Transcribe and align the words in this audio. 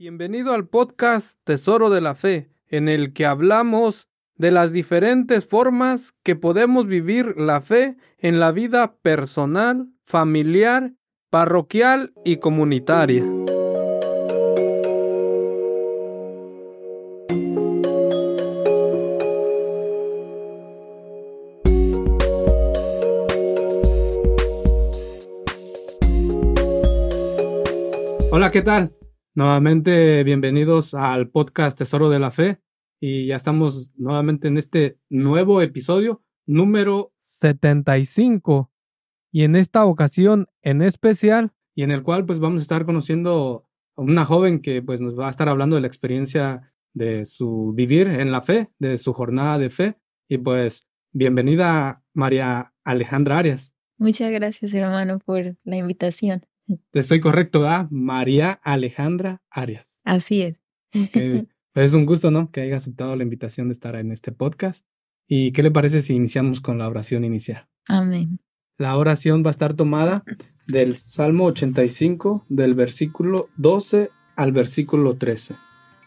Bienvenido 0.00 0.52
al 0.52 0.68
podcast 0.68 1.40
Tesoro 1.42 1.90
de 1.90 2.00
la 2.00 2.14
Fe, 2.14 2.52
en 2.68 2.88
el 2.88 3.12
que 3.12 3.26
hablamos 3.26 4.06
de 4.36 4.52
las 4.52 4.70
diferentes 4.70 5.44
formas 5.44 6.12
que 6.22 6.36
podemos 6.36 6.86
vivir 6.86 7.34
la 7.36 7.60
fe 7.62 7.96
en 8.18 8.38
la 8.38 8.52
vida 8.52 8.94
personal, 9.02 9.88
familiar, 10.04 10.92
parroquial 11.30 12.12
y 12.24 12.36
comunitaria. 12.36 13.24
Hola, 28.30 28.52
¿qué 28.52 28.62
tal? 28.62 28.97
Nuevamente 29.38 30.24
bienvenidos 30.24 30.94
al 30.94 31.28
podcast 31.30 31.78
Tesoro 31.78 32.10
de 32.10 32.18
la 32.18 32.32
Fe 32.32 32.60
y 33.00 33.28
ya 33.28 33.36
estamos 33.36 33.92
nuevamente 33.94 34.48
en 34.48 34.58
este 34.58 34.98
nuevo 35.08 35.62
episodio 35.62 36.24
número 36.44 37.12
75 37.18 38.72
y 39.30 39.44
en 39.44 39.54
esta 39.54 39.84
ocasión 39.84 40.48
en 40.62 40.82
especial 40.82 41.52
y 41.76 41.84
en 41.84 41.92
el 41.92 42.02
cual 42.02 42.26
pues 42.26 42.40
vamos 42.40 42.62
a 42.62 42.64
estar 42.64 42.84
conociendo 42.84 43.68
a 43.96 44.02
una 44.02 44.24
joven 44.24 44.60
que 44.60 44.82
pues 44.82 45.00
nos 45.00 45.16
va 45.16 45.28
a 45.28 45.30
estar 45.30 45.48
hablando 45.48 45.76
de 45.76 45.82
la 45.82 45.86
experiencia 45.86 46.74
de 46.92 47.24
su 47.24 47.72
vivir 47.76 48.08
en 48.08 48.32
la 48.32 48.42
fe, 48.42 48.72
de 48.80 48.96
su 48.96 49.12
jornada 49.12 49.56
de 49.56 49.70
fe 49.70 50.00
y 50.28 50.38
pues 50.38 50.90
bienvenida 51.12 52.02
María 52.12 52.74
Alejandra 52.82 53.38
Arias. 53.38 53.72
Muchas 53.98 54.32
gracias 54.32 54.74
hermano 54.74 55.20
por 55.20 55.56
la 55.62 55.76
invitación. 55.76 56.42
Estoy 56.92 57.20
correcto, 57.20 57.60
¿verdad? 57.60 57.88
María 57.90 58.60
Alejandra 58.62 59.42
Arias. 59.50 60.00
Así 60.04 60.42
es. 60.42 60.56
es 61.74 61.94
un 61.94 62.06
gusto, 62.06 62.30
¿no? 62.30 62.50
Que 62.50 62.62
haya 62.62 62.76
aceptado 62.76 63.14
la 63.16 63.22
invitación 63.22 63.68
de 63.68 63.72
estar 63.72 63.96
en 63.96 64.12
este 64.12 64.32
podcast. 64.32 64.84
¿Y 65.26 65.52
qué 65.52 65.62
le 65.62 65.70
parece 65.70 66.00
si 66.00 66.14
iniciamos 66.14 66.60
con 66.60 66.78
la 66.78 66.88
oración 66.88 67.24
inicial? 67.24 67.68
Amén. 67.86 68.40
La 68.78 68.96
oración 68.96 69.42
va 69.44 69.48
a 69.48 69.50
estar 69.50 69.74
tomada 69.74 70.24
del 70.66 70.94
Salmo 70.94 71.46
85, 71.46 72.46
del 72.48 72.74
versículo 72.74 73.48
12 73.56 74.10
al 74.36 74.52
versículo 74.52 75.16
13. 75.16 75.54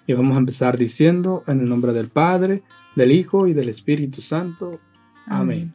Y 0.08 0.14
vamos 0.14 0.36
a 0.36 0.40
empezar 0.40 0.78
diciendo 0.78 1.44
en 1.48 1.60
el 1.60 1.70
nombre 1.70 1.94
del 1.94 2.08
Padre, 2.08 2.64
del 2.96 3.12
Hijo 3.12 3.48
y 3.48 3.54
del 3.54 3.70
Espíritu 3.70 4.22
Santo. 4.22 4.80
Amén. 5.28 5.74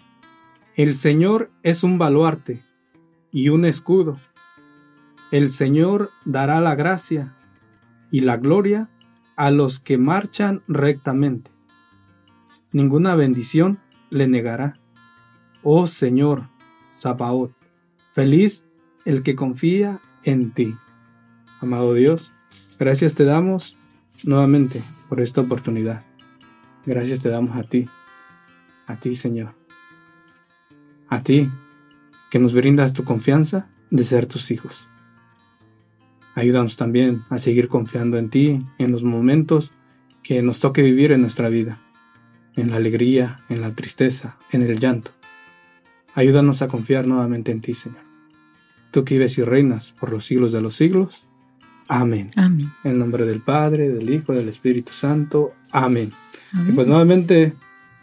El 0.74 0.94
Señor 0.94 1.50
es 1.62 1.84
un 1.84 1.98
baluarte 1.98 2.60
y 3.30 3.48
un 3.50 3.64
escudo 3.64 4.18
el 5.30 5.50
Señor 5.50 6.10
dará 6.24 6.60
la 6.60 6.74
gracia 6.74 7.34
y 8.10 8.20
la 8.20 8.36
gloria 8.36 8.88
a 9.36 9.50
los 9.50 9.80
que 9.80 9.98
marchan 9.98 10.62
rectamente. 10.68 11.50
Ninguna 12.72 13.14
bendición 13.14 13.78
le 14.10 14.28
negará. 14.28 14.78
Oh 15.62 15.86
Señor, 15.86 16.48
Zapaot, 16.92 17.52
feliz 18.12 18.64
el 19.04 19.22
que 19.22 19.34
confía 19.34 20.00
en 20.22 20.52
ti. 20.52 20.74
Amado 21.60 21.94
Dios, 21.94 22.32
gracias 22.78 23.14
te 23.14 23.24
damos 23.24 23.76
nuevamente 24.24 24.82
por 25.08 25.20
esta 25.20 25.40
oportunidad. 25.40 26.04
Gracias 26.84 27.20
te 27.20 27.28
damos 27.28 27.56
a 27.56 27.64
ti, 27.64 27.88
a 28.86 28.96
ti 28.96 29.16
Señor, 29.16 29.54
a 31.08 31.22
ti 31.22 31.50
que 32.30 32.38
nos 32.38 32.54
brindas 32.54 32.92
tu 32.92 33.04
confianza 33.04 33.68
de 33.90 34.04
ser 34.04 34.26
tus 34.26 34.50
hijos. 34.50 34.88
Ayúdanos 36.36 36.76
también 36.76 37.22
a 37.30 37.38
seguir 37.38 37.68
confiando 37.68 38.18
en 38.18 38.28
ti 38.28 38.62
en 38.76 38.92
los 38.92 39.02
momentos 39.02 39.72
que 40.22 40.42
nos 40.42 40.60
toque 40.60 40.82
vivir 40.82 41.12
en 41.12 41.22
nuestra 41.22 41.48
vida, 41.48 41.80
en 42.56 42.70
la 42.70 42.76
alegría, 42.76 43.38
en 43.48 43.62
la 43.62 43.70
tristeza, 43.70 44.36
en 44.52 44.60
el 44.60 44.78
llanto. 44.78 45.12
Ayúdanos 46.14 46.60
a 46.60 46.68
confiar 46.68 47.06
nuevamente 47.06 47.52
en 47.52 47.62
ti, 47.62 47.72
Señor. 47.72 48.02
Tú 48.90 49.02
que 49.02 49.14
vives 49.14 49.38
y 49.38 49.44
reinas 49.44 49.92
por 49.92 50.12
los 50.12 50.26
siglos 50.26 50.52
de 50.52 50.60
los 50.60 50.76
siglos. 50.76 51.26
Amén. 51.88 52.28
Amén. 52.36 52.68
En 52.84 52.98
nombre 52.98 53.24
del 53.24 53.40
Padre, 53.40 53.88
del 53.88 54.10
Hijo, 54.10 54.34
del 54.34 54.50
Espíritu 54.50 54.92
Santo. 54.92 55.54
Amén. 55.72 56.12
Y 56.68 56.72
pues 56.72 56.86
nuevamente, 56.86 57.54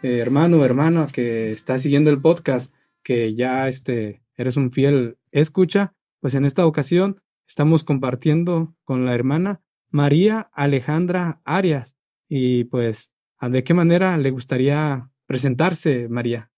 eh, 0.02 0.18
hermano, 0.18 0.64
hermana 0.64 1.06
que 1.06 1.52
está 1.52 1.78
siguiendo 1.78 2.10
el 2.10 2.20
podcast, 2.20 2.74
que 3.04 3.36
ya 3.36 3.68
este, 3.68 4.22
eres 4.36 4.56
un 4.56 4.72
fiel 4.72 5.18
escucha, 5.30 5.94
pues 6.18 6.34
en 6.34 6.44
esta 6.44 6.66
ocasión 6.66 7.20
Estamos 7.46 7.84
compartiendo 7.84 8.74
con 8.84 9.04
la 9.04 9.14
hermana 9.14 9.60
María 9.90 10.50
Alejandra 10.52 11.40
Arias. 11.44 11.96
Y 12.28 12.64
pues, 12.64 13.12
¿de 13.40 13.62
qué 13.62 13.74
manera 13.74 14.16
le 14.18 14.30
gustaría 14.30 15.10
presentarse, 15.26 16.08
María? 16.08 16.50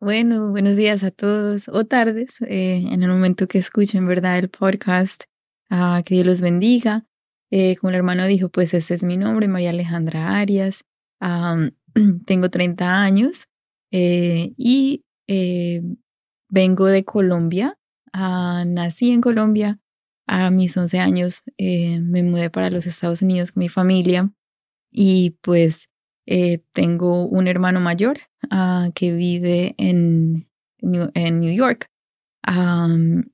Bueno, 0.00 0.50
buenos 0.50 0.74
días 0.74 1.04
a 1.04 1.12
todos 1.12 1.68
o 1.68 1.84
tardes 1.84 2.40
eh, 2.40 2.84
en 2.90 3.04
el 3.04 3.08
momento 3.08 3.46
que 3.46 3.58
escuchen, 3.58 4.04
¿verdad? 4.04 4.36
El 4.36 4.48
podcast. 4.50 5.22
Ah, 5.70 6.02
que 6.04 6.16
Dios 6.16 6.26
los 6.26 6.40
bendiga. 6.40 7.06
Eh, 7.52 7.76
como 7.76 7.90
el 7.90 7.96
hermano 7.96 8.26
dijo, 8.26 8.48
pues 8.48 8.74
ese 8.74 8.94
es 8.94 9.04
mi 9.04 9.16
nombre, 9.16 9.46
María 9.46 9.70
Alejandra 9.70 10.40
Arias. 10.40 10.84
tengo 12.26 12.50
30 12.50 13.00
años 13.00 13.46
eh, 13.92 14.52
y 14.56 15.04
vengo 16.48 16.86
de 16.86 17.04
Colombia. 17.04 17.78
Ah, 18.12 18.64
nací 18.66 19.10
en 19.10 19.20
Colombia. 19.20 19.78
A 20.26 20.50
mis 20.50 20.76
11 20.76 20.98
años 21.00 21.42
eh, 21.58 22.00
me 22.00 22.22
mudé 22.22 22.50
para 22.50 22.70
los 22.70 22.86
Estados 22.86 23.22
Unidos 23.22 23.52
con 23.52 23.60
mi 23.60 23.68
familia 23.68 24.32
y 24.90 25.30
pues 25.42 25.90
eh, 26.26 26.62
tengo 26.72 27.26
un 27.26 27.48
hermano 27.48 27.80
mayor 27.80 28.18
ah, 28.50 28.90
que 28.94 29.12
vive 29.12 29.74
en, 29.78 30.48
New 30.80 31.54
York. 31.54 31.86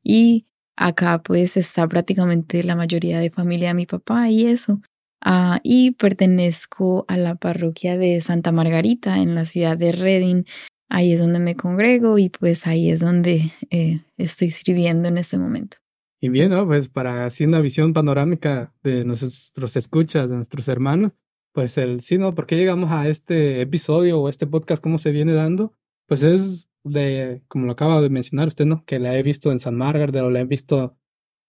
y 0.02 0.46
acá 0.76 1.22
pues 1.22 1.56
está 1.56 1.88
prácticamente 1.88 2.62
la 2.62 2.76
mayoría 2.76 3.18
de 3.20 3.30
familia 3.30 3.68
de 3.68 3.74
mi 3.74 3.86
papá 3.86 4.30
y 4.30 4.46
eso. 4.46 4.80
Ah, 5.20 5.60
y 5.64 5.92
pertenezco 5.92 7.04
a 7.08 7.16
la 7.16 7.34
parroquia 7.34 7.98
de 7.98 8.20
Santa 8.20 8.52
Margarita 8.52 9.18
en 9.18 9.34
la 9.34 9.44
ciudad 9.46 9.76
de 9.76 9.92
Reading, 9.92 10.44
ahí 10.88 11.12
es 11.12 11.20
donde 11.20 11.38
me 11.38 11.56
congrego 11.56 12.18
y 12.18 12.28
pues 12.28 12.66
ahí 12.66 12.90
es 12.90 13.00
donde 13.00 13.52
eh, 13.70 14.00
estoy 14.16 14.50
sirviendo 14.50 15.08
en 15.08 15.18
este 15.18 15.38
momento. 15.38 15.78
Y 16.20 16.30
bien, 16.30 16.50
¿no? 16.50 16.66
Pues 16.66 16.88
para 16.88 17.26
así 17.26 17.44
una 17.44 17.60
visión 17.60 17.92
panorámica 17.92 18.74
de 18.82 19.04
nuestros 19.04 19.76
escuchas, 19.76 20.30
de 20.30 20.36
nuestros 20.36 20.66
hermanos, 20.68 21.12
pues 21.52 21.78
el 21.78 22.00
sí, 22.00 22.18
¿no? 22.18 22.34
¿Por 22.34 22.46
qué 22.46 22.56
llegamos 22.56 22.90
a 22.90 23.08
este 23.08 23.60
episodio 23.60 24.20
o 24.20 24.28
este 24.28 24.46
podcast, 24.46 24.82
cómo 24.82 24.98
se 24.98 25.12
viene 25.12 25.32
dando? 25.32 25.74
Pues 26.06 26.22
es 26.24 26.70
de, 26.84 27.42
como 27.48 27.66
lo 27.66 27.72
acaba 27.72 28.00
de 28.00 28.10
mencionar 28.10 28.48
usted, 28.48 28.64
¿no? 28.64 28.84
Que 28.84 28.98
la 28.98 29.16
he 29.16 29.22
visto 29.22 29.52
en 29.52 29.60
San 29.60 29.76
Margaret 29.76 30.14
o 30.16 30.30
la 30.30 30.40
he 30.40 30.44
visto 30.44 30.96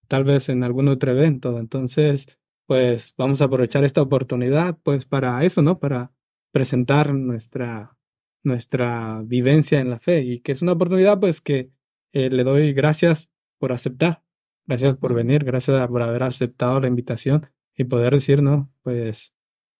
tal 0.06 0.24
vez 0.24 0.48
en 0.48 0.62
algún 0.62 0.88
otro 0.88 1.12
evento. 1.12 1.58
Entonces, 1.58 2.38
pues 2.66 3.14
vamos 3.16 3.42
a 3.42 3.46
aprovechar 3.46 3.84
esta 3.84 4.02
oportunidad, 4.02 4.78
pues 4.82 5.04
para 5.04 5.44
eso, 5.44 5.62
¿no? 5.62 5.80
Para 5.80 6.12
presentar 6.52 7.14
nuestra 7.14 7.96
nuestra 8.42 9.22
vivencia 9.24 9.80
en 9.80 9.90
la 9.90 9.98
fe 9.98 10.22
y 10.22 10.40
que 10.40 10.52
es 10.52 10.62
una 10.62 10.72
oportunidad 10.72 11.20
pues 11.20 11.40
que 11.40 11.70
eh, 12.12 12.30
le 12.30 12.44
doy 12.44 12.72
gracias 12.72 13.30
por 13.58 13.72
aceptar, 13.72 14.22
gracias 14.66 14.96
por 14.96 15.14
venir, 15.14 15.44
gracias 15.44 15.86
por 15.88 16.02
haber 16.02 16.22
aceptado 16.22 16.80
la 16.80 16.88
invitación 16.88 17.46
y 17.76 17.84
poder 17.84 18.14
decir, 18.14 18.42
¿no? 18.42 18.72
Pues 18.82 19.34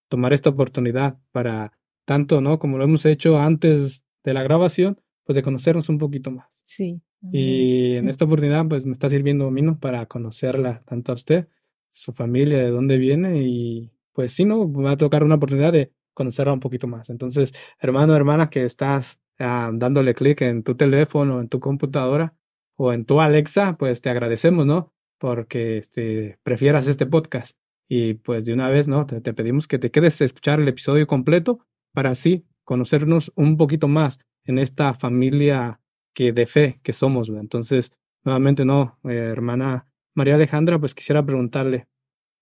tomar 0.07 0.33
esta 0.33 0.49
oportunidad 0.49 1.17
para 1.31 1.77
tanto, 2.05 2.41
¿no? 2.41 2.59
Como 2.59 2.77
lo 2.77 2.83
hemos 2.83 3.05
hecho 3.05 3.39
antes 3.39 4.05
de 4.23 4.33
la 4.33 4.43
grabación, 4.43 4.99
pues 5.23 5.35
de 5.35 5.43
conocernos 5.43 5.89
un 5.89 5.97
poquito 5.97 6.31
más. 6.31 6.63
Sí. 6.65 7.01
Y 7.31 7.95
en 7.95 8.09
esta 8.09 8.25
oportunidad 8.25 8.67
pues 8.67 8.85
me 8.85 8.93
está 8.93 9.09
sirviendo 9.09 9.47
a 9.47 9.51
mí, 9.51 9.61
¿no? 9.61 9.79
Para 9.79 10.05
conocerla 10.05 10.83
tanto 10.85 11.11
a 11.11 11.15
usted, 11.15 11.47
su 11.87 12.13
familia, 12.13 12.59
de 12.59 12.69
dónde 12.69 12.97
viene 12.97 13.41
y 13.43 13.91
pues 14.13 14.33
sí, 14.33 14.45
¿no? 14.45 14.67
Me 14.67 14.83
va 14.83 14.91
a 14.91 14.97
tocar 14.97 15.23
una 15.23 15.35
oportunidad 15.35 15.73
de 15.73 15.91
conocerla 16.13 16.53
un 16.53 16.59
poquito 16.59 16.87
más. 16.87 17.09
Entonces, 17.09 17.53
hermano, 17.79 18.15
hermana, 18.15 18.49
que 18.49 18.63
estás 18.63 19.19
ah, 19.39 19.69
dándole 19.73 20.13
clic 20.13 20.41
en 20.41 20.63
tu 20.63 20.75
teléfono, 20.75 21.41
en 21.41 21.49
tu 21.49 21.59
computadora 21.59 22.35
o 22.75 22.93
en 22.93 23.05
tu 23.05 23.21
Alexa, 23.21 23.77
pues 23.77 24.01
te 24.01 24.09
agradecemos, 24.09 24.65
¿no? 24.65 24.93
Porque 25.19 25.77
este, 25.77 26.39
prefieras 26.43 26.87
este 26.87 27.05
podcast. 27.05 27.57
Y 27.87 28.13
pues 28.15 28.45
de 28.45 28.53
una 28.53 28.69
vez, 28.69 28.87
¿no? 28.87 29.05
Te, 29.05 29.33
pedimos 29.33 29.67
que 29.67 29.77
te 29.77 29.91
quedes 29.91 30.21
a 30.21 30.25
escuchar 30.25 30.59
el 30.61 30.67
episodio 30.67 31.05
completo 31.07 31.59
para 31.93 32.11
así 32.11 32.45
conocernos 32.63 33.33
un 33.35 33.57
poquito 33.57 33.87
más 33.87 34.19
en 34.45 34.59
esta 34.59 34.93
familia 34.93 35.81
que 36.15 36.31
de 36.31 36.45
fe 36.45 36.79
que 36.83 36.93
somos. 36.93 37.29
Entonces, 37.29 37.91
nuevamente, 38.23 38.63
¿no? 38.63 38.97
Eh, 39.03 39.15
hermana 39.15 39.87
María 40.15 40.35
Alejandra, 40.35 40.79
pues 40.79 40.95
quisiera 40.95 41.25
preguntarle, 41.25 41.87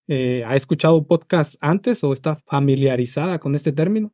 eh, 0.10 0.44
¿Ha 0.44 0.56
escuchado 0.56 1.06
podcast 1.06 1.56
antes 1.62 2.04
o 2.04 2.14
está 2.14 2.36
familiarizada 2.36 3.38
con 3.38 3.54
este 3.54 3.72
término? 3.72 4.12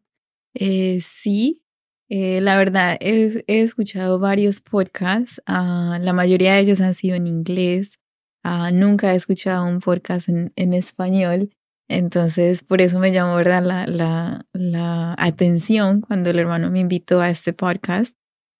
Eh, 0.53 0.99
sí, 1.01 1.63
eh, 2.09 2.41
la 2.41 2.57
verdad, 2.57 2.97
he, 2.99 3.43
escuchado 3.47 4.19
varios 4.19 4.59
podcasts. 4.59 5.41
Ah, 5.45 5.97
la 6.01 6.11
mayoría 6.11 6.55
de 6.55 6.59
ellos 6.59 6.81
han 6.81 6.93
sido 6.93 7.15
en 7.15 7.27
inglés. 7.27 7.97
Ah, 8.43 8.71
nunca 8.71 9.13
he 9.13 9.15
escuchado 9.15 9.65
un 9.65 9.79
podcast 9.79 10.27
en, 10.27 10.51
en, 10.57 10.73
español, 10.73 11.49
entonces 11.87 12.61
por 12.61 12.81
eso 12.81 12.99
me 12.99 13.11
llamó 13.11 13.35
¿verdad? 13.37 13.63
La, 13.63 13.87
la, 13.87 14.45
la 14.53 15.15
atención 15.17 16.01
cuando 16.01 16.29
el 16.29 16.39
hermano 16.39 16.69
me 16.69 16.79
invitó 16.79 17.21
a 17.21 17.29
este 17.29 17.53
podcast, 17.53 18.17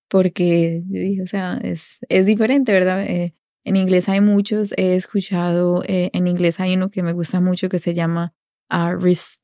porque 0.10 0.84
o 1.22 1.28
sea, 1.28 1.60
es, 1.62 2.00
es 2.08 2.26
diferente, 2.26 2.72
¿verdad? 2.72 3.06
Eh, 3.06 3.36
en 3.66 3.76
inglés 3.76 4.08
hay 4.08 4.22
muchos, 4.22 4.72
he 4.78 4.96
escuchado, 4.96 5.84
eh, 5.84 6.10
en 6.14 6.28
inglés 6.28 6.60
hay 6.60 6.76
uno 6.76 6.90
que 6.90 7.04
me 7.04 7.14
gusta 7.14 7.42
mucho 7.42 7.68
que 7.68 7.80
se 7.80 7.94
llama 7.94 8.34
uh, 8.72 8.96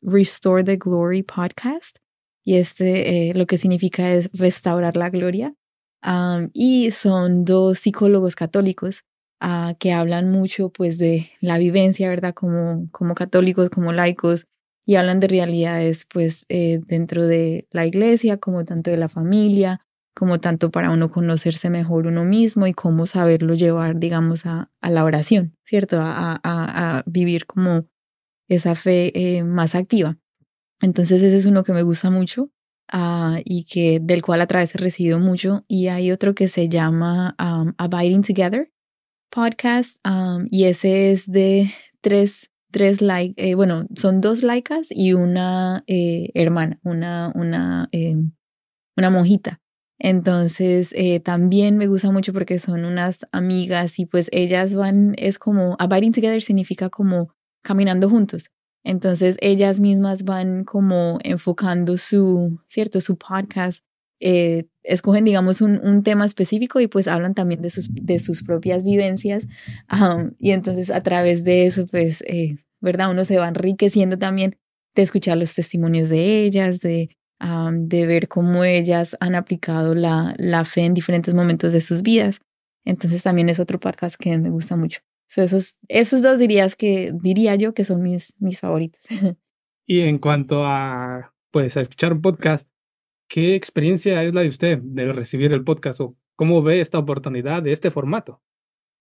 Restore 0.02 0.64
the 0.64 0.78
Glory 0.78 1.24
Podcast, 1.24 1.98
y 2.44 2.56
este 2.56 3.30
eh, 3.30 3.34
lo 3.34 3.46
que 3.46 3.58
significa 3.58 4.14
es 4.14 4.30
restaurar 4.34 4.96
la 4.96 5.10
gloria. 5.10 5.54
Y 6.54 6.90
son 6.92 7.46
dos 7.46 7.80
psicólogos 7.80 8.36
católicos 8.36 9.04
uh, 9.44 9.76
que 9.78 9.94
hablan 9.94 10.32
mucho 10.32 10.70
pues 10.70 10.98
de 10.98 11.30
la 11.42 11.60
vivencia, 11.60 12.10
¿verdad? 12.10 12.34
Como, 12.34 12.88
como 12.92 13.14
católicos, 13.14 13.70
como 13.70 13.92
laicos, 13.92 14.48
y 14.86 14.96
hablan 14.96 15.20
de 15.20 15.28
realidades 15.28 16.06
pues 16.12 16.46
eh, 16.50 16.80
dentro 16.88 17.28
de 17.28 17.68
la 17.72 17.86
iglesia, 17.86 18.38
como 18.38 18.66
tanto 18.66 18.90
de 18.92 18.98
la 18.98 19.10
familia, 19.10 19.82
como 20.14 20.40
tanto 20.40 20.72
para 20.72 20.92
uno 20.92 21.12
conocerse 21.12 21.70
mejor 21.70 22.08
uno 22.08 22.26
mismo 22.26 22.68
y 22.68 22.74
cómo 22.74 23.06
saberlo 23.06 23.54
llevar, 23.54 24.00
digamos, 24.00 24.46
a, 24.46 24.70
a 24.82 24.90
la 24.90 25.04
oración, 25.04 25.58
¿cierto? 25.64 26.00
A, 26.02 26.34
a, 26.34 26.40
a, 26.44 27.04
vivir 27.06 27.46
como 27.46 27.86
esa 28.48 28.76
fe 28.76 29.12
eh, 29.16 29.44
más 29.44 29.76
activa. 29.76 30.18
Entonces 30.82 31.22
ese 31.22 31.38
es 31.38 31.46
uno 31.46 31.64
que 31.64 31.74
me 31.74 31.84
gusta 31.84 32.10
mucho 32.10 32.52
uh, 32.92 33.40
y 33.46 33.66
que 33.66 34.00
del 34.02 34.22
cual 34.22 34.42
a 34.42 34.48
través 34.48 34.76
he 34.76 34.78
recibido 34.78 35.20
mucho. 35.20 35.64
Y 35.68 35.88
hay 35.88 36.12
otro 36.12 36.36
que 36.36 36.48
se 36.48 36.68
llama 36.68 37.36
um, 37.40 37.74
Abiding 37.78 38.24
Together 38.24 38.72
Podcast 39.30 39.98
um, 40.06 40.48
y 40.52 40.66
ese 40.66 41.12
es 41.12 41.32
de 41.32 41.72
tres, 42.02 42.52
tres 42.72 43.02
like, 43.02 43.34
eh, 43.38 43.56
bueno, 43.56 43.88
son 43.96 44.20
dos 44.20 44.44
laicas 44.44 44.90
y 44.92 45.14
una 45.14 45.84
eh, 45.88 46.32
hermana, 46.34 46.80
una, 46.84 47.32
una, 47.36 47.88
eh, 47.94 48.16
una 48.98 49.10
monjita. 49.10 49.62
Entonces 50.04 50.90
eh, 50.94 51.20
también 51.20 51.78
me 51.78 51.86
gusta 51.86 52.12
mucho 52.12 52.34
porque 52.34 52.58
son 52.58 52.86
unas 52.86 53.28
amigas 53.32 54.00
y 54.00 54.08
pues 54.08 54.30
ellas 54.32 54.74
van, 54.74 55.14
es 55.20 55.38
como, 55.38 55.76
abiding 55.78 56.12
together 56.12 56.42
significa 56.42 56.90
como 56.90 57.36
caminando 57.62 58.10
juntos. 58.10 58.50
Entonces 58.84 59.38
ellas 59.42 59.80
mismas 59.80 60.24
van 60.24 60.64
como 60.64 61.20
enfocando 61.24 61.98
su, 61.98 62.60
cierto, 62.68 63.00
su 63.00 63.16
podcast, 63.16 63.86
eh, 64.20 64.66
escogen, 64.82 65.24
digamos, 65.24 65.62
un, 65.62 65.80
un, 65.84 66.02
tema 66.02 66.26
específico 66.26 66.80
y 66.80 66.88
pues 66.88 67.08
hablan 67.08 67.36
también 67.36 67.62
de 67.62 67.70
sus, 67.70 67.88
de 67.94 68.18
sus 68.18 68.42
propias 68.42 68.84
vivencias. 68.84 69.46
Um, 69.92 70.32
y 70.40 70.50
entonces 70.50 70.90
a 70.90 71.04
través 71.04 71.44
de 71.44 71.68
eso, 71.68 71.86
pues, 71.86 72.24
eh, 72.24 72.58
¿verdad? 72.80 73.12
Uno 73.12 73.24
se 73.24 73.38
va 73.38 73.48
enriqueciendo 73.48 74.18
también 74.18 74.58
de 74.96 75.04
escuchar 75.04 75.38
los 75.38 75.54
testimonios 75.54 76.10
de 76.10 76.44
ellas, 76.44 76.80
de, 76.80 77.16
um, 77.42 77.88
de 77.88 78.06
ver 78.06 78.28
cómo 78.28 78.64
ellas 78.64 79.18
han 79.20 79.36
aplicado 79.36 79.96
la, 79.96 80.34
la 80.38 80.64
fe 80.66 80.82
en 80.82 80.94
diferentes 80.94 81.34
momentos 81.34 81.74
de 81.74 81.82
sus 81.82 82.02
vidas. 82.02 82.40
Entonces 82.86 83.24
también 83.24 83.50
es 83.50 83.60
otro 83.60 83.80
podcast 83.80 84.16
que 84.16 84.38
me 84.38 84.50
gusta 84.50 84.76
mucho 84.76 85.02
esos, 85.38 85.78
esos 85.88 86.22
dos 86.22 86.40
dirías 86.40 86.76
que, 86.76 87.14
diría 87.14 87.56
yo 87.56 87.74
que 87.74 87.86
son 87.86 88.02
mis, 88.02 88.36
mis 88.40 88.60
favoritos. 88.60 89.04
Y 89.88 90.02
en 90.02 90.20
cuanto 90.20 90.64
a, 90.64 91.34
pues, 91.52 91.76
a 91.76 91.82
escuchar 91.82 92.14
un 92.14 92.22
podcast, 92.22 92.66
¿qué 93.28 93.56
experiencia 93.56 94.24
es 94.24 94.34
la 94.34 94.40
de 94.40 94.48
usted 94.48 94.78
de 94.78 95.12
recibir 95.12 95.52
el 95.52 95.66
podcast 95.66 96.00
o 96.00 96.16
cómo 96.38 96.62
ve 96.62 96.80
esta 96.80 96.98
oportunidad 96.98 97.62
de 97.62 97.74
este 97.74 97.92
formato? 97.92 98.42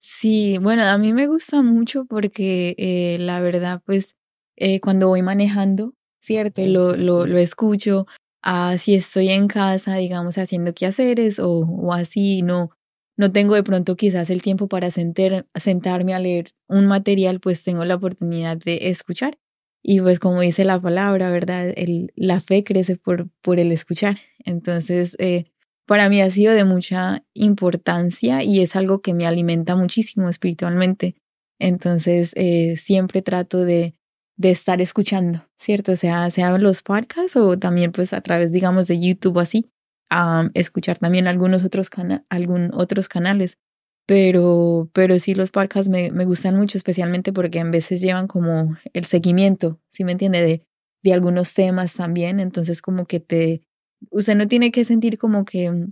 Sí, 0.01 0.59
bueno, 0.59 0.83
a 0.83 0.99
mí 0.99 1.13
me 1.13 1.29
gusta 1.29 1.63
mucho 1.63 2.07
porque 2.07 2.75
eh, 2.77 3.19
la 3.21 3.41
verdad, 3.41 3.83
pues, 3.87 4.17
eh, 4.57 4.81
cuando 4.81 5.07
voy 5.07 5.23
manejando, 5.23 5.95
¿cierto? 6.23 6.67
Lo, 6.67 6.97
lo, 6.97 7.25
lo 7.25 7.39
escucho. 7.39 8.07
Ah, 8.43 8.77
si 8.79 8.95
estoy 8.95 9.29
en 9.29 9.49
casa, 9.49 9.97
digamos, 9.97 10.39
haciendo 10.39 10.73
quehaceres 10.75 11.39
o, 11.39 11.61
o 11.61 11.93
así, 11.93 12.43
no, 12.43 12.71
no 13.17 13.33
tengo 13.33 13.55
de 13.55 13.63
pronto 13.63 13.97
quizás 13.97 14.31
el 14.31 14.41
tiempo 14.43 14.67
para 14.69 14.91
sentarme 14.91 16.15
a 16.15 16.19
leer 16.19 16.53
un 16.69 16.87
material, 16.87 17.39
pues 17.41 17.63
tengo 17.63 17.85
la 17.85 17.97
oportunidad 17.97 18.57
de 18.57 18.89
escuchar. 18.89 19.39
Y 19.83 20.01
pues 20.01 20.19
como 20.19 20.41
dice 20.41 20.65
la 20.65 20.81
palabra, 20.81 21.31
¿verdad? 21.31 21.73
El, 21.77 22.13
la 22.17 22.41
fe 22.41 22.65
crece 22.65 22.97
por, 22.97 23.29
por 23.43 23.59
el 23.59 23.73
escuchar. 23.73 24.19
Entonces, 24.45 25.17
eh, 25.19 25.45
para 25.87 26.09
mí 26.09 26.23
ha 26.23 26.31
sido 26.31 26.55
de 26.55 26.65
mucha 26.65 27.25
importancia 27.35 28.43
y 28.43 28.61
es 28.61 28.77
algo 28.77 29.01
que 29.03 29.15
me 29.15 29.27
alimenta 29.27 29.77
muchísimo 29.77 30.29
espiritualmente. 30.29 31.17
Entonces, 31.59 32.33
eh, 32.37 32.77
siempre 32.79 33.23
trato 33.23 33.65
de, 33.65 33.95
de 34.41 34.51
estar 34.51 34.81
escuchando, 34.81 35.47
¿cierto? 35.59 35.97
Sea, 35.97 36.31
sea 36.31 36.57
los 36.57 36.83
podcasts 36.83 37.37
o 37.37 37.59
también 37.59 37.93
pues 37.93 38.15
a 38.15 38.23
través, 38.23 38.53
digamos, 38.53 38.87
de 38.87 38.99
YouTube 38.99 39.39
así 39.39 39.71
a 40.09 40.49
escuchar 40.55 40.97
también 40.97 41.29
algunos 41.29 41.63
otros, 41.63 41.91
cana 41.91 42.25
algún 42.31 42.71
otros 42.73 43.11
canales. 43.11 43.59
Pero, 44.07 44.89
pero 44.95 45.19
sí, 45.19 45.35
los 45.35 45.51
podcasts 45.51 45.91
me, 45.91 46.11
me 46.11 46.25
gustan 46.25 46.57
mucho, 46.57 46.79
especialmente 46.79 47.35
porque 47.35 47.59
en 47.59 47.71
veces 47.71 48.01
llevan 48.01 48.29
como 48.29 48.79
el 48.95 49.05
seguimiento, 49.05 49.79
¿sí 49.91 50.05
me 50.05 50.13
entiende? 50.13 50.41
De, 50.41 50.65
de 51.03 51.13
algunos 51.13 51.53
temas 51.53 51.93
también. 51.93 52.41
Entonces, 52.41 52.81
como 52.81 53.05
que 53.05 53.21
te. 53.21 53.63
Usted 54.11 54.37
no 54.37 54.49
tiene 54.49 54.73
que 54.73 54.87
sentir 54.87 55.19
como 55.19 55.45
que 55.45 55.87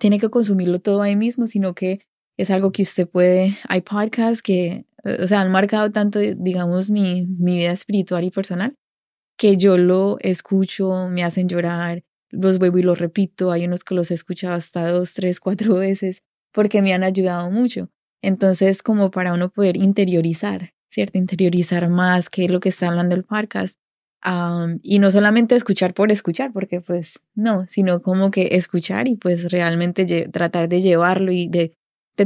tiene 0.00 0.18
que 0.18 0.30
consumirlo 0.30 0.80
todo 0.80 1.00
ahí 1.00 1.14
mismo, 1.14 1.46
sino 1.46 1.74
que 1.74 2.00
es 2.36 2.50
algo 2.50 2.72
que 2.72 2.82
usted 2.82 3.08
puede. 3.08 3.56
Hay 3.68 3.82
podcasts 3.82 4.42
que, 4.42 4.84
o 5.04 5.26
sea, 5.26 5.40
han 5.40 5.52
marcado 5.52 5.90
tanto, 5.90 6.18
digamos, 6.18 6.90
mi, 6.90 7.26
mi 7.26 7.56
vida 7.56 7.72
espiritual 7.72 8.24
y 8.24 8.30
personal, 8.30 8.74
que 9.36 9.56
yo 9.56 9.76
lo 9.76 10.18
escucho, 10.20 11.08
me 11.08 11.24
hacen 11.24 11.48
llorar, 11.48 12.04
los 12.30 12.58
vuelvo 12.58 12.78
y 12.78 12.82
los 12.82 12.98
repito, 12.98 13.52
hay 13.52 13.66
unos 13.66 13.84
que 13.84 13.94
los 13.94 14.10
he 14.10 14.14
escuchado 14.14 14.54
hasta 14.54 14.90
dos, 14.90 15.14
tres, 15.14 15.40
cuatro 15.40 15.74
veces 15.78 16.22
porque 16.52 16.82
me 16.82 16.94
han 16.94 17.02
ayudado 17.02 17.50
mucho. 17.50 17.90
Entonces, 18.22 18.82
como 18.82 19.10
para 19.10 19.34
uno 19.34 19.50
poder 19.50 19.76
interiorizar, 19.76 20.72
¿cierto? 20.90 21.18
Interiorizar 21.18 21.88
más 21.90 22.30
qué 22.30 22.46
es 22.46 22.50
lo 22.50 22.60
que 22.60 22.70
está 22.70 22.88
hablando 22.88 23.14
el 23.14 23.24
podcast. 23.24 23.78
y 24.82 24.98
no 25.00 25.10
solamente 25.10 25.54
escuchar 25.56 25.92
por 25.92 26.10
escuchar, 26.10 26.52
porque 26.52 26.80
pues 26.80 27.20
no, 27.34 27.66
sino 27.68 28.00
como 28.00 28.30
que 28.30 28.50
escuchar 28.52 29.08
y 29.08 29.16
pues 29.16 29.50
realmente 29.52 30.06
tratar 30.28 30.68
de 30.68 30.80
llevarlo 30.80 31.32
y 31.32 31.48
de 31.48 31.76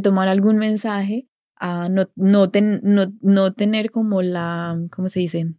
tomar 0.00 0.28
algún 0.28 0.58
mensaje, 0.58 1.27
no, 1.60 2.08
no, 2.16 2.50
no, 2.82 3.12
no 3.20 3.52
tener 3.52 3.90
como 3.90 4.22
la, 4.22 4.78
¿cómo 4.90 5.08
se 5.08 5.20
dice? 5.20 5.54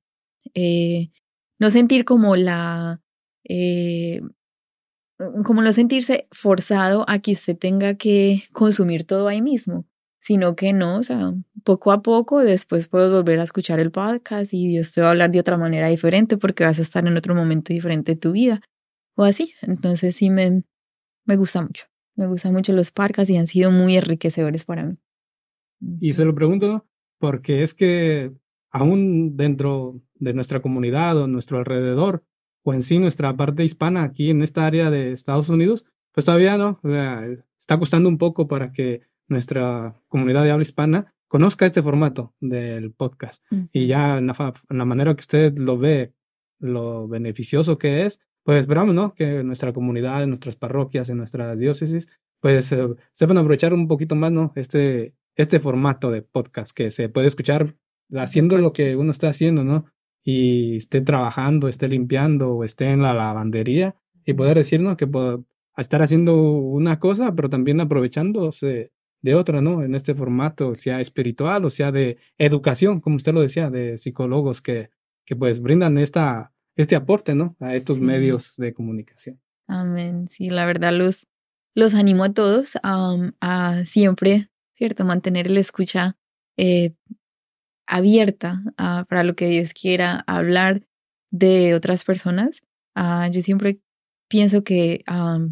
Eh, 0.53 1.11
no 1.59 1.69
sentir 1.69 2.05
como 2.05 2.35
la, 2.35 3.01
eh, 3.43 4.21
como 5.43 5.61
no 5.61 5.71
sentirse 5.73 6.27
forzado 6.31 7.05
a 7.07 7.19
que 7.19 7.33
usted 7.33 7.57
tenga 7.57 7.95
que 7.95 8.43
consumir 8.53 9.05
todo 9.05 9.27
ahí 9.27 9.41
mismo, 9.41 9.85
sino 10.21 10.55
que 10.55 10.71
no, 10.73 10.97
o 10.97 11.03
sea, 11.03 11.33
poco 11.63 11.91
a 11.91 12.01
poco 12.01 12.39
después 12.39 12.87
puedes 12.87 13.11
volver 13.11 13.39
a 13.39 13.43
escuchar 13.43 13.79
el 13.79 13.91
podcast 13.91 14.53
y 14.53 14.67
Dios 14.67 14.93
te 14.93 15.01
va 15.01 15.07
a 15.07 15.11
hablar 15.11 15.31
de 15.31 15.39
otra 15.41 15.57
manera 15.57 15.87
diferente 15.87 16.37
porque 16.37 16.63
vas 16.63 16.79
a 16.79 16.83
estar 16.83 17.05
en 17.05 17.17
otro 17.17 17.35
momento 17.35 17.73
diferente 17.73 18.13
de 18.13 18.19
tu 18.19 18.31
vida 18.31 18.61
o 19.15 19.23
así. 19.23 19.53
Entonces 19.61 20.15
sí 20.15 20.29
me, 20.29 20.63
me 21.25 21.35
gusta 21.35 21.61
mucho, 21.61 21.85
me 22.15 22.27
gustan 22.27 22.53
mucho 22.53 22.71
los 22.73 22.91
podcasts 22.91 23.29
y 23.29 23.37
han 23.37 23.47
sido 23.47 23.71
muy 23.71 23.97
enriquecedores 23.97 24.65
para 24.65 24.83
mí. 24.85 24.97
Y 25.99 26.13
se 26.13 26.25
lo 26.25 26.35
pregunto 26.35 26.85
porque 27.19 27.63
es 27.63 27.73
que 27.73 28.31
aún 28.71 29.35
dentro 29.35 30.01
de 30.15 30.33
nuestra 30.33 30.61
comunidad 30.61 31.17
o 31.17 31.27
nuestro 31.27 31.57
alrededor, 31.57 32.23
o 32.63 32.73
en 32.73 32.81
sí 32.81 32.99
nuestra 32.99 33.35
parte 33.35 33.63
hispana 33.63 34.03
aquí 34.03 34.29
en 34.29 34.43
esta 34.43 34.65
área 34.65 34.89
de 34.89 35.11
Estados 35.11 35.49
Unidos, 35.49 35.85
pues 36.11 36.25
todavía 36.25 36.57
no, 36.57 36.79
está 37.57 37.77
costando 37.77 38.09
un 38.09 38.17
poco 38.17 38.47
para 38.47 38.71
que 38.71 39.01
nuestra 39.27 39.95
comunidad 40.07 40.43
de 40.43 40.51
habla 40.51 40.63
hispana 40.63 41.13
conozca 41.27 41.65
este 41.65 41.83
formato 41.83 42.33
del 42.39 42.91
podcast. 42.91 43.45
Y 43.71 43.85
ya 43.85 44.17
en 44.17 44.27
la, 44.27 44.85
manera 44.85 45.15
que 45.15 45.21
usted 45.21 45.57
lo 45.57 45.77
ve, 45.77 46.13
lo 46.59 47.07
beneficioso 47.07 47.77
que 47.77 48.05
es, 48.05 48.19
pues 48.43 48.61
esperamos, 48.61 48.95
¿no? 48.95 49.13
Que 49.13 49.43
nuestra 49.43 49.71
comunidad, 49.71 50.23
en 50.23 50.29
nuestras 50.29 50.55
parroquias, 50.55 51.09
en 51.09 51.17
nuestras 51.17 51.57
diócesis, 51.57 52.07
pues 52.41 52.71
eh, 52.71 52.87
sepan 53.11 53.37
aprovechar 53.37 53.73
un 53.73 53.87
poquito 53.87 54.15
más, 54.15 54.31
¿no? 54.31 54.51
Este, 54.55 55.13
este 55.39 55.59
formato 55.59 56.11
de 56.11 56.21
podcast 56.21 56.71
que 56.71 56.91
se 56.91 57.09
puede 57.09 57.27
escuchar 57.27 57.75
haciendo 58.15 58.57
lo 58.57 58.73
que 58.73 58.95
uno 58.95 59.11
está 59.11 59.29
haciendo, 59.29 59.63
¿no? 59.63 59.85
y 60.23 60.77
esté 60.77 61.01
trabajando, 61.01 61.67
esté 61.67 61.87
limpiando 61.87 62.51
o 62.51 62.63
esté 62.63 62.91
en 62.91 63.01
la 63.01 63.13
lavandería 63.13 63.95
y 64.25 64.33
poder 64.33 64.57
decirnos 64.57 64.97
que 64.97 65.07
puedo 65.07 65.45
estar 65.77 66.01
haciendo 66.01 66.35
una 66.35 66.99
cosa, 66.99 67.33
pero 67.35 67.49
también 67.49 67.79
aprovechándose 67.81 68.91
de 69.21 69.35
otra, 69.35 69.61
¿no? 69.61 69.81
En 69.81 69.95
este 69.95 70.13
formato, 70.13 70.75
sea 70.75 71.01
espiritual 71.01 71.65
o 71.65 71.69
sea 71.69 71.91
de 71.91 72.17
educación, 72.37 73.01
como 73.01 73.15
usted 73.15 73.33
lo 73.33 73.41
decía, 73.41 73.69
de 73.69 73.97
psicólogos 73.97 74.61
que, 74.61 74.91
que 75.25 75.35
pues 75.35 75.61
brindan 75.61 75.97
esta, 75.97 76.53
este 76.75 76.95
aporte, 76.95 77.33
¿no? 77.33 77.55
A 77.59 77.75
estos 77.75 77.99
medios 77.99 78.55
de 78.57 78.73
comunicación. 78.73 79.41
Amén. 79.67 80.27
Sí, 80.29 80.49
la 80.49 80.65
verdad 80.65 80.93
los, 80.93 81.27
los 81.75 81.95
animo 81.95 82.23
a 82.23 82.33
todos 82.33 82.77
a 82.83 83.83
siempre, 83.85 84.48
¿cierto? 84.79 85.03
Mantener 85.03 85.47
el 85.47 85.57
escucha 85.57 86.17
eh, 86.57 86.95
abierta 87.85 88.63
para 88.77 89.23
lo 89.25 89.35
que 89.35 89.47
Dios 89.47 89.73
quiera 89.73 90.23
hablar 90.25 90.83
de 91.31 91.75
otras 91.75 92.05
personas. 92.05 92.61
Ah, 92.95 93.27
yo 93.29 93.41
siempre 93.41 93.81
pienso 94.29 94.63
que 94.63 95.03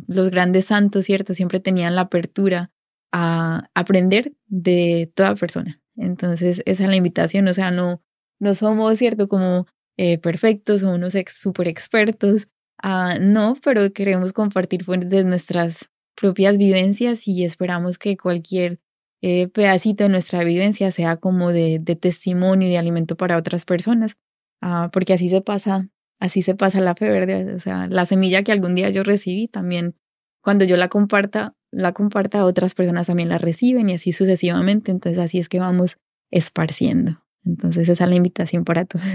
los 0.08 0.30
grandes 0.30 0.66
santos, 0.66 1.06
¿cierto? 1.06 1.34
Siempre 1.34 1.60
tenían 1.60 1.96
la 1.96 2.04
apertura 2.04 2.72
a 3.12 3.70
aprender 3.74 4.34
de 4.46 5.12
toda 5.14 5.36
persona. 5.36 5.82
Entonces, 5.98 6.62
esa 6.66 6.84
es 6.84 6.90
la 6.90 6.96
invitación, 6.96 7.48
o 7.50 7.54
sea, 7.54 7.70
no, 7.70 8.02
no 8.40 8.56
somos, 8.56 8.98
¿cierto? 8.98 9.28
Como 9.28 9.68
eh, 9.98 10.20
perfectos 10.20 10.84
o 10.84 10.92
unos 10.92 11.16
ex, 11.16 11.34
super 11.34 11.68
expertos, 11.68 12.48
ah, 12.82 13.18
no, 13.20 13.58
pero 13.62 13.92
queremos 13.92 14.32
compartir 14.32 14.86
de 14.86 15.24
nuestras 15.26 15.90
propias 16.16 16.58
vivencias 16.58 17.28
y 17.28 17.44
esperamos 17.44 17.98
que 17.98 18.16
cualquier 18.16 18.80
eh, 19.22 19.48
pedacito 19.48 20.04
de 20.04 20.10
nuestra 20.10 20.44
vivencia 20.44 20.92
sea 20.92 21.18
como 21.18 21.52
de, 21.52 21.80
de 21.80 21.96
testimonio 21.96 22.68
y 22.68 22.72
de 22.72 22.78
alimento 22.78 23.18
para 23.18 23.38
otras 23.38 23.66
personas, 23.66 24.18
ah, 24.62 24.90
porque 24.94 25.14
así 25.14 25.30
se 25.30 25.42
pasa, 25.42 25.90
así 26.20 26.42
se 26.42 26.56
pasa 26.56 26.80
la 26.80 26.96
fe, 26.96 27.10
¿verdad? 27.10 27.56
O 27.56 27.60
sea, 27.60 27.88
la 27.88 28.06
semilla 28.06 28.44
que 28.44 28.52
algún 28.52 28.76
día 28.76 28.90
yo 28.90 29.04
recibí 29.04 29.48
también, 29.48 29.96
cuando 30.42 30.66
yo 30.66 30.78
la 30.78 30.88
comparta, 30.88 31.56
la 31.72 31.94
comparta, 31.94 32.46
otras 32.46 32.76
personas 32.76 33.08
también 33.08 33.30
la 33.30 33.38
reciben 33.38 33.90
y 33.90 33.94
así 33.94 34.12
sucesivamente, 34.12 34.92
entonces 34.92 35.20
así 35.20 35.40
es 35.40 35.50
que 35.50 35.60
vamos 35.60 35.98
esparciendo. 36.32 37.24
Entonces 37.46 37.90
esa 37.90 38.04
es 38.04 38.10
la 38.10 38.16
invitación 38.16 38.64
para 38.66 38.86
todos. 38.86 39.06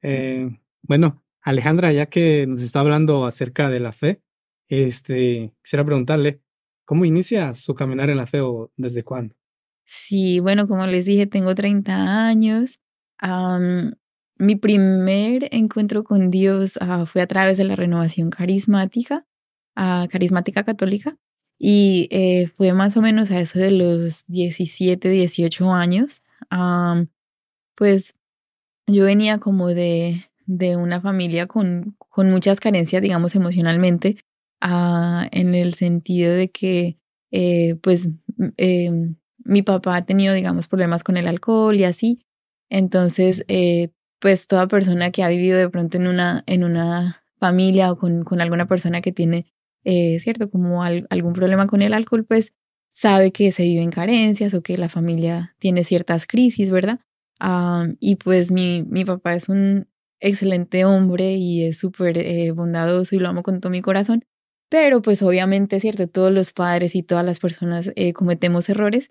Eh, 0.00 0.56
bueno, 0.82 1.24
Alejandra, 1.42 1.92
ya 1.92 2.06
que 2.06 2.46
nos 2.46 2.62
está 2.62 2.78
hablando 2.78 3.26
acerca 3.26 3.68
de 3.68 3.80
la 3.80 3.90
fe, 3.90 4.22
este, 4.68 5.52
quisiera 5.60 5.84
preguntarle, 5.84 6.40
¿cómo 6.88 7.04
inicia 7.04 7.52
su 7.52 7.74
caminar 7.74 8.08
en 8.08 8.16
la 8.16 8.26
fe 8.26 8.40
o 8.40 8.72
desde 8.78 9.04
cuándo? 9.04 9.34
Sí, 9.84 10.40
bueno, 10.40 10.66
como 10.66 10.86
les 10.86 11.04
dije, 11.04 11.26
tengo 11.26 11.54
30 11.54 12.26
años. 12.26 12.80
mi 14.38 14.56
primer 14.56 15.48
encuentro 15.54 16.02
con 16.02 16.30
Dios 16.30 16.78
ah, 16.80 17.04
fue 17.04 17.20
a 17.20 17.26
través 17.26 17.58
de 17.58 17.64
la 17.64 17.76
renovación 17.76 18.30
carismática, 18.30 19.26
uh, 19.76 20.08
carismática 20.08 20.64
católica, 20.64 21.18
y 21.58 22.08
eh, 22.10 22.50
fue 22.56 22.72
más 22.72 22.96
o 22.96 23.02
menos 23.02 23.30
a 23.32 23.40
eso 23.40 23.58
de 23.58 23.72
los 23.72 24.24
17, 24.28 25.10
18 25.10 25.70
años. 25.74 26.22
pues 27.74 28.14
yo 28.86 29.04
venía 29.04 29.38
como 29.38 29.68
de, 29.68 30.24
de 30.46 30.76
una 30.76 31.02
familia 31.02 31.46
con, 31.46 31.96
con 31.98 32.30
muchas 32.30 32.60
carencias, 32.60 33.02
digamos, 33.02 33.34
emocionalmente, 33.34 34.16
ah, 34.60 35.28
en 35.32 35.54
el 35.54 35.74
sentido 35.74 36.32
de 36.32 36.50
que, 36.50 36.98
eh, 37.30 37.76
pues, 37.82 38.10
eh, 38.56 38.90
mi 39.44 39.62
papá 39.62 39.96
ha 39.96 40.04
tenido, 40.06 40.34
digamos, 40.34 40.68
problemas 40.68 41.04
con 41.04 41.16
el 41.16 41.26
alcohol 41.26 41.76
y 41.76 41.84
así. 41.84 42.20
Entonces, 42.70 43.44
eh, 43.48 43.90
pues, 44.20 44.46
toda 44.46 44.68
persona 44.68 45.10
que 45.10 45.22
ha 45.22 45.28
vivido 45.28 45.58
de 45.58 45.68
pronto 45.70 45.96
en 45.96 46.08
una, 46.08 46.42
en 46.46 46.64
una 46.64 47.22
familia 47.38 47.92
o 47.92 47.98
con, 47.98 48.24
con 48.24 48.40
alguna 48.40 48.66
persona 48.66 49.00
que 49.00 49.12
tiene, 49.12 49.46
eh, 49.84 50.18
¿cierto? 50.20 50.50
Como 50.50 50.82
algún 50.84 51.32
problema 51.34 51.66
con 51.66 51.82
el 51.82 51.94
alcohol, 51.94 52.24
pues, 52.26 52.52
sabe 52.90 53.32
que 53.32 53.52
se 53.52 53.62
vive 53.64 53.82
en 53.82 53.90
carencias 53.90 54.54
o 54.54 54.62
que 54.62 54.76
la 54.78 54.88
familia 54.88 55.54
tiene 55.58 55.84
ciertas 55.84 56.26
crisis, 56.26 56.70
¿verdad? 56.70 57.00
y 58.00 58.16
pues 58.16 58.50
mi, 58.50 58.82
mi 58.82 59.04
papá 59.04 59.34
es 59.34 59.48
un 59.48 59.86
excelente 60.20 60.84
hombre 60.84 61.34
y 61.34 61.64
es 61.64 61.78
súper 61.78 62.18
eh, 62.18 62.50
bondadoso 62.50 63.14
y 63.14 63.20
lo 63.20 63.28
amo 63.28 63.42
con 63.42 63.60
todo 63.60 63.70
mi 63.70 63.82
corazón. 63.82 64.24
Pero 64.70 65.02
pues 65.02 65.22
obviamente, 65.22 65.80
¿cierto? 65.80 66.08
Todos 66.08 66.32
los 66.32 66.52
padres 66.52 66.94
y 66.94 67.02
todas 67.02 67.24
las 67.24 67.40
personas 67.40 67.92
eh, 67.96 68.12
cometemos 68.12 68.68
errores. 68.68 69.10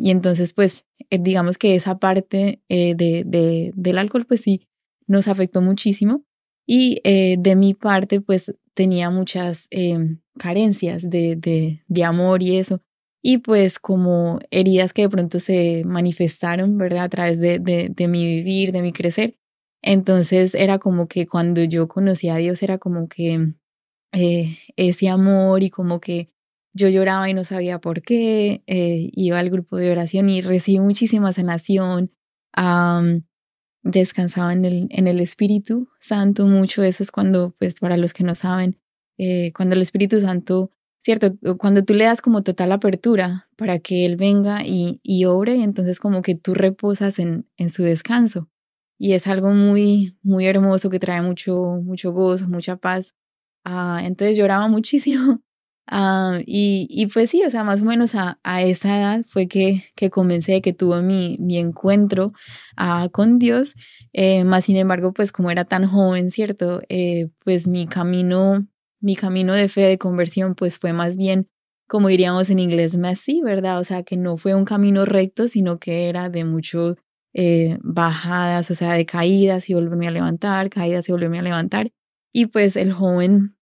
y 0.00 0.10
entonces, 0.10 0.54
pues, 0.54 0.86
eh, 1.10 1.18
digamos 1.20 1.58
que 1.58 1.74
esa 1.74 1.98
parte 1.98 2.62
de, 2.68 2.94
de, 3.26 3.72
del 3.74 3.98
alcohol, 3.98 4.24
pues 4.26 4.40
sí, 4.42 4.66
nos 5.06 5.28
afectó 5.28 5.60
muchísimo. 5.60 6.24
Y 6.66 7.00
de 7.04 7.56
mi 7.56 7.74
parte, 7.74 8.20
pues 8.20 8.54
tenía 8.74 9.10
muchas 9.10 9.66
em, 9.70 10.20
carencias 10.38 11.02
de, 11.08 11.36
de, 11.36 11.82
de 11.86 12.04
amor 12.04 12.42
y 12.42 12.56
eso 12.56 12.80
y 13.22 13.38
pues 13.38 13.78
como 13.78 14.40
heridas 14.50 14.92
que 14.92 15.02
de 15.02 15.08
pronto 15.08 15.38
se 15.38 15.84
manifestaron, 15.86 16.76
¿verdad? 16.76 17.04
A 17.04 17.08
través 17.08 17.38
de, 17.38 17.60
de, 17.60 17.88
de, 17.88 18.08
mi 18.08 18.26
vivir, 18.26 18.72
de 18.72 18.82
mi 18.82 18.92
crecer. 18.92 19.36
Entonces 19.80 20.54
era 20.54 20.78
como 20.78 21.06
que 21.06 21.26
cuando 21.26 21.62
yo 21.62 21.88
conocí 21.88 22.28
a 22.28 22.36
Dios 22.36 22.62
era 22.62 22.78
como 22.78 23.08
que 23.08 23.54
eh, 24.12 24.58
ese 24.76 25.08
amor 25.08 25.62
y 25.62 25.70
como 25.70 26.00
que 26.00 26.30
yo 26.74 26.88
lloraba 26.88 27.28
y 27.28 27.34
no 27.34 27.44
sabía 27.44 27.80
por 27.80 28.02
qué, 28.02 28.62
eh, 28.66 29.10
iba 29.12 29.38
al 29.38 29.50
grupo 29.50 29.76
de 29.76 29.90
oración 29.90 30.28
y 30.30 30.40
recibí 30.40 30.80
muchísima 30.80 31.32
sanación, 31.32 32.12
descansaba 33.82 34.52
en 34.52 34.64
el, 34.64 34.86
en 34.90 35.08
el 35.08 35.20
Espíritu 35.20 35.88
Santo 36.00 36.46
mucho, 36.46 36.82
eso 36.82 37.02
es 37.02 37.10
cuando, 37.10 37.54
pues 37.58 37.80
para 37.80 37.96
los 37.96 38.12
que 38.12 38.24
no 38.24 38.34
saben, 38.34 38.78
eh, 39.18 39.52
cuando 39.54 39.74
el 39.74 39.82
Espíritu 39.82 40.20
Santo 40.20 40.70
¿cierto? 41.02 41.36
Cuando 41.58 41.84
tú 41.84 41.94
le 41.94 42.04
das 42.04 42.22
como 42.22 42.42
total 42.42 42.70
apertura 42.70 43.48
para 43.56 43.80
que 43.80 44.06
Él 44.06 44.16
venga 44.16 44.64
y, 44.64 45.00
y 45.02 45.24
obre, 45.24 45.62
entonces 45.62 45.98
como 45.98 46.22
que 46.22 46.36
tú 46.36 46.54
reposas 46.54 47.18
en, 47.18 47.48
en 47.56 47.70
su 47.70 47.82
descanso. 47.82 48.48
Y 48.98 49.14
es 49.14 49.26
algo 49.26 49.50
muy, 49.50 50.16
muy 50.22 50.46
hermoso 50.46 50.90
que 50.90 51.00
trae 51.00 51.20
mucho, 51.20 51.80
mucho 51.82 52.12
gozo, 52.12 52.46
mucha 52.48 52.76
paz. 52.76 53.14
Ah, 53.64 54.00
entonces 54.04 54.36
lloraba 54.36 54.68
muchísimo. 54.68 55.40
Ah, 55.94 56.38
y, 56.46 56.86
y 56.88 57.08
pues 57.08 57.28
sí, 57.30 57.42
o 57.44 57.50
sea, 57.50 57.64
más 57.64 57.82
o 57.82 57.84
menos 57.84 58.14
a, 58.14 58.38
esa 58.62 58.98
edad 58.98 59.24
fue 59.28 59.48
que, 59.48 59.82
que 59.96 60.10
comencé, 60.10 60.62
que 60.62 60.72
tuve 60.72 61.02
mi, 61.02 61.36
mi 61.40 61.58
encuentro 61.58 62.32
ah, 62.76 63.08
con 63.12 63.38
Dios. 63.38 63.74
Eh, 64.12 64.44
más 64.44 64.64
sin 64.66 64.76
embargo, 64.76 65.12
pues 65.12 65.32
como 65.32 65.50
era 65.50 65.64
tan 65.64 65.86
joven, 65.86 66.30
¿cierto? 66.30 66.80
Eh, 66.88 67.28
pues 67.44 67.66
mi 67.68 67.88
camino 67.88 68.64
mi 69.02 69.16
camino 69.16 69.52
de 69.52 69.68
fe, 69.68 69.82
de 69.82 69.98
conversión, 69.98 70.54
pues 70.54 70.78
fue 70.78 70.92
más 70.92 71.16
bien, 71.16 71.48
como 71.88 72.08
diríamos 72.08 72.48
en 72.50 72.60
inglés, 72.60 72.96
messy, 72.96 73.42
¿verdad? 73.42 73.80
O 73.80 73.84
sea, 73.84 74.04
que 74.04 74.16
no 74.16 74.38
fue 74.38 74.54
un 74.54 74.64
camino 74.64 75.04
recto, 75.04 75.48
sino 75.48 75.78
que 75.78 76.08
era 76.08 76.30
de 76.30 76.44
mucho 76.44 76.96
eh, 77.34 77.78
bajadas, 77.82 78.70
o 78.70 78.74
sea, 78.74 78.94
de 78.94 79.04
caídas 79.04 79.68
y 79.68 79.74
volverme 79.74 80.08
a 80.08 80.12
levantar, 80.12 80.70
caídas 80.70 81.08
y 81.08 81.12
volverme 81.12 81.40
a 81.40 81.42
levantar. 81.42 81.90
Y 82.32 82.46
pues 82.46 82.76
el 82.76 82.92
joven, 82.92 83.56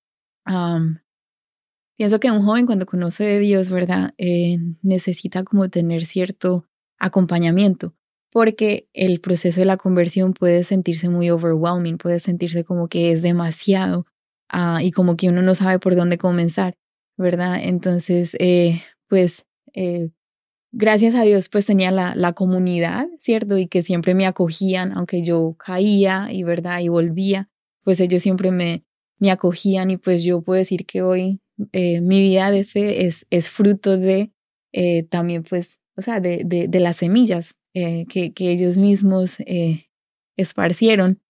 pienso 1.96 2.20
que 2.20 2.30
un 2.30 2.44
joven 2.44 2.66
cuando 2.66 2.86
conoce 2.86 3.24
de 3.24 3.38
Dios, 3.40 3.70
¿verdad? 3.70 4.14
Eh, 4.18 4.58
necesita 4.82 5.44
como 5.44 5.68
tener 5.68 6.04
cierto 6.04 6.66
acompañamiento, 6.98 7.94
porque 8.30 8.88
el 8.92 9.20
proceso 9.20 9.60
de 9.60 9.66
la 9.66 9.76
conversión 9.76 10.32
puede 10.34 10.64
sentirse 10.64 11.08
muy 11.08 11.30
overwhelming, 11.30 11.98
puede 11.98 12.20
sentirse 12.20 12.64
como 12.64 12.88
que 12.88 13.12
es 13.12 13.22
demasiado 13.22 14.06
Ah, 14.50 14.82
y 14.82 14.90
como 14.90 15.16
que 15.16 15.28
uno 15.28 15.42
no 15.42 15.54
sabe 15.54 15.78
por 15.78 15.94
dónde 15.94 16.18
comenzar, 16.18 16.76
¿verdad? 17.16 17.60
Entonces, 17.62 18.36
eh, 18.40 18.82
pues, 19.08 19.46
eh, 19.74 20.10
gracias 20.72 21.14
a 21.14 21.22
Dios, 21.22 21.48
pues 21.48 21.66
tenía 21.66 21.90
la, 21.92 22.14
la 22.16 22.32
comunidad, 22.32 23.06
¿cierto? 23.20 23.58
Y 23.58 23.68
que 23.68 23.82
siempre 23.82 24.14
me 24.14 24.26
acogían, 24.26 24.92
aunque 24.92 25.22
yo 25.24 25.56
caía 25.58 26.32
y, 26.32 26.44
¿verdad? 26.44 26.80
Y 26.80 26.88
volvía, 26.88 27.48
pues 27.82 28.00
ellos 28.00 28.22
siempre 28.22 28.50
me, 28.50 28.84
me 29.18 29.30
acogían 29.30 29.90
y 29.90 29.96
pues 29.96 30.22
yo 30.22 30.42
puedo 30.42 30.58
decir 30.58 30.86
que 30.86 31.02
hoy 31.02 31.40
eh, 31.72 32.00
mi 32.00 32.20
vida 32.20 32.50
de 32.50 32.64
fe 32.64 33.06
es, 33.06 33.26
es 33.30 33.50
fruto 33.50 33.98
de 33.98 34.32
también, 35.10 35.42
pues, 35.42 35.80
o 35.96 36.02
sea, 36.02 36.20
de, 36.20 36.44
de, 36.44 36.80
las 36.80 36.96
semillas 36.96 37.56
que, 37.74 38.32
que 38.32 38.50
ellos 38.52 38.78
mismos 38.78 39.36
esparcieron. 40.36 41.20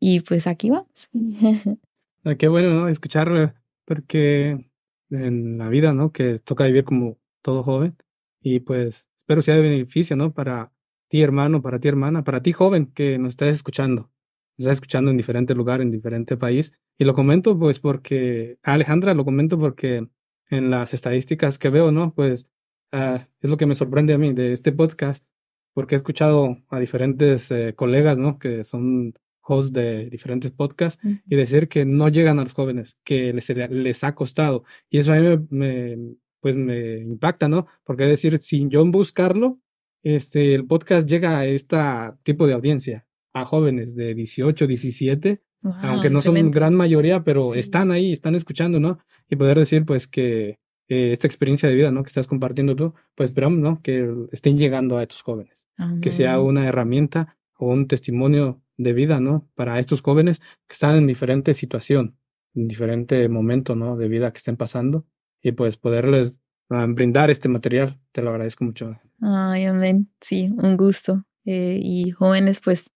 y 0.00 0.20
pues 0.20 0.46
aquí 0.46 0.70
vamos. 0.70 1.08
Ah, 2.26 2.36
qué 2.36 2.48
bueno, 2.48 2.70
¿no? 2.70 2.88
Escucharlo, 2.88 3.52
porque 3.84 4.70
en 5.10 5.58
la 5.58 5.68
vida, 5.68 5.92
¿no? 5.92 6.10
Que 6.12 6.38
toca 6.38 6.64
vivir 6.64 6.84
como 6.84 7.18
todo 7.42 7.62
joven. 7.62 7.96
Y 8.40 8.60
pues 8.60 9.10
espero 9.16 9.42
sea 9.42 9.56
de 9.56 9.62
beneficio, 9.62 10.16
¿no? 10.16 10.32
Para 10.32 10.72
ti, 11.08 11.22
hermano, 11.22 11.62
para 11.62 11.78
ti, 11.78 11.88
hermana, 11.88 12.24
para 12.24 12.42
ti, 12.42 12.52
joven, 12.52 12.86
que 12.86 13.18
nos 13.18 13.32
estás 13.32 13.54
escuchando. 13.54 14.10
Nos 14.56 14.66
estás 14.66 14.76
escuchando 14.76 15.10
en 15.10 15.16
diferentes 15.16 15.56
lugares, 15.56 15.84
en 15.84 15.90
diferente 15.90 16.36
país. 16.36 16.72
Y 16.98 17.04
lo 17.04 17.14
comento, 17.14 17.58
pues, 17.58 17.80
porque, 17.80 18.58
Alejandra, 18.62 19.14
lo 19.14 19.24
comento 19.24 19.58
porque 19.58 20.08
en 20.50 20.70
las 20.70 20.94
estadísticas 20.94 21.58
que 21.58 21.70
veo, 21.70 21.90
¿no? 21.90 22.14
Pues 22.14 22.50
ah, 22.92 23.26
es 23.40 23.50
lo 23.50 23.56
que 23.56 23.66
me 23.66 23.74
sorprende 23.74 24.14
a 24.14 24.18
mí 24.18 24.32
de 24.32 24.52
este 24.52 24.72
podcast, 24.72 25.26
porque 25.72 25.96
he 25.96 25.98
escuchado 25.98 26.58
a 26.68 26.78
diferentes 26.78 27.50
eh, 27.50 27.74
colegas, 27.74 28.16
¿no? 28.16 28.38
Que 28.38 28.64
son 28.64 29.14
hosts 29.46 29.72
de 29.72 30.08
diferentes 30.08 30.50
podcasts 30.50 31.02
y 31.26 31.36
decir 31.36 31.68
que 31.68 31.84
no 31.84 32.08
llegan 32.08 32.38
a 32.38 32.44
los 32.44 32.54
jóvenes, 32.54 32.98
que 33.04 33.32
les, 33.32 33.48
les 33.48 34.04
ha 34.04 34.14
costado. 34.14 34.64
Y 34.88 34.98
eso 34.98 35.12
a 35.12 35.16
mí 35.16 35.46
me, 35.50 36.16
pues 36.40 36.56
me 36.56 36.98
impacta, 36.98 37.48
¿no? 37.48 37.66
Porque 37.84 38.04
es 38.04 38.10
decir, 38.10 38.38
sin 38.38 38.70
yo 38.70 38.84
buscarlo, 38.86 39.60
este, 40.02 40.54
el 40.54 40.66
podcast 40.66 41.08
llega 41.08 41.38
a 41.38 41.46
este 41.46 41.76
tipo 42.22 42.46
de 42.46 42.54
audiencia, 42.54 43.03
a 43.34 43.44
jóvenes 43.44 43.94
de 43.94 44.14
18, 44.14 44.66
17, 44.66 45.42
aunque 45.82 46.10
no 46.10 46.22
son 46.22 46.50
gran 46.50 46.74
mayoría, 46.74 47.24
pero 47.24 47.54
están 47.54 47.90
ahí, 47.90 48.12
están 48.12 48.34
escuchando, 48.34 48.80
¿no? 48.80 48.98
Y 49.28 49.36
poder 49.36 49.58
decir, 49.58 49.84
pues, 49.84 50.06
que 50.06 50.58
eh, 50.88 51.12
esta 51.12 51.26
experiencia 51.26 51.68
de 51.68 51.74
vida, 51.74 51.90
¿no? 51.90 52.02
Que 52.02 52.08
estás 52.08 52.26
compartiendo 52.26 52.76
tú, 52.76 52.94
pues 53.14 53.30
esperamos, 53.30 53.58
¿no? 53.58 53.82
Que 53.82 54.08
estén 54.32 54.56
llegando 54.58 54.98
a 54.98 55.02
estos 55.02 55.22
jóvenes, 55.22 55.66
que 56.00 56.10
sea 56.10 56.40
una 56.40 56.66
herramienta 56.66 57.36
o 57.58 57.70
un 57.72 57.88
testimonio 57.88 58.62
de 58.76 58.92
vida, 58.92 59.20
¿no? 59.20 59.48
Para 59.54 59.78
estos 59.78 60.02
jóvenes 60.02 60.40
que 60.68 60.74
están 60.74 60.96
en 60.96 61.06
diferente 61.06 61.54
situación, 61.54 62.16
en 62.54 62.68
diferente 62.68 63.28
momento, 63.28 63.74
¿no? 63.74 63.96
De 63.96 64.08
vida 64.08 64.32
que 64.32 64.38
estén 64.38 64.56
pasando 64.56 65.06
y 65.42 65.52
pues 65.52 65.76
poderles 65.76 66.40
ah, 66.70 66.86
brindar 66.88 67.30
este 67.30 67.48
material. 67.48 67.98
Te 68.12 68.22
lo 68.22 68.30
agradezco 68.30 68.64
mucho. 68.64 68.98
Ay, 69.20 69.64
amén. 69.64 70.10
Sí, 70.20 70.50
un 70.56 70.76
gusto. 70.76 71.24
Eh, 71.46 71.78
y 71.82 72.10
jóvenes, 72.10 72.60
pues, 72.60 72.90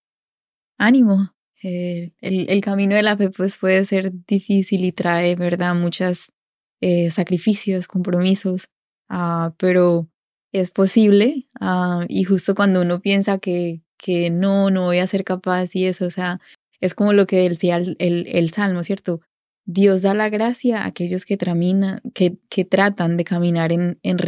ánimo. 0.78 1.35
Eh, 1.62 2.12
el, 2.20 2.49
el, 2.49 2.61
camino 2.61 2.94
de 2.94 3.02
la 3.02 3.16
fe, 3.16 3.30
pues, 3.30 3.56
puede 3.56 3.85
ser 3.85 4.12
difícil 4.26 4.85
y 4.85 4.92
trae, 4.92 5.35
¿verdad? 5.35 5.75
Muchos 5.75 6.32
eh, 6.80 7.11
sacrificios, 7.11 7.88
compromisos, 7.88 8.68
uh, 9.11 9.50
pero 9.58 10.08
es 10.52 10.70
posible. 10.70 11.49
Uh, 11.61 12.04
y 12.08 12.25
justo 12.25 12.54
cuando 12.54 12.82
uno 12.82 13.00
piensa 13.00 13.38
que, 13.38 13.82
que 13.99 14.30
no, 14.30 14.70
no 14.70 14.85
voy 14.85 14.99
a 15.00 15.06
ser 15.06 15.25
capaz 15.25 15.75
y 15.75 15.87
eso, 15.87 16.06
o 16.06 16.11
sea, 16.11 16.40
es 16.80 16.94
como 16.94 17.12
lo 17.12 17.26
que 17.26 17.49
decía 17.49 17.76
el, 17.76 17.97
el, 17.99 18.26
el 18.28 18.50
Salmo, 18.50 18.82
¿cierto? 18.85 19.20
Dios 19.64 20.00
da 20.02 20.14
la 20.14 20.30
gracia 20.30 20.82
a 20.82 20.87
aquellos 20.87 21.26
que, 21.26 21.37
que, 22.14 22.38
que 22.49 22.64
tratan 22.64 23.16
de 23.18 23.25
caminar 23.25 23.70
en, 23.73 23.99
en, 24.02 24.18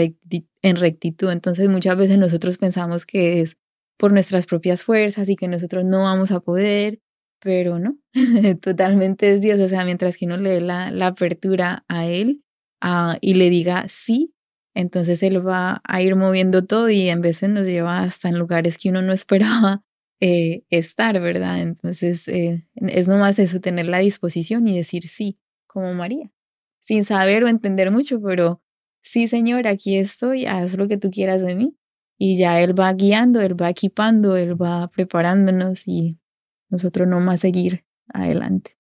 en 0.61 0.77
rectitud. 0.77 1.31
Entonces 1.31 1.69
muchas 1.71 1.97
veces 1.97 2.19
nosotros 2.19 2.59
pensamos 2.59 3.07
que 3.07 3.41
es 3.41 3.57
por 4.01 4.13
nuestras 4.15 4.47
propias 4.47 4.83
fuerzas 4.83 5.29
y 5.29 5.37
que 5.37 5.47
nosotros 5.47 5.85
no 5.85 6.01
vamos 6.01 6.33
a 6.33 6.41
poder, 6.41 7.01
pero 7.39 7.79
no, 7.79 7.99
totalmente 8.63 9.35
es 9.35 9.43
Dios. 9.43 9.61
O 9.61 9.69
sea, 9.69 9.85
mientras 9.85 10.17
que 10.17 10.25
uno 10.25 10.39
le 10.39 10.55
dé 10.55 10.61
la, 10.63 10.91
la 10.91 11.09
apertura 11.09 11.85
a 11.87 12.07
Él 12.07 12.43
uh, 12.83 13.19
y 13.21 13.35
le 13.35 13.51
diga 13.51 13.85
sí, 13.91 14.35
entonces 14.75 15.23
Él 15.23 15.47
va 15.47 15.83
a 15.85 16.03
ir 16.03 16.17
moviendo 16.17 16.65
todo 16.65 16.89
y 16.89 17.11
en 17.11 17.21
veces 17.21 17.51
nos 17.51 17.67
lleva 17.67 18.01
hasta 18.03 18.31
en 18.31 18.39
lugares 18.39 18.79
que 18.79 18.89
uno 18.89 19.03
no 19.03 19.13
esperaba 19.13 19.83
eh, 20.21 20.65
estar, 20.71 21.21
¿verdad? 21.21 21.61
Entonces, 21.61 22.27
eh, 22.27 22.67
es 22.77 23.07
nomás 23.07 23.39
eso, 23.39 23.61
tener 23.61 23.87
la 23.87 23.99
disposición 23.99 24.67
y 24.67 24.77
decir 24.79 25.09
sí, 25.09 25.39
como 25.67 25.93
María, 25.93 26.33
sin 26.81 27.05
saber 27.05 27.45
o 27.45 27.49
entender 27.49 27.91
mucho, 27.91 28.19
pero 28.23 28.63
sí, 29.03 29.29
Señor, 29.29 29.67
aquí 29.67 29.99
estoy, 29.99 30.47
haz 30.47 30.75
lo 30.75 30.89
que 30.89 30.97
tú 30.97 31.11
quieras 31.11 31.43
de 31.43 31.55
mí. 31.55 31.77
Y 32.23 32.37
ya 32.37 32.61
Él 32.61 32.79
va 32.79 32.93
guiando, 32.93 33.41
Él 33.41 33.59
va 33.59 33.71
equipando, 33.71 34.37
Él 34.37 34.61
va 34.61 34.89
preparándonos 34.89 35.89
y 35.89 36.19
nosotros 36.69 37.09
nomás 37.09 37.41
seguir 37.41 37.87
adelante. 38.13 38.77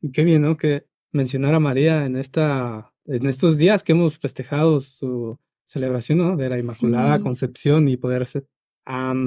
Y 0.00 0.12
qué 0.12 0.22
bien, 0.22 0.42
¿no? 0.42 0.56
Que 0.56 0.86
mencionar 1.10 1.52
a 1.54 1.58
María 1.58 2.06
en, 2.06 2.16
esta, 2.16 2.94
en 3.06 3.26
estos 3.26 3.58
días 3.58 3.82
que 3.82 3.90
hemos 3.90 4.18
festejado 4.18 4.78
su 4.78 5.36
celebración, 5.64 6.18
¿no? 6.18 6.36
De 6.36 6.48
la 6.48 6.60
Inmaculada 6.60 7.18
Concepción 7.18 7.88
y 7.88 7.96
poder 7.96 8.24
ser 8.24 8.46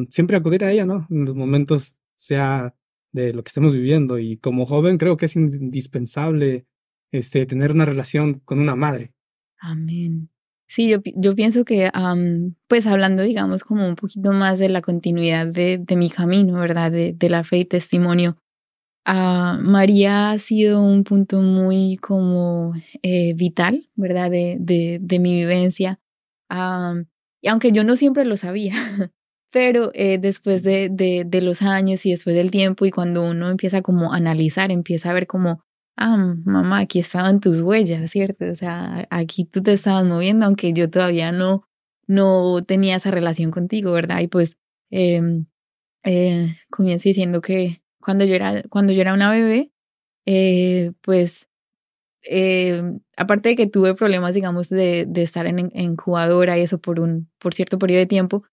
siempre 0.08 0.38
acudir 0.38 0.64
a 0.64 0.72
ella, 0.72 0.86
¿no? 0.86 1.06
En 1.10 1.26
los 1.26 1.36
momentos, 1.36 1.98
sea 2.16 2.74
de 3.12 3.34
lo 3.34 3.44
que 3.44 3.50
estemos 3.50 3.74
viviendo. 3.74 4.20
Y 4.20 4.38
como 4.38 4.66
joven 4.66 4.98
creo 4.98 5.18
que 5.18 5.26
es 5.26 5.36
indispensable 5.36 6.66
este, 7.12 7.46
tener 7.46 7.74
una 7.74 7.84
relación 7.84 8.40
con 8.46 8.60
una 8.60 8.78
madre. 8.78 9.14
Amén. 9.60 10.30
Sí, 10.72 10.88
yo, 10.88 11.00
yo 11.16 11.34
pienso 11.34 11.66
que, 11.66 11.90
pues 12.68 12.86
hablando, 12.86 13.24
digamos, 13.24 13.64
como 13.64 13.88
un 13.88 13.96
poquito 13.96 14.32
más 14.32 14.60
de 14.60 14.70
la 14.70 14.82
continuidad 14.82 15.48
de, 15.48 15.80
de 15.80 15.96
mi 15.96 16.12
camino, 16.12 16.60
¿verdad? 16.60 16.92
De, 16.92 17.12
de 17.14 17.30
la 17.30 17.44
fe 17.44 17.58
y 17.58 17.66
testimonio. 17.66 18.38
Uh, 19.08 19.60
María 19.64 20.30
ha 20.30 20.38
sido 20.38 20.84
un 20.84 21.04
punto 21.04 21.42
muy 21.42 21.98
como 21.98 22.74
eh, 23.02 23.34
vital, 23.34 23.90
¿verdad? 23.96 24.30
De, 24.30 24.58
de, 24.60 25.00
de 25.02 25.18
mi 25.18 25.34
vivencia. 25.34 26.00
y 27.42 27.48
aunque 27.48 27.72
yo 27.72 27.84
no 27.84 27.96
siempre 27.96 28.26
lo 28.26 28.38
sabía, 28.38 28.74
pero 29.52 29.90
eh, 29.96 30.20
después 30.20 30.62
de, 30.62 30.90
de, 30.92 31.24
de, 31.26 31.42
los 31.42 31.64
años 31.64 32.06
y 32.06 32.12
después 32.12 32.36
del 32.36 32.52
tiempo 32.52 32.86
y 32.86 32.92
cuando 32.92 33.24
uno 33.24 33.50
empieza 33.50 33.82
como 33.82 34.14
a 34.14 34.18
analizar, 34.18 34.72
empieza 34.72 35.10
a 35.10 35.14
ver 35.14 35.26
como, 35.26 35.64
ah, 36.00 36.36
mamá, 36.46 36.80
aquí 36.80 37.00
estaban 37.00 37.40
tus 37.40 37.62
huellas, 37.62 38.10
¿cierto? 38.12 38.46
O 38.52 38.56
sea, 38.56 39.08
aquí 39.12 39.46
tú 39.46 39.62
te 39.62 39.74
estabas 39.74 40.06
moviendo, 40.06 40.46
aunque 40.46 40.74
yo 40.74 40.90
todavía 40.90 41.32
no, 41.32 41.64
no 42.08 42.64
tenía 42.66 42.96
esa 42.98 43.12
relación 43.12 43.52
contigo, 43.52 43.92
¿verdad? 43.92 44.22
Y 44.22 44.28
pues 44.28 44.58
eh, 44.92 45.22
eh, 46.04 46.56
comienzo 46.70 47.10
diciendo 47.10 47.42
que 47.42 47.82
cuando 48.02 48.26
yo 48.26 48.36
era, 48.36 48.64
cuando 48.70 48.94
yo 48.94 49.02
era 49.02 49.14
una 49.14 49.32
bebé, 49.32 49.72
eh, 50.26 50.94
pues 51.02 51.50
eh, 52.24 52.82
aparte 53.18 53.50
de 53.50 53.56
que 53.56 53.68
tuve 53.68 53.96
problemas, 53.96 54.34
digamos, 54.34 54.70
de, 54.70 55.06
de 55.08 55.24
estar 55.24 55.48
en, 55.48 55.60
en, 55.60 55.72
incubadora 55.74 56.58
y 56.58 56.62
eso 56.62 56.80
por 56.80 57.00
un, 57.00 57.30
por 57.40 57.54
cierto 57.54 57.80
periodo 57.80 58.00
de 58.00 58.06
tiempo, 58.08 58.44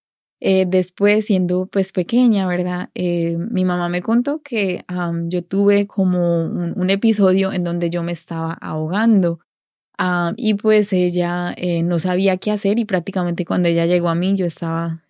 eh, 0.41 0.67
después, 0.67 1.27
siendo 1.27 1.67
pues 1.67 1.93
pequeña, 1.93 2.47
¿verdad? 2.47 2.91
Eh, 2.95 3.39
mi 3.39 3.65
mamá 3.65 3.89
me 3.89 4.03
contó 4.03 4.43
que 4.43 4.85
yo 5.29 5.43
tuve 5.45 5.87
como 5.87 6.45
un, 6.45 6.91
episodio 6.91 7.53
en 7.53 7.65
donde 7.65 7.89
yo 7.91 8.03
me 8.03 8.13
estaba 8.13 8.53
ahogando 8.53 9.41
y 10.37 10.55
pues 10.55 10.93
ella 10.93 11.55
eh, 11.57 11.83
no 11.83 11.99
sabía 11.99 12.37
qué 12.37 12.51
hacer 12.51 12.79
y 12.79 12.85
prácticamente 12.85 13.47
cuando 13.47 13.69
ella 13.69 13.87
llegó 13.87 14.11
a 14.11 14.15
mí 14.15 14.37
yo 14.37 14.45
estaba 14.47 15.03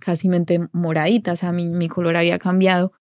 casi 0.00 0.28
moradita, 0.72 1.32
o 1.32 1.36
sea, 1.36 1.52
mi, 1.52 1.70
mi 1.70 1.88
color 1.88 2.16
había 2.16 2.38
cambiado 2.38 2.92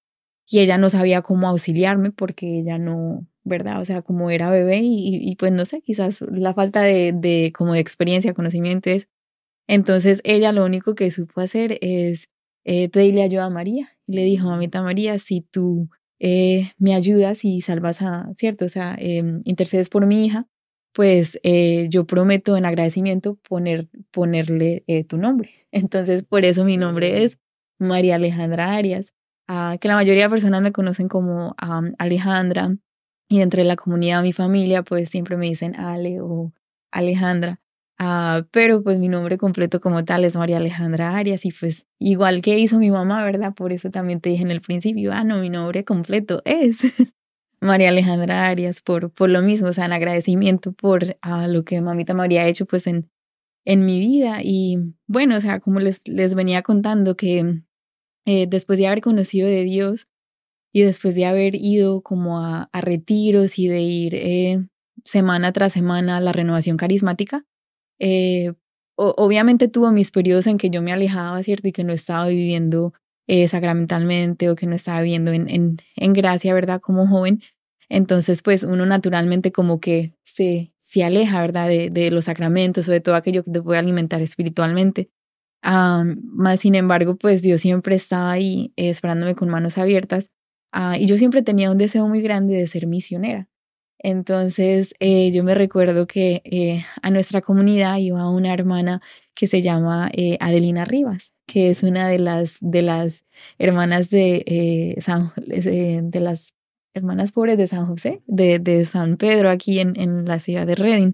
y 0.48 0.60
ella 0.60 0.78
no 0.78 0.90
sabía 0.90 1.22
cómo 1.22 1.50
auxiliarme 1.50 2.12
porque 2.12 2.60
ella 2.60 2.78
no, 2.78 3.28
¿verdad? 3.44 3.82
O 3.82 3.86
sea, 3.86 4.02
como 4.02 4.30
era 4.30 4.50
bebé 4.50 4.80
y, 4.80 5.20
y 5.30 5.36
pues 5.36 5.52
no 5.52 5.66
sé, 5.66 5.82
quizás 5.82 6.22
la 6.22 6.54
falta 6.54 6.84
de, 6.84 7.12
de 7.14 7.52
como 7.54 7.74
de 7.74 7.80
experiencia, 7.80 8.34
conocimiento 8.34 8.90
es 8.90 9.10
entonces 9.68 10.22
ella 10.24 10.52
lo 10.52 10.66
único 10.66 10.96
que 10.96 11.12
supo 11.12 11.42
hacer 11.42 11.78
es 11.82 12.30
eh, 12.66 12.90
pedirle 12.90 13.24
ayuda 13.24 13.46
a 13.46 13.50
María. 13.50 13.90
le 14.08 14.24
dijo, 14.24 14.48
mamita 14.48 14.82
María, 14.82 15.20
si 15.20 15.42
tú 15.42 15.90
eh, 16.20 16.72
me 16.78 16.96
ayudas 16.96 17.46
y 17.46 17.62
salvas 17.62 18.02
a, 18.02 18.32
¿cierto? 18.38 18.66
O 18.66 18.70
sea, 18.70 18.96
eh, 19.00 19.24
intercedes 19.44 19.90
por 19.90 20.06
mi 20.06 20.26
hija, 20.26 20.48
pues 20.94 21.40
eh, 21.44 21.88
yo 21.90 22.06
prometo 22.06 22.58
en 22.58 22.66
agradecimiento 22.66 23.36
poner, 23.48 23.90
ponerle 24.12 24.84
tu 25.08 25.18
nombre. 25.18 25.52
Entonces, 25.72 26.24
por 26.24 26.46
eso 26.46 26.64
mi 26.66 26.78
nombre 26.78 27.24
es 27.24 27.38
María 27.80 28.16
Alejandra 28.16 28.76
Arias, 28.76 29.14
uh, 29.50 29.78
que 29.80 29.88
la 29.90 29.96
mayoría 29.96 30.24
de 30.24 30.30
personas 30.30 30.62
me 30.62 30.72
conocen 30.72 31.10
como 31.10 31.56
um, 31.62 31.94
Alejandra, 31.98 32.78
y 33.28 33.42
entre 33.42 33.64
la 33.64 33.76
comunidad, 33.76 34.22
mi 34.22 34.34
familia, 34.34 34.84
pues 34.84 35.10
siempre 35.10 35.38
me 35.38 35.48
dicen 35.48 35.76
Ale 35.76 36.22
o 36.22 36.54
Alejandra. 36.92 37.60
Ah, 37.98 38.46
pero 38.52 38.84
pues 38.84 39.00
mi 39.00 39.08
nombre 39.08 39.38
completo 39.38 39.80
como 39.80 40.04
tal 40.04 40.26
es 40.26 40.36
María 40.36 40.58
Alejandra 40.58 41.16
Arias 41.16 41.46
y 41.46 41.52
pues 41.52 41.88
igual 41.98 42.42
que 42.42 42.60
hizo 42.60 42.78
mi 42.78 42.92
mamá, 42.92 43.24
¿verdad? 43.24 43.54
Por 43.54 43.72
eso 43.72 43.90
también 43.90 44.20
te 44.20 44.30
dije 44.30 44.44
en 44.44 44.52
el 44.52 44.62
principio, 44.62 45.14
ah, 45.14 45.24
no, 45.24 45.40
mi 45.40 45.50
nombre 45.50 45.86
completo 45.86 46.42
es 46.44 46.80
María 47.62 47.90
Alejandra 47.90 48.48
Arias 48.48 48.82
por, 48.82 49.12
por 49.12 49.30
lo 49.30 49.42
mismo, 49.42 49.70
o 49.70 49.74
sea, 49.74 49.86
en 49.86 49.94
agradecimiento 49.94 50.74
por 50.74 51.18
ah, 51.22 51.48
lo 51.48 51.64
que 51.64 51.80
mamita 51.82 52.14
María 52.14 52.44
ha 52.44 52.48
hecho 52.48 52.66
pues 52.66 52.86
en, 52.88 53.10
en 53.66 53.86
mi 53.86 54.00
vida. 54.00 54.40
Y 54.44 54.78
bueno, 55.08 55.38
o 55.38 55.42
sea, 55.42 55.62
como 55.62 55.80
les, 55.80 56.08
les 56.08 56.36
venía 56.36 56.64
contando 56.64 57.16
que 57.16 57.64
eh, 58.26 58.48
después 58.48 58.78
de 58.78 58.88
haber 58.88 59.02
conocido 59.02 59.48
de 59.48 59.64
Dios 59.64 60.08
y 60.74 60.82
después 60.82 61.16
de 61.16 61.26
haber 61.26 61.56
ido 61.56 62.02
como 62.02 62.40
a, 62.40 62.70
a 62.74 62.82
retiros 62.82 63.58
y 63.58 63.70
de 63.70 63.82
ir 63.82 64.16
eh, 64.16 64.68
semana 65.06 65.54
tras 65.54 65.72
semana 65.72 66.18
a 66.18 66.22
la 66.22 66.34
renovación 66.34 66.76
carismática, 66.76 67.46
eh, 68.00 68.54
obviamente 68.96 69.68
tuvo 69.68 69.92
mis 69.92 70.12
periodos 70.12 70.48
en 70.48 70.58
que 70.58 70.70
yo 70.70 70.82
me 70.82 70.94
alejaba, 70.94 71.42
¿cierto? 71.44 71.68
Y 71.68 71.72
que 71.72 71.84
no 71.84 71.94
estaba 71.94 72.28
viviendo 72.28 72.94
eh, 73.28 73.48
sacramentalmente 73.48 74.50
o 74.50 74.56
que 74.56 74.68
no 74.68 74.76
estaba 74.76 75.02
viviendo 75.02 75.32
en, 75.32 75.50
en, 75.50 75.78
en, 75.96 76.14
gracia, 76.14 76.54
¿verdad? 76.54 76.82
Como 76.82 77.08
joven. 77.08 77.42
Entonces, 77.90 78.42
pues 78.42 78.64
uno 78.64 78.86
naturalmente 78.86 79.52
como 79.52 79.80
que 79.80 80.16
se, 80.24 80.74
se 80.80 81.04
aleja, 81.04 81.42
¿verdad? 81.42 81.68
De, 81.68 81.90
de 81.90 82.12
los 82.12 82.26
sacramentos 82.26 82.88
o 82.88 82.92
de 82.92 83.02
todo 83.02 83.16
aquello 83.16 83.44
que 83.44 83.52
te 83.52 83.62
puede 83.62 83.80
alimentar 83.80 84.22
espiritualmente. 84.22 85.10
más 85.64 86.60
sin 86.60 86.76
embargo, 86.76 87.18
pues 87.18 87.42
Dios 87.42 87.62
siempre 87.62 87.96
estaba 87.96 88.32
ahí 88.32 88.74
esperándome 88.76 89.36
con 89.36 89.50
manos 89.50 89.78
abiertas. 89.78 90.32
Uh, 90.76 90.96
y 91.00 91.06
yo 91.08 91.18
siempre 91.18 91.42
tenía 91.42 91.72
un 91.72 91.78
deseo 91.78 92.08
muy 92.08 92.22
grande 92.22 92.56
de 92.56 92.68
ser 92.68 92.86
misionera. 92.86 93.48
Entonces, 94.08 94.94
eh, 95.00 95.32
yo 95.32 95.44
me 95.44 95.56
recuerdo 95.56 96.06
que 96.06 96.44
eh, 96.46 96.86
a 97.02 97.10
nuestra 97.10 97.42
comunidad 97.42 97.98
iba 97.98 98.30
una 98.30 98.54
hermana 98.54 99.02
que 99.34 99.48
se 99.48 99.64
llama 99.64 100.12
eh, 100.14 100.38
Adelina 100.40 100.86
Rivas, 100.86 101.34
que 101.48 101.72
es 101.72 101.82
una 101.82 102.08
de 102.08 102.20
las, 102.20 102.58
de 102.62 102.84
las 102.84 103.26
hermanas 103.58 104.12
de, 104.12 104.96
San, 105.02 105.34
de 105.36 106.20
las 106.20 106.54
hermanas 106.94 107.32
pobres 107.32 107.58
de 107.58 107.66
San 107.66 107.88
José, 107.88 108.22
de, 108.28 108.60
de 108.60 108.86
San 108.86 109.18
Pedro, 109.18 109.50
aquí 109.50 109.80
en, 109.80 110.00
en 110.00 110.26
la 110.26 110.38
ciudad 110.38 110.68
de 110.68 110.76
Reading. 110.76 111.14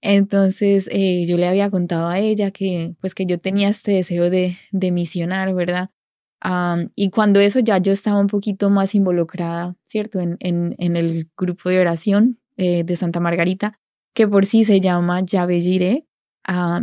Entonces, 0.00 0.88
yo 0.92 1.36
le 1.36 1.48
había 1.48 1.70
contado 1.70 2.06
a 2.06 2.20
ella 2.20 2.52
que, 2.52 2.94
pues, 3.00 3.16
que 3.16 3.26
yo 3.26 3.40
tenía 3.40 3.68
este 3.68 3.94
deseo 3.94 4.30
de, 4.30 4.58
de 4.70 4.92
misionar, 4.92 5.52
¿verdad? 5.54 5.90
Y 6.96 7.10
cuando 7.10 7.40
eso 7.40 7.60
ya 7.60 7.78
yo 7.78 7.92
estaba 7.92 8.18
un 8.18 8.26
poquito 8.26 8.68
más 8.70 8.94
involucrada, 8.94 9.76
¿cierto? 9.84 10.20
En, 10.20 10.36
en, 10.40 10.74
en 10.78 10.96
el 10.96 11.30
grupo 11.36 11.68
de 11.68 11.80
oración 11.80 12.40
eh, 12.56 12.84
de 12.84 12.96
Santa 12.96 13.20
Margarita, 13.20 13.78
que 14.14 14.28
por 14.28 14.44
sí 14.44 14.64
se 14.64 14.80
llama 14.80 15.20
Yahvé 15.22 15.60
Jireh 15.60 16.06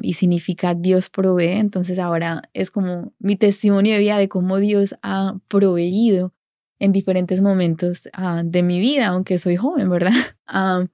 y 0.02 0.13
significa 0.13 0.74
Dios 0.74 1.10
provee. 1.10 1.60
Entonces 1.60 2.00
ahora 2.00 2.43
es 2.54 2.72
como 2.72 3.13
mi 3.19 3.36
testimonio 3.36 3.93
de 3.93 4.00
vida 4.00 4.17
de 4.17 4.30
cómo 4.30 4.58
Dios 4.58 4.95
ha 5.04 5.38
proveído 5.48 6.34
en 6.80 6.91
diferentes 6.91 7.41
momentos 7.41 8.10
ah, 8.13 8.41
de 8.43 8.63
mi 8.63 8.80
vida, 8.80 9.08
aunque 9.08 9.38
soy 9.38 9.58
joven, 9.58 9.89
¿verdad? 9.89 10.13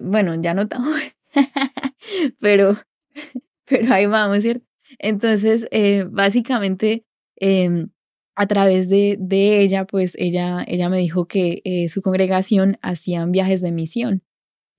bueno, 0.00 0.34
ya 0.40 0.54
no 0.54 0.68
tan 0.68 0.84
joven, 0.84 1.12
pero, 2.40 2.76
pero 3.66 3.92
ahí 3.92 4.06
vamos, 4.06 4.40
¿cierto? 4.40 4.64
Entonces, 4.98 5.66
eh, 5.70 6.06
básicamente, 6.08 7.04
em, 7.40 7.90
a 8.36 8.46
través 8.46 8.88
de, 8.88 9.16
de, 9.20 9.60
ella, 9.62 9.84
pues 9.86 10.14
ella, 10.18 10.64
ella 10.68 10.88
me 10.88 10.98
dijo 10.98 11.26
que 11.26 11.60
eh, 11.64 11.88
su 11.88 12.02
congregación 12.02 12.78
hacían 12.82 13.32
viajes 13.32 13.60
de 13.60 13.72
misión 13.72 14.22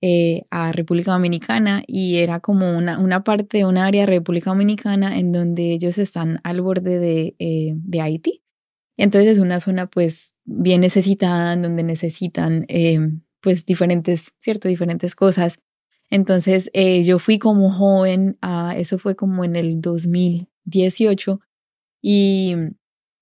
eh, 0.02 0.42
a 0.50 0.72
República 0.72 1.12
Dominicana 1.12 1.82
y 1.86 2.16
era 2.18 2.40
como 2.40 2.76
una, 2.76 2.98
una 2.98 3.22
parte, 3.22 3.66
una 3.66 3.86
área 3.86 4.02
de 4.02 4.06
República 4.06 4.50
Dominicana 4.50 5.18
en 5.18 5.32
donde 5.32 5.72
ellos 5.72 5.98
están 5.98 6.40
al 6.42 6.62
borde 6.62 6.98
de, 6.98 7.34
de 7.38 8.00
Haití. 8.00 8.42
Entonces 8.96 9.32
es 9.32 9.38
una 9.38 9.60
zona 9.60 9.88
pues 9.88 10.34
bien 10.44 10.80
necesitada, 10.80 11.56
donde 11.56 11.82
necesitan 11.82 12.66
pues 13.40 13.66
diferentes, 13.66 14.32
cierto, 14.38 14.68
diferentes 14.68 15.14
cosas. 15.14 15.58
Entonces 16.10 16.70
eh, 16.74 17.02
yo 17.04 17.18
fui 17.18 17.38
como 17.38 17.70
joven, 17.70 18.36
a, 18.42 18.76
eso 18.76 18.98
fue 18.98 19.16
como 19.16 19.44
en 19.44 19.56
el 19.56 19.80
2018 19.80 21.40
y 22.02 22.54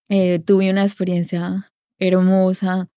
eh, 0.09 0.39
tuve 0.41 0.71
una 0.71 0.85
experiencia 0.85 1.73
hermosa, 1.99 2.89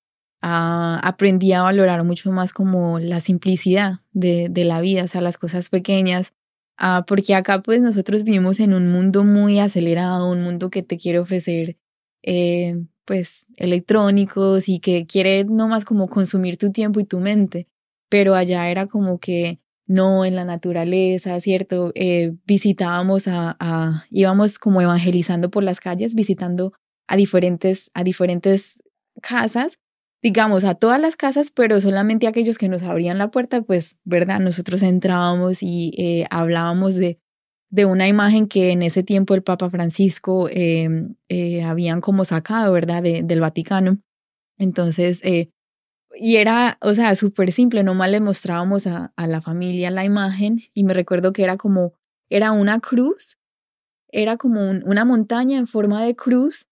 ah, 0.41 0.99
aprendí 1.03 1.53
a 1.53 1.63
valorar 1.63 2.03
mucho 2.03 2.31
más 2.31 2.53
como 2.53 2.99
la 2.99 3.19
simplicidad 3.21 3.99
de, 4.13 4.49
de 4.49 4.65
la 4.65 4.81
vida, 4.81 5.03
o 5.05 5.07
sea, 5.07 5.21
las 5.21 5.37
cosas 5.37 5.69
pequeñas, 5.69 6.33
ah, 6.77 7.05
porque 7.07 7.35
acá 7.35 7.61
pues 7.61 7.81
nosotros 7.81 8.23
vivimos 8.23 8.59
en 8.59 8.73
un 8.73 8.91
mundo 8.91 9.23
muy 9.23 9.59
acelerado, 9.59 10.31
un 10.31 10.43
mundo 10.43 10.69
que 10.69 10.83
te 10.83 10.97
quiere 10.97 11.19
ofrecer 11.19 11.77
eh, 12.23 12.85
pues 13.05 13.47
electrónicos 13.57 14.69
y 14.69 14.79
que 14.79 15.05
quiere 15.05 15.45
no 15.45 15.67
más 15.67 15.85
como 15.85 16.07
consumir 16.09 16.57
tu 16.57 16.71
tiempo 16.71 16.99
y 16.99 17.05
tu 17.05 17.19
mente, 17.19 17.67
pero 18.09 18.35
allá 18.35 18.69
era 18.69 18.87
como 18.87 19.19
que 19.19 19.59
no 19.91 20.23
en 20.23 20.35
la 20.35 20.45
naturaleza, 20.45 21.39
¿cierto? 21.41 21.91
Eh, 21.95 22.33
visitábamos 22.45 23.27
a, 23.27 24.05
íbamos 24.09 24.57
como 24.57 24.81
evangelizando 24.81 25.51
por 25.51 25.63
las 25.63 25.79
calles, 25.79 26.15
visitando 26.15 26.73
a 27.07 27.17
diferentes, 27.17 27.91
a 27.93 28.03
diferentes 28.03 28.81
casas, 29.21 29.77
digamos, 30.23 30.63
a 30.63 30.75
todas 30.75 30.99
las 31.01 31.17
casas, 31.17 31.51
pero 31.51 31.81
solamente 31.81 32.27
aquellos 32.27 32.57
que 32.57 32.69
nos 32.69 32.83
abrían 32.83 33.17
la 33.17 33.31
puerta, 33.31 33.63
pues, 33.63 33.97
¿verdad? 34.05 34.39
Nosotros 34.39 34.81
entrábamos 34.81 35.61
y 35.61 35.93
eh, 35.97 36.25
hablábamos 36.29 36.95
de 36.95 37.19
de 37.73 37.85
una 37.85 38.05
imagen 38.09 38.47
que 38.47 38.71
en 38.71 38.83
ese 38.83 39.01
tiempo 39.01 39.33
el 39.33 39.43
Papa 39.43 39.69
Francisco 39.69 40.49
eh, 40.49 40.89
eh, 41.29 41.63
habían 41.63 42.01
como 42.01 42.25
sacado, 42.25 42.73
¿verdad?, 42.73 43.01
del 43.01 43.39
Vaticano. 43.39 44.01
Entonces, 44.57 45.21
y 46.15 46.37
era, 46.37 46.77
o 46.81 46.93
sea, 46.93 47.15
súper 47.15 47.51
simple, 47.51 47.83
nomás 47.83 48.11
le 48.11 48.19
mostrábamos 48.19 48.87
a, 48.87 49.13
a, 49.15 49.27
la 49.27 49.41
familia 49.41 49.91
la 49.91 50.05
imagen 50.05 50.61
y 50.73 50.83
me 50.83 50.93
recuerdo 50.93 51.33
que 51.33 51.43
era 51.43 51.57
como, 51.57 51.93
era 52.29 52.51
una 52.51 52.79
cruz, 52.79 53.37
era 54.09 54.37
como 54.37 54.69
una 54.69 55.05
montaña 55.05 55.57
en 55.57 55.67
forma 55.67 56.03
de 56.03 56.15
cruz, 56.15 56.67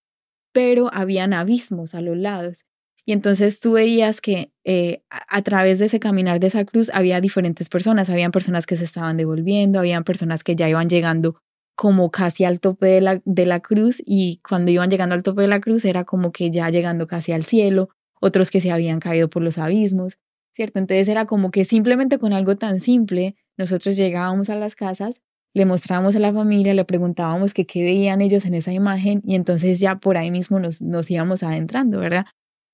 pero 0.51 0.89
habían 0.93 1.33
abismos 1.33 1.95
a 1.95 2.01
los 2.01 2.17
lados. 2.17 2.65
Y 3.05 3.13
entonces 3.13 3.59
tú 3.59 3.71
veías 3.71 4.21
que 4.21 4.51
eh, 4.63 5.01
a, 5.09 5.41
través 5.41 5.79
de 5.79 5.85
ese 5.85 5.99
caminar 5.99 6.39
de 6.39 6.45
esa 6.45 6.63
cruz 6.63 6.91
había 6.93 7.19
diferentes 7.21 7.67
personas, 7.67 8.09
habían 8.11 8.31
personas 8.31 8.67
que 8.67 8.77
se 8.77 8.83
estaban 8.85 9.17
devolviendo, 9.17 9.79
habían 9.79 10.03
personas 10.03 10.43
que 10.43 10.55
ya 10.55 10.69
iban 10.69 10.89
llegando 10.89 11.41
como 11.75 12.11
casi 12.11 12.43
al 12.43 12.59
tope 12.59 12.85
de 12.85 13.01
la, 13.01 13.21
de 13.25 13.45
la 13.47 13.61
cruz 13.61 13.99
y 14.05 14.41
cuando 14.47 14.69
iban 14.69 14.91
llegando 14.91 15.15
al 15.15 15.23
tope 15.23 15.41
de 15.41 15.47
la 15.47 15.59
cruz 15.59 15.85
era 15.85 16.03
como 16.03 16.31
que 16.31 16.51
ya 16.51 16.69
llegando 16.69 17.07
casi 17.07 17.31
al 17.31 17.45
cielo, 17.45 17.89
otros 18.19 18.51
que 18.51 18.61
se 18.61 18.71
habían 18.71 18.99
caído 18.99 19.29
por 19.29 19.41
los 19.41 19.57
abismos, 19.57 20.17
¿cierto? 20.53 20.79
Entonces 20.79 21.07
era 21.07 21.25
como 21.25 21.51
que 21.51 21.65
simplemente 21.65 22.19
con 22.19 22.33
algo 22.33 22.55
tan 22.57 22.79
simple 22.79 23.35
nosotros 23.57 23.95
llegábamos 23.97 24.49
a 24.49 24.55
las 24.55 24.75
casas, 24.75 25.21
le 25.53 25.65
mostrábamos 25.65 26.15
a 26.15 26.19
la 26.19 26.33
familia, 26.33 26.73
le 26.73 26.85
preguntábamos 26.85 27.53
que 27.53 27.65
qué 27.65 27.83
veían 27.83 28.21
ellos 28.21 28.45
en 28.45 28.53
esa 28.53 28.71
imagen 28.71 29.21
y 29.25 29.35
entonces 29.35 29.79
ya 29.79 29.97
por 29.97 30.17
ahí 30.17 30.31
mismo 30.31 30.59
nos, 30.59 30.81
nos 30.81 31.09
íbamos 31.09 31.43
adentrando, 31.43 31.99
¿verdad? 31.99 32.25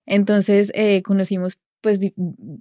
Entonces 0.05 0.71
eh, 0.75 1.01
conocimos 1.01 1.59
pues 1.81 1.99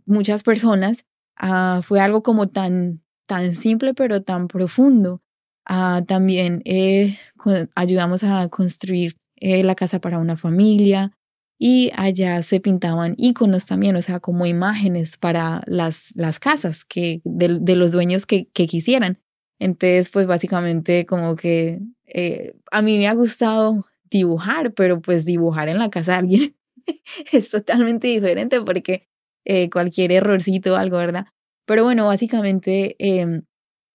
muchas 0.06 0.42
personas. 0.42 1.04
Ah, 1.36 1.80
fue 1.82 2.00
algo 2.00 2.22
como 2.22 2.48
tan, 2.48 3.02
tan 3.26 3.54
simple 3.54 3.94
pero 3.94 4.22
tan 4.22 4.48
profundo. 4.48 5.22
Ah, 5.66 6.02
también 6.06 6.62
eh, 6.64 7.16
ayudamos 7.74 8.22
a 8.22 8.48
construir 8.48 9.16
eh, 9.36 9.64
la 9.64 9.74
casa 9.74 10.00
para 10.00 10.18
una 10.18 10.36
familia 10.36 11.12
y 11.58 11.90
allá 11.94 12.42
se 12.42 12.60
pintaban 12.60 13.14
iconos 13.16 13.66
también, 13.66 13.96
o 13.96 14.02
sea, 14.02 14.20
como 14.20 14.46
imágenes 14.46 15.16
para 15.16 15.62
las, 15.66 16.10
las 16.14 16.38
casas 16.40 16.84
que, 16.84 17.20
de, 17.24 17.58
de 17.60 17.76
los 17.76 17.92
dueños 17.92 18.26
que, 18.26 18.48
que, 18.52 18.66
quisieran. 18.66 19.20
Entonces, 19.58 20.10
pues 20.10 20.26
básicamente 20.26 21.06
como 21.06 21.36
que 21.36 21.80
a 22.70 22.82
mí 22.82 22.98
me 22.98 23.08
ha 23.08 23.14
gustado 23.14 23.86
dibujar, 24.10 24.72
pero 24.74 25.00
pues 25.00 25.24
dibujar 25.24 25.68
en 25.68 25.78
la 25.78 25.90
casa 25.90 26.12
de 26.12 26.18
alguien 26.18 26.56
es 27.32 27.50
totalmente 27.50 28.08
diferente 28.08 28.60
porque 28.60 29.08
eh, 29.44 29.68
cualquier 29.70 30.12
errorcito 30.12 30.74
o 30.74 30.76
algo, 30.76 30.96
¿verdad? 30.98 31.26
Pero 31.66 31.84
bueno, 31.84 32.06
básicamente 32.06 32.96
eh, 32.98 33.42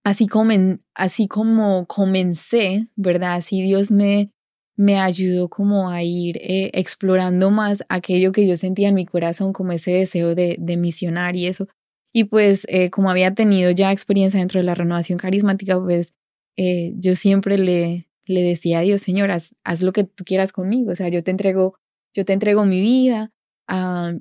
así, 0.03 0.27
comen, 0.27 0.83
así 0.93 1.27
como 1.27 1.85
comencé, 1.87 2.87
¿verdad? 2.95 3.35
Así 3.35 3.61
Dios 3.61 3.91
me, 3.91 4.31
me 4.79 4.97
ayudó 4.97 5.49
como 5.49 5.89
a 5.89 6.03
ir 6.03 6.37
eh, 6.37 6.71
explorando 6.73 7.51
más 7.51 7.83
aquello 7.89 8.31
que 8.31 8.47
yo 8.47 8.55
sentía 8.55 8.87
en 8.87 8.95
mi 8.95 9.05
corazón, 9.05 9.51
como 9.51 9.73
ese 9.73 9.91
deseo 9.91 10.35
de, 10.35 10.55
de 10.57 10.77
misionar 10.77 11.35
y 11.35 11.47
eso. 11.47 11.67
Y 12.13 12.23
pues 12.23 12.65
eh, 12.69 12.89
como 12.89 13.09
había 13.09 13.33
tenido 13.33 13.71
ya 13.71 13.91
experiencia 13.91 14.39
dentro 14.39 14.61
de 14.61 14.63
la 14.63 14.75
renovación 14.75 15.19
carismática, 15.19 15.77
pues 15.77 16.13
eh, 16.55 16.93
yo 16.95 17.15
siempre 17.15 17.57
le, 17.57 18.07
le 18.23 18.41
decía 18.41 18.79
a 18.79 18.83
Dios, 18.83 19.01
Señor, 19.01 19.31
haz, 19.31 19.81
lo 19.81 19.91
que 19.91 20.05
tú 20.05 20.23
quieras 20.23 20.53
conmigo, 20.53 20.93
o 20.93 20.95
sea, 20.95 21.09
yo 21.09 21.23
te 21.23 21.31
entrego 21.31 21.75
yo 22.15 22.23
te 22.23 22.31
entrego 22.31 22.65
mi 22.65 22.79
vida. 22.79 23.33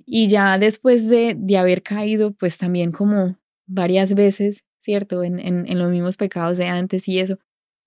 y 0.07 0.27
ya 0.27 0.59
después 0.59 1.09
de, 1.09 1.37
de, 1.38 1.57
haber 1.57 1.85
caído, 1.85 2.33
pues 2.33 2.59
también 2.59 2.90
como 2.90 3.38
varias 3.68 4.14
veces, 4.14 4.64
¿cierto? 4.81 5.23
En, 5.23 5.38
en, 5.38 5.79
los 5.79 5.90
mismos 5.90 6.16
pecados 6.16 6.59
de 6.59 6.66
antes 6.66 7.07
y 7.07 7.21
eso, 7.21 7.38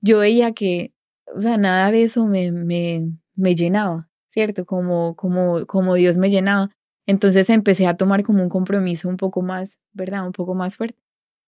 yo 0.01 0.19
veía 0.19 0.53
que, 0.53 0.93
o 1.35 1.41
sea, 1.41 1.57
nada 1.57 1.91
de 1.91 2.03
eso 2.03 2.27
me, 2.27 2.51
me, 2.51 3.11
me 3.35 3.55
llenaba, 3.55 4.09
¿cierto? 4.29 4.65
Como, 4.65 5.15
como, 5.15 5.65
como 5.65 5.95
Dios 5.95 6.17
me 6.17 6.29
llenaba. 6.29 6.69
Entonces 7.07 7.49
empecé 7.49 7.87
a 7.87 7.97
tomar 7.97 8.23
como 8.23 8.43
un 8.43 8.49
compromiso 8.49 9.09
un 9.09 9.17
poco 9.17 9.41
más, 9.41 9.77
¿verdad? 9.93 10.25
Un 10.25 10.31
poco 10.33 10.55
más 10.55 10.77
fuerte. 10.77 10.99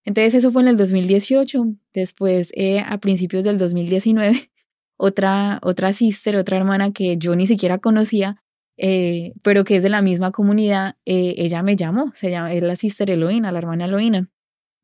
Entonces 0.06 0.34
eso 0.34 0.52
fue 0.52 0.62
en 0.64 0.70
el 0.70 0.78
2018. 0.78 1.66
Después, 1.94 2.52
eh, 2.56 2.80
a 2.80 2.98
principios 3.00 3.44
del 3.44 3.58
2019, 3.58 4.52
otra, 4.98 5.60
otra 5.64 5.94
sister, 5.94 6.36
otra 6.36 6.58
hermana 6.58 6.92
que 6.92 7.18
yo 7.18 7.36
ni 7.36 7.48
siquiera 7.48 7.78
conocía, 7.80 8.38
eh, 8.78 9.34
pero 9.44 9.64
que 9.64 9.78
es 9.78 9.84
de 9.84 9.90
la 9.90 10.02
misma 10.02 10.32
comunidad, 10.32 10.96
eh, 11.06 11.36
ella 11.38 11.64
me 11.64 11.76
llamó, 11.76 12.12
se 12.16 12.32
llama, 12.32 12.54
es 12.54 12.64
la 12.64 12.76
sister 12.76 13.10
Eloína, 13.10 13.52
la 13.52 13.60
hermana 13.60 13.86
Eloína. 13.86 14.30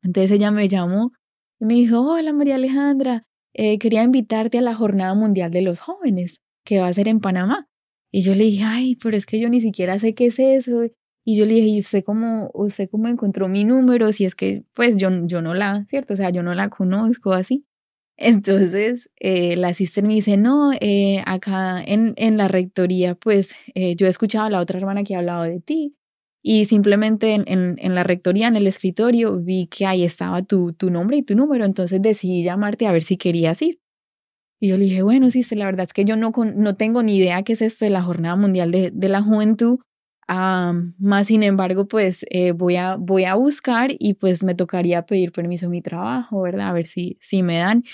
Entonces 0.02 0.30
ella 0.30 0.50
me 0.50 0.68
llamó 0.68 1.12
y 1.58 1.66
me 1.66 1.74
dijo, 1.74 2.00
hola 2.00 2.32
María 2.32 2.54
Alejandra, 2.54 3.26
eh, 3.54 3.78
quería 3.78 4.02
invitarte 4.02 4.58
a 4.58 4.62
la 4.62 4.74
Jornada 4.74 5.14
Mundial 5.14 5.50
de 5.50 5.62
los 5.62 5.80
Jóvenes, 5.80 6.40
que 6.64 6.80
va 6.80 6.88
a 6.88 6.94
ser 6.94 7.08
en 7.08 7.20
Panamá. 7.20 7.68
Y 8.12 8.22
yo 8.22 8.34
le 8.34 8.44
dije, 8.44 8.64
ay, 8.64 8.96
pero 9.02 9.16
es 9.16 9.26
que 9.26 9.38
yo 9.40 9.48
ni 9.48 9.60
siquiera 9.60 9.98
sé 9.98 10.14
qué 10.14 10.26
es 10.26 10.38
eso. 10.38 10.84
Y 11.24 11.36
yo 11.36 11.44
le 11.46 11.54
dije, 11.54 11.68
¿y 11.68 11.80
usted 11.80 12.02
cómo, 12.04 12.50
usted 12.54 12.88
cómo 12.90 13.08
encontró 13.08 13.48
mi 13.48 13.64
número? 13.64 14.10
Si 14.12 14.24
es 14.24 14.34
que, 14.34 14.64
pues 14.74 14.96
yo, 14.96 15.10
yo 15.26 15.42
no 15.42 15.54
la, 15.54 15.86
¿cierto? 15.90 16.14
O 16.14 16.16
sea, 16.16 16.30
yo 16.30 16.42
no 16.42 16.54
la 16.54 16.70
conozco 16.70 17.32
así. 17.32 17.66
Entonces, 18.16 19.10
eh, 19.18 19.56
la 19.56 19.74
sister 19.74 20.04
me 20.04 20.14
dice, 20.14 20.36
no, 20.36 20.72
eh, 20.80 21.22
acá 21.26 21.82
en, 21.82 22.14
en 22.16 22.36
la 22.36 22.48
rectoría, 22.48 23.14
pues 23.14 23.54
eh, 23.74 23.96
yo 23.96 24.06
he 24.06 24.10
escuchado 24.10 24.46
a 24.46 24.50
la 24.50 24.60
otra 24.60 24.78
hermana 24.78 25.04
que 25.04 25.14
ha 25.14 25.18
hablado 25.18 25.44
de 25.44 25.60
ti 25.60 25.96
y 26.42 26.64
simplemente 26.64 27.34
en, 27.34 27.44
en, 27.46 27.76
en, 27.78 27.94
la 27.94 28.02
rectoría, 28.02 28.48
en 28.48 28.56
el 28.56 28.66
escritorio, 28.66 29.38
vi 29.38 29.66
que 29.66 29.86
ahí 29.86 30.04
estaba 30.04 30.42
tu, 30.42 30.72
tu 30.72 30.90
nombre 30.90 31.18
y 31.18 31.22
tu 31.22 31.36
número, 31.36 31.64
entonces 31.64 32.00
decidí 32.00 32.42
llamarte 32.42 32.86
a 32.86 32.92
ver 32.92 33.02
si 33.02 33.16
querías 33.16 33.60
ir. 33.62 33.80
Y 34.60 34.68
yo 34.68 34.76
le 34.76 34.84
dije, 34.84 35.02
bueno, 35.02 35.30
sí, 35.30 35.42
la 35.54 35.66
verdad 35.66 35.86
es 35.86 35.92
que 35.92 36.04
yo 36.04 36.16
no, 36.16 36.32
no 36.54 36.76
tengo 36.76 37.02
ni 37.02 37.16
idea 37.16 37.42
qué 37.42 37.54
es 37.54 37.62
esto 37.62 37.84
de 37.84 37.90
la 37.90 38.02
Jornada 38.02 38.36
Mundial 38.36 38.70
de, 38.70 38.90
de 38.90 39.08
la 39.08 39.22
Juventud, 39.22 39.78
más 40.98 41.26
sin 41.26 41.42
embargo, 41.42 41.88
pues 41.88 42.24
voy, 42.54 42.76
a, 42.76 42.96
voy 42.96 43.24
a 43.24 43.34
buscar 43.34 43.90
y 43.98 44.14
pues 44.14 44.42
me 44.44 44.54
tocaría 44.54 45.06
pedir 45.06 45.32
permiso 45.32 45.66
a 45.66 45.70
mi 45.70 45.82
trabajo, 45.82 46.42
¿verdad? 46.42 46.68
A 46.68 46.72
ver 46.72 46.86
si, 46.86 47.18
si 47.20 47.42
me 47.42 47.58
dan. 47.58 47.84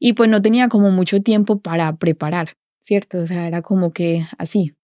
Y 0.00 0.14
pues 0.14 0.28
no 0.28 0.42
tenía 0.42 0.68
como 0.68 0.90
mucho 0.90 1.20
tiempo 1.20 1.60
para 1.60 1.96
preparar, 1.96 2.56
¿cierto? 2.82 3.20
O 3.20 3.26
sea, 3.26 3.46
era 3.46 3.62
como 3.62 3.92
que 3.92 4.26
así, 4.38 4.74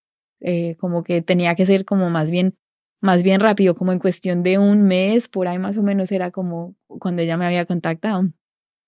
eh, 0.41 0.77
como 0.79 1.03
que 1.03 1.21
tenía 1.21 1.55
que 1.55 1.67
ser 1.67 1.85
como 1.85 2.11
más 2.11 2.31
bien 2.31 2.57
más 3.01 3.23
bien 3.23 3.41
rápido, 3.41 3.75
como 3.75 3.93
en 3.93 3.99
cuestión 3.99 4.43
de 4.43 4.59
un 4.59 4.85
mes, 4.85 5.29
por 5.29 5.49
ahí 5.49 5.59
más 5.59 5.77
o 5.77 5.83
menos 5.83 6.13
era 6.13 6.31
como 6.31 6.77
cuando 6.89 7.23
ella 7.23 7.37
me 7.37 7.47
había 7.47 7.67
contactado. 7.67 8.25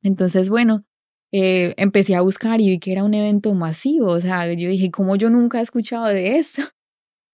Entonces, 0.02 0.50
bueno, 0.50 0.84
eh, 1.32 1.74
empecé 1.78 2.14
a 2.16 2.20
buscar 2.22 2.60
y 2.60 2.68
vi 2.68 2.78
que 2.78 2.92
era 2.92 3.04
un 3.04 3.14
evento 3.14 3.54
masivo, 3.54 4.08
o 4.08 4.20
sea, 4.20 4.52
yo 4.52 4.68
dije, 4.68 4.90
¿cómo 4.90 5.16
yo 5.16 5.30
nunca 5.30 5.60
he 5.60 5.62
escuchado 5.62 6.06
de 6.06 6.38
esto? 6.38 6.62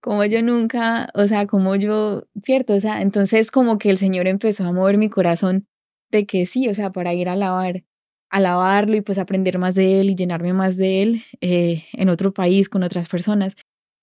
Como 0.03 0.25
yo 0.25 0.43
nunca, 0.43 1.11
o 1.14 1.27
sea, 1.27 1.47
como 1.47 1.77
yo, 1.77 2.25
cierto, 2.43 2.75
o 2.75 2.81
sea, 2.81 3.03
entonces 3.03 3.51
como 3.51 3.79
que 3.79 3.91
el 3.91 3.99
Señor 3.99 4.29
empezó 4.29 4.64
a 4.64 4.73
mover 4.73 4.99
mi 4.99 5.11
corazón 5.11 5.67
de 6.12 6.27
que 6.27 6.47
sí, 6.47 6.69
o 6.69 6.75
sea, 6.75 6.93
para 6.93 7.14
ir 7.14 7.29
a 7.29 7.37
lavar, 7.37 7.85
a 8.31 8.41
lavarlo 8.41 8.97
y 8.97 9.01
pues 9.01 9.19
aprender 9.19 9.59
más 9.59 9.75
de 9.75 10.01
él 10.01 10.11
y 10.11 10.14
llenarme 10.14 10.53
más 10.53 10.77
de 10.77 11.03
él 11.03 11.25
eh, 11.41 11.85
en 11.93 12.09
otro 12.11 12.33
país 12.33 12.69
con 12.69 12.85
otras 12.85 13.09
personas. 13.09 13.55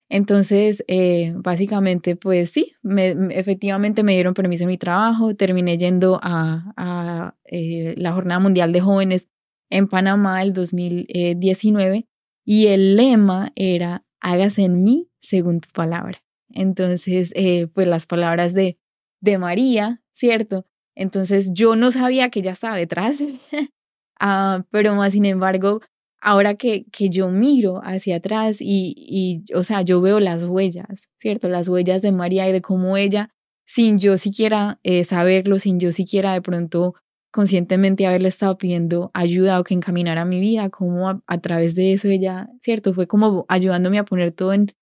Entonces, 0.08 0.84
eh, 0.86 1.32
básicamente, 1.36 2.14
pues 2.16 2.50
sí, 2.50 2.74
me, 2.82 3.16
efectivamente 3.30 4.02
me 4.04 4.12
dieron 4.12 4.34
permiso 4.34 4.64
en 4.64 4.68
mi 4.68 4.78
trabajo, 4.78 5.34
terminé 5.34 5.78
yendo 5.78 6.20
a, 6.22 6.72
a 6.76 7.34
eh, 7.44 7.94
la 7.96 8.12
Jornada 8.12 8.38
Mundial 8.40 8.72
de 8.72 8.80
Jóvenes 8.80 9.28
en 9.68 9.88
Panamá 9.88 10.42
el 10.42 10.52
2019 10.52 12.06
y 12.44 12.68
el 12.68 12.96
lema 12.96 13.52
era, 13.56 14.04
hágase 14.20 14.62
en 14.62 14.84
mí 14.84 15.10
según 15.20 15.60
tu 15.60 15.68
palabra. 15.70 16.22
Entonces, 16.50 17.32
eh, 17.34 17.66
pues 17.66 17.88
las 17.88 18.06
palabras 18.06 18.54
de, 18.54 18.78
de 19.20 19.38
María, 19.38 20.02
¿cierto? 20.14 20.66
Entonces 20.94 21.50
yo 21.52 21.76
no 21.76 21.90
sabía 21.90 22.30
que 22.30 22.40
ella 22.40 22.52
estaba 22.52 22.76
detrás, 22.76 23.18
ah, 24.20 24.64
pero 24.70 24.94
más 24.94 25.12
sin 25.12 25.26
embargo, 25.26 25.80
ahora 26.26 26.56
que, 26.56 26.86
que 26.90 27.08
yo 27.08 27.30
miro 27.30 27.80
hacia 27.84 28.16
atrás 28.16 28.56
y, 28.58 28.94
y, 28.96 29.44
o 29.54 29.62
sea, 29.62 29.82
yo 29.82 30.00
veo 30.00 30.18
las 30.18 30.44
huellas, 30.44 31.08
¿cierto? 31.20 31.48
Las 31.48 31.68
huellas 31.68 32.02
de 32.02 32.10
María 32.10 32.48
y 32.48 32.52
de 32.52 32.60
cómo 32.60 32.96
ella, 32.96 33.30
sin 33.64 34.00
yo 34.00 34.18
siquiera 34.18 34.80
eh, 34.82 35.04
saberlo, 35.04 35.60
sin 35.60 35.78
yo 35.78 35.92
siquiera 35.92 36.32
de 36.32 36.42
pronto 36.42 36.94
conscientemente 37.32 38.08
haberle 38.08 38.26
estado 38.26 38.58
pidiendo 38.58 39.12
ayuda 39.14 39.60
o 39.60 39.62
que 39.62 39.74
encaminara 39.74 40.24
mi 40.24 40.40
vida, 40.40 40.68
como 40.68 41.08
a, 41.08 41.40
través 41.40 41.76
de 41.76 41.92
eso 41.92 42.08
ella, 42.08 42.48
¿cierto? 42.60 42.92
Fue 42.92 43.06
como 43.06 43.46
ayudándome 43.48 43.98
a 43.98 44.04
poner 44.04 44.32
todo 44.32 44.52
en, 44.52 44.72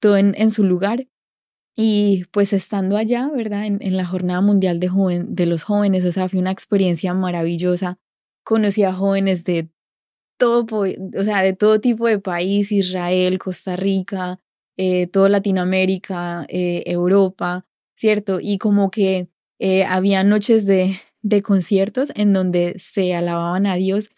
todo 0.00 0.16
en, 0.16 0.34
en 0.38 0.50
su 0.50 0.64
lugar. 0.64 1.06
Y 1.76 2.24
pues 2.30 2.54
estando 2.54 2.96
allá, 2.96 3.28
¿verdad? 3.28 3.66
En, 3.66 3.78
en 3.82 3.98
la 3.98 4.06
Jornada 4.06 4.40
Mundial 4.40 4.80
de, 4.80 4.88
joven, 4.88 5.34
de 5.34 5.44
los 5.44 5.64
Jóvenes, 5.64 6.06
o 6.06 6.12
sea, 6.12 6.30
fue 6.30 6.40
una 6.40 6.52
experiencia 6.52 7.12
maravillosa. 7.12 7.98
Conocí 8.42 8.84
a 8.84 8.94
jóvenes 8.94 9.44
de 9.44 9.73
todo, 10.44 10.66
o 11.18 11.22
sea, 11.22 11.42
de 11.42 11.54
todo 11.54 11.80
tipo 11.80 12.06
de 12.06 12.18
país, 12.18 12.70
Israel, 12.70 13.38
Costa 13.38 13.76
Rica, 13.76 14.40
eh, 14.76 15.06
toda 15.06 15.28
Latinoamérica, 15.30 16.44
eh, 16.48 16.82
Europa, 16.86 17.66
¿cierto? 17.96 18.38
Y 18.42 18.58
como 18.58 18.90
que 18.90 19.28
eh, 19.58 19.84
había 19.84 20.22
noches 20.24 20.66
de, 20.66 21.00
de 21.22 21.40
conciertos 21.42 22.12
en 22.14 22.34
donde 22.34 22.76
se 22.78 23.14
alababan 23.14 23.66
a 23.66 23.76
Dios 23.76 24.10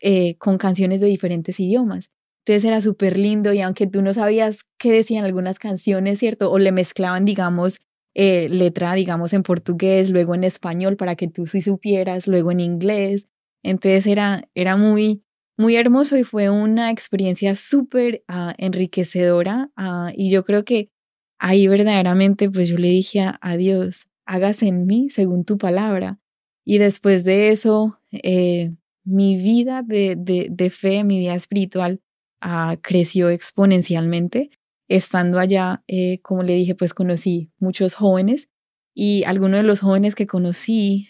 eh, 0.00 0.36
con 0.38 0.58
canciones 0.58 1.00
de 1.00 1.06
diferentes 1.08 1.58
idiomas. 1.58 2.10
Entonces 2.44 2.64
era 2.64 2.80
súper 2.80 3.18
lindo 3.18 3.52
y 3.52 3.60
aunque 3.60 3.86
tú 3.86 4.02
no 4.02 4.12
sabías 4.14 4.60
qué 4.78 4.92
decían 4.92 5.24
algunas 5.24 5.58
canciones, 5.58 6.18
¿cierto? 6.20 6.50
O 6.50 6.58
le 6.58 6.72
mezclaban, 6.72 7.24
digamos, 7.24 7.80
eh, 8.14 8.48
letra, 8.48 8.94
digamos, 8.94 9.32
en 9.32 9.42
portugués, 9.42 10.10
luego 10.10 10.34
en 10.34 10.44
español 10.44 10.96
para 10.96 11.16
que 11.16 11.28
tú 11.28 11.46
sí 11.46 11.60
supieras, 11.62 12.26
luego 12.28 12.52
en 12.52 12.60
inglés. 12.60 13.26
Entonces 13.64 14.06
era, 14.06 14.48
era 14.54 14.76
muy, 14.76 15.22
muy 15.62 15.76
hermoso 15.76 16.18
y 16.18 16.24
fue 16.24 16.50
una 16.50 16.90
experiencia 16.90 17.54
súper 17.54 18.24
ah, 18.26 18.52
enriquecedora 18.58 19.70
ah, 19.76 20.10
y 20.14 20.28
yo 20.28 20.42
creo 20.42 20.64
que 20.64 20.90
ahí 21.38 21.68
verdaderamente 21.68 22.50
pues 22.50 22.68
yo 22.68 22.76
le 22.76 22.88
dije 22.88 23.20
a, 23.40 23.56
Dios, 23.56 24.08
hágase 24.26 24.66
en 24.66 24.86
mí 24.86 25.08
según 25.08 25.44
tu 25.44 25.58
palabra. 25.58 26.18
Y 26.64 26.78
después 26.78 27.22
de 27.24 27.50
eso, 27.50 28.00
eh, 28.10 28.72
mi 29.04 29.36
vida 29.36 29.82
de, 29.82 30.16
de, 30.18 30.48
de, 30.50 30.70
fe, 30.70 31.04
mi 31.04 31.18
vida 31.18 31.36
espiritual 31.36 32.00
ah, 32.40 32.76
creció 32.82 33.30
exponencialmente. 33.30 34.50
Estando 34.88 35.38
allá, 35.38 35.84
eh, 35.86 36.20
como 36.22 36.42
le 36.42 36.54
dije, 36.54 36.74
pues 36.74 36.92
conocí 36.92 37.50
muchos 37.58 37.94
jóvenes 37.94 38.48
y 38.94 39.22
algunos 39.24 39.60
de 39.60 39.66
los 39.66 39.80
jóvenes 39.80 40.16
que 40.16 40.26
conocí 40.26 41.08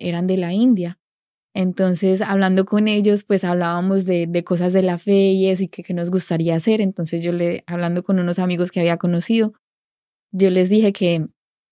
eran 0.00 0.26
de 0.26 0.36
la 0.36 0.52
India. 0.52 0.98
Entonces, 1.56 2.20
hablando 2.20 2.66
con 2.66 2.86
ellos, 2.86 3.24
pues 3.24 3.42
hablábamos 3.42 4.04
de, 4.04 4.26
de 4.26 4.44
cosas 4.44 4.74
de 4.74 4.82
la 4.82 4.98
fe 4.98 5.32
y 5.32 5.46
eso 5.46 5.62
y 5.62 5.68
que, 5.68 5.94
nos 5.94 6.10
gustaría 6.10 6.54
hacer. 6.54 6.82
Entonces, 6.82 7.22
yo 7.22 7.32
le, 7.32 7.64
hablando 7.66 8.04
con 8.04 8.18
unos 8.18 8.38
amigos 8.38 8.70
que 8.70 8.80
había 8.80 8.98
conocido, 8.98 9.54
yo 10.32 10.50
les 10.50 10.68
dije 10.68 10.92
que, 10.92 11.26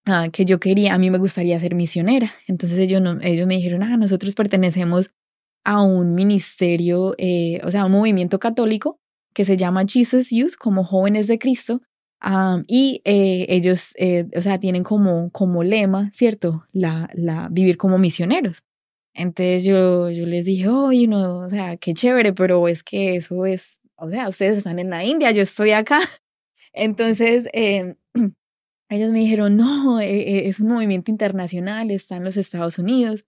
ah, 0.06 0.30
que 0.32 0.46
yo 0.46 0.58
quería, 0.58 0.94
a 0.94 0.98
mí 0.98 1.10
me 1.10 1.18
gustaría 1.18 1.60
ser 1.60 1.74
misionera. 1.74 2.32
Entonces, 2.48 2.78
ellos, 2.78 3.02
no, 3.02 3.18
ellos 3.20 3.46
me 3.46 3.56
dijeron, 3.56 3.82
ah, 3.82 3.98
nosotros 3.98 4.34
pertenecemos 4.34 5.10
a 5.64 5.82
un 5.82 6.14
ministerio, 6.14 7.14
eh, 7.18 7.60
o 7.62 7.70
sea, 7.70 7.84
un 7.84 7.92
movimiento 7.92 8.38
católico 8.38 8.98
que 9.34 9.44
se 9.44 9.58
llama 9.58 9.84
Jesus 9.86 10.30
Youth, 10.30 10.54
como 10.58 10.84
jóvenes 10.84 11.26
de 11.26 11.38
Cristo. 11.38 11.82
y 12.68 13.02
eh, 13.04 13.44
ellos, 13.50 13.90
eh, 13.96 14.28
o 14.34 14.40
sea, 14.40 14.58
tienen 14.58 14.82
como, 14.82 15.30
como 15.30 15.62
lema, 15.62 16.10
¿cierto? 16.14 16.64
La, 16.72 17.10
la, 17.12 17.48
vivir 17.50 17.76
como 17.76 17.98
misioneros. 17.98 18.62
Entonces 19.14 19.64
yo, 19.64 20.10
yo 20.10 20.26
les 20.26 20.44
dije, 20.44 20.68
oye, 20.68 21.06
no, 21.06 21.40
o 21.40 21.48
sea, 21.48 21.76
qué 21.76 21.94
chévere, 21.94 22.32
pero 22.32 22.66
es 22.68 22.82
que 22.82 23.16
eso 23.16 23.46
es, 23.46 23.80
o 23.96 24.10
sea, 24.10 24.28
ustedes 24.28 24.58
están 24.58 24.78
en 24.78 24.90
la 24.90 25.04
India, 25.04 25.30
yo 25.30 25.42
estoy 25.42 25.70
acá. 25.70 26.00
Entonces, 26.72 27.48
eh, 27.52 27.94
ellos 28.90 29.12
me 29.12 29.20
dijeron, 29.20 29.56
no, 29.56 30.00
e, 30.00 30.06
e, 30.06 30.48
es 30.48 30.60
un 30.60 30.68
movimiento 30.68 31.10
internacional, 31.10 31.90
está 31.90 32.16
en 32.16 32.24
los 32.24 32.36
Estados 32.36 32.78
Unidos. 32.78 33.24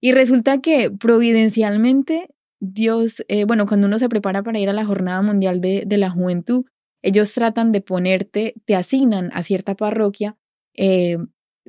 Y 0.00 0.12
resulta 0.12 0.60
que 0.60 0.90
providencialmente 0.90 2.28
Dios, 2.60 3.24
eh, 3.28 3.44
bueno, 3.44 3.66
cuando 3.66 3.86
uno 3.86 3.98
se 3.98 4.08
prepara 4.08 4.42
para 4.42 4.58
ir 4.58 4.68
a 4.68 4.72
la 4.72 4.86
Jornada 4.86 5.22
Mundial 5.22 5.60
de, 5.60 5.84
de 5.86 5.98
la 5.98 6.10
Juventud, 6.10 6.64
ellos 7.02 7.32
tratan 7.32 7.72
de 7.72 7.80
ponerte, 7.80 8.54
te 8.64 8.74
asignan 8.74 9.30
a 9.32 9.42
cierta 9.42 9.74
parroquia 9.74 10.36
eh, 10.74 11.18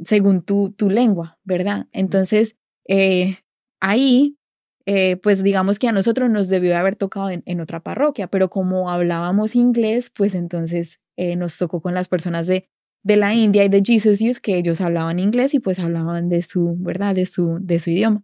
según 0.03 0.43
tu, 0.43 0.71
tu 0.71 0.89
lengua, 0.89 1.39
¿verdad? 1.43 1.87
Entonces, 1.91 2.55
eh, 2.87 3.37
ahí, 3.79 4.37
eh, 4.85 5.17
pues 5.17 5.43
digamos 5.43 5.79
que 5.79 5.87
a 5.87 5.91
nosotros 5.91 6.29
nos 6.29 6.47
debió 6.47 6.77
haber 6.77 6.95
tocado 6.95 7.29
en, 7.29 7.61
otra 7.61 7.81
parroquia, 7.81 8.27
pero 8.27 8.49
como 8.49 8.89
hablábamos 8.89 9.55
inglés, 9.55 10.11
pues 10.15 10.35
entonces 10.35 10.99
eh, 11.17 11.35
nos 11.35 11.57
tocó 11.57 11.81
con 11.81 11.93
las 11.93 12.07
personas 12.07 12.47
de, 12.47 12.69
de 13.03 13.17
la 13.17 13.33
India 13.33 13.63
y 13.63 13.69
de 13.69 13.83
Jesus 13.85 14.19
Youth, 14.19 14.37
que 14.37 14.57
ellos 14.57 14.81
hablaban 14.81 15.19
inglés 15.19 15.53
y 15.53 15.59
pues 15.59 15.79
hablaban 15.79 16.29
de 16.29 16.41
su, 16.41 16.75
¿verdad? 16.79 17.15
De 17.15 17.25
su, 17.25 17.57
de 17.61 17.79
su 17.79 17.91
idioma. 17.91 18.23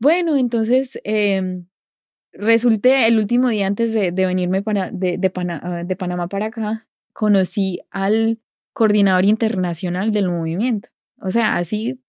Bueno, 0.00 0.36
entonces 0.36 1.00
eh, 1.04 1.62
resulté 2.32 3.06
el 3.06 3.18
último 3.18 3.48
día 3.48 3.66
antes 3.66 3.92
de, 3.92 4.12
de 4.12 4.26
venirme 4.26 4.62
para, 4.62 4.90
de, 4.90 5.18
de, 5.18 5.32
ah, 5.36 5.82
de 5.84 5.96
Panamá 5.96 6.28
para 6.28 6.46
acá, 6.46 6.86
conocí 7.12 7.80
al 7.90 8.40
coordinador 8.72 9.24
internacional 9.24 10.12
del 10.12 10.28
movimiento. 10.28 10.88
O 11.20 11.30
sea, 11.30 11.56
así 11.56 12.03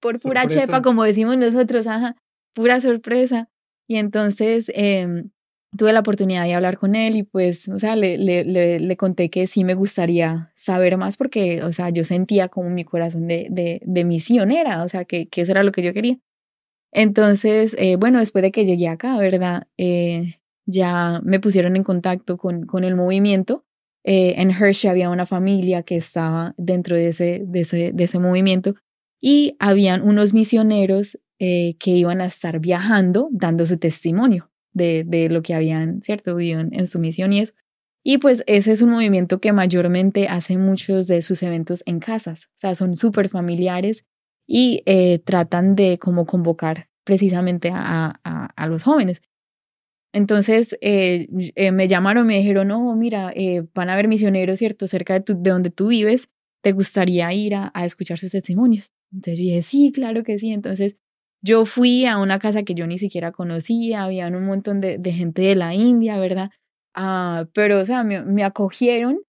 por 0.00 0.20
pura 0.20 0.46
chepa, 0.46 0.82
como 0.82 1.04
decimos 1.04 1.36
nosotros, 1.36 1.86
ajá, 1.86 2.16
pura 2.54 2.80
sorpresa. 2.80 3.48
Y 3.86 3.96
entonces 3.96 4.70
em, 4.74 5.30
tuve 5.76 5.92
la 5.92 6.00
oportunidad 6.00 6.44
de 6.44 6.54
hablar 6.54 6.78
con 6.78 6.94
él 6.94 7.16
y 7.16 7.22
pues, 7.22 7.68
o 7.68 7.78
sea, 7.78 7.96
le, 7.96 8.18
le, 8.18 8.44
le, 8.44 8.96
conté 8.96 9.30
que 9.30 9.46
sí 9.46 9.64
me 9.64 9.74
gustaría 9.74 10.52
saber 10.56 10.96
más 10.96 11.16
porque, 11.16 11.62
o 11.62 11.72
sea, 11.72 11.90
yo 11.90 12.04
sentía 12.04 12.48
como 12.48 12.70
mi 12.70 12.84
corazón 12.84 13.26
de, 13.26 13.48
de, 13.50 13.80
de 13.84 14.04
misionera, 14.04 14.82
o 14.82 14.88
sea, 14.88 15.04
que, 15.04 15.28
que, 15.28 15.42
eso 15.42 15.52
era 15.52 15.62
lo 15.62 15.72
que 15.72 15.82
yo 15.82 15.92
quería. 15.92 16.18
Entonces, 16.92 17.76
eh, 17.78 17.96
bueno, 17.96 18.18
después 18.18 18.42
de 18.42 18.50
que 18.50 18.64
llegué 18.64 18.88
acá, 18.88 19.16
¿verdad? 19.18 19.66
Eh, 19.76 20.40
ya 20.66 21.20
me 21.24 21.40
pusieron 21.40 21.76
en 21.76 21.84
contacto 21.84 22.38
con, 22.38 22.66
con 22.66 22.84
el 22.84 22.96
movimiento. 22.96 23.64
Eh, 24.04 24.34
en 24.38 24.50
Hershey 24.50 24.90
había 24.90 25.10
una 25.10 25.26
familia 25.26 25.82
que 25.82 25.96
estaba 25.96 26.54
dentro 26.56 26.96
de 26.96 27.08
ese, 27.08 27.42
de 27.46 27.60
ese, 27.60 27.92
de 27.92 28.04
ese 28.04 28.18
movimiento 28.18 28.74
y 29.20 29.56
habían 29.58 30.02
unos 30.02 30.34
misioneros 30.34 31.18
eh, 31.40 31.76
que 31.78 31.92
iban 31.92 32.20
a 32.20 32.26
estar 32.26 32.60
viajando 32.60 33.28
dando 33.30 33.66
su 33.66 33.78
testimonio 33.78 34.50
de, 34.72 35.04
de 35.06 35.28
lo 35.28 35.42
que 35.42 35.54
habían, 35.54 36.02
¿cierto?, 36.02 36.36
vivido 36.36 36.60
en, 36.60 36.86
su 36.86 36.98
misión 36.98 37.32
y 37.32 37.40
eso. 37.40 37.54
Y 38.04 38.18
pues 38.18 38.42
ese 38.46 38.72
es 38.72 38.82
un 38.82 38.90
movimiento 38.90 39.40
que 39.40 39.52
mayormente 39.52 40.28
hace 40.28 40.56
muchos 40.56 41.06
de 41.06 41.22
sus 41.22 41.42
eventos 41.42 41.82
en 41.86 42.00
casas, 42.00 42.46
o 42.46 42.52
sea, 42.56 42.74
son 42.74 42.96
súper 42.96 43.28
familiares 43.28 44.04
y 44.46 44.82
eh, 44.86 45.18
tratan 45.20 45.74
de 45.74 45.98
como 45.98 46.26
convocar 46.26 46.88
precisamente 47.04 47.70
a, 47.72 48.20
a, 48.24 48.46
a 48.46 48.66
los 48.66 48.82
jóvenes. 48.82 49.22
Entonces 50.12 50.76
eh, 50.80 51.28
me 51.72 51.86
llamaron, 51.86 52.26
me 52.26 52.38
dijeron, 52.38 52.68
no, 52.68 52.94
mira, 52.96 53.32
van 53.74 53.90
a 53.90 53.94
haber 53.94 54.08
misioneros, 54.08 54.58
¿cierto?, 54.58 54.86
cerca 54.86 55.14
de, 55.14 55.20
tu, 55.20 55.40
de 55.40 55.50
donde 55.50 55.70
tú 55.70 55.88
vives, 55.88 56.28
¿te 56.62 56.72
gustaría 56.72 57.32
ir 57.32 57.54
a, 57.54 57.70
a 57.74 57.84
escuchar 57.84 58.18
sus 58.18 58.30
testimonios? 58.30 58.92
Entonces 59.12 59.38
yo 59.38 59.44
dije, 59.44 59.62
sí, 59.62 59.92
claro 59.92 60.22
que 60.24 60.38
sí. 60.38 60.50
Entonces 60.52 60.96
yo 61.42 61.66
fui 61.66 62.06
a 62.06 62.18
una 62.18 62.38
casa 62.38 62.62
que 62.64 62.74
yo 62.74 62.86
ni 62.86 62.98
siquiera 62.98 63.32
conocía, 63.32 64.04
había 64.04 64.28
un 64.28 64.44
montón 64.46 64.80
de, 64.80 64.98
de 64.98 65.12
gente 65.12 65.42
de 65.42 65.56
la 65.56 65.74
India, 65.74 66.18
¿verdad? 66.18 66.50
Ah, 66.94 67.46
pero, 67.54 67.80
o 67.80 67.84
sea, 67.84 68.04
me, 68.04 68.22
me 68.22 68.44
acogieron 68.44 69.20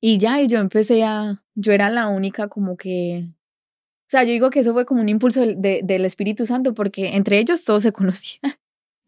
Y 0.00 0.18
ya, 0.18 0.40
y 0.40 0.46
yo 0.48 0.58
empecé 0.58 1.02
a, 1.04 1.42
yo 1.56 1.72
era 1.72 1.90
la 1.90 2.08
única 2.08 2.48
como 2.48 2.76
que, 2.76 3.26
o 4.08 4.10
sea, 4.10 4.24
yo 4.24 4.30
digo 4.32 4.50
que 4.50 4.60
eso 4.60 4.74
fue 4.74 4.86
como 4.86 5.02
un 5.02 5.08
impulso 5.10 5.40
del, 5.42 5.60
del 5.60 6.04
Espíritu 6.06 6.46
Santo, 6.46 6.74
porque 6.74 7.16
entre 7.16 7.38
ellos 7.38 7.64
todos 7.64 7.82
se 7.84 7.92
conocían. 7.94 8.54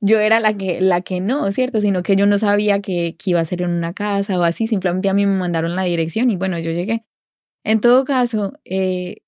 Yo 0.03 0.21
era 0.21 0.41
la 0.41 0.57
que, 0.57 0.81
la 0.83 1.03
que 1.03 1.21
no, 1.21 1.51
¿cierto? 1.53 1.81
Sino 1.81 2.03
que 2.05 2.17
yo 2.17 2.27
no 2.27 2.39
sabía 2.39 2.81
que, 2.83 3.17
que 3.19 3.31
iba 3.33 3.41
a 3.41 3.47
ser 3.47 3.63
en 3.63 3.71
una 3.73 3.95
casa 3.95 4.39
o 4.41 4.45
así, 4.45 4.67
simplemente 4.69 5.09
a 5.11 5.15
mí 5.15 5.27
me 5.27 5.37
mandaron 5.39 5.77
la 5.77 5.85
dirección 5.85 6.31
y 6.31 6.37
bueno, 6.37 6.59
yo 6.61 6.73
llegué. 6.73 7.05
En 7.65 7.81
todo 7.81 8.05
caso, 8.05 8.53
eh, 8.65 9.19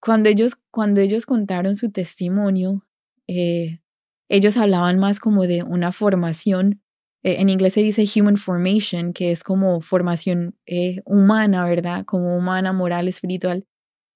cuando, 0.00 0.28
ellos, 0.28 0.56
cuando 0.70 1.00
ellos 1.00 1.26
contaron 1.26 1.76
su 1.76 1.90
testimonio, 1.90 2.84
eh, 3.28 3.80
ellos 4.28 4.56
hablaban 4.56 4.98
más 4.98 5.20
como 5.20 5.46
de 5.46 5.62
una 5.62 5.92
formación, 5.92 6.82
eh, 7.22 7.36
en 7.40 7.48
inglés 7.48 7.74
se 7.74 7.82
dice 7.82 8.04
human 8.20 8.36
formation, 8.36 9.12
que 9.12 9.30
es 9.30 9.42
como 9.44 9.80
formación 9.80 10.56
humana, 11.04 11.64
¿verdad? 11.66 12.04
Como 12.04 12.36
humana, 12.36 12.72
moral, 12.72 13.08
espiritual, 13.08 13.66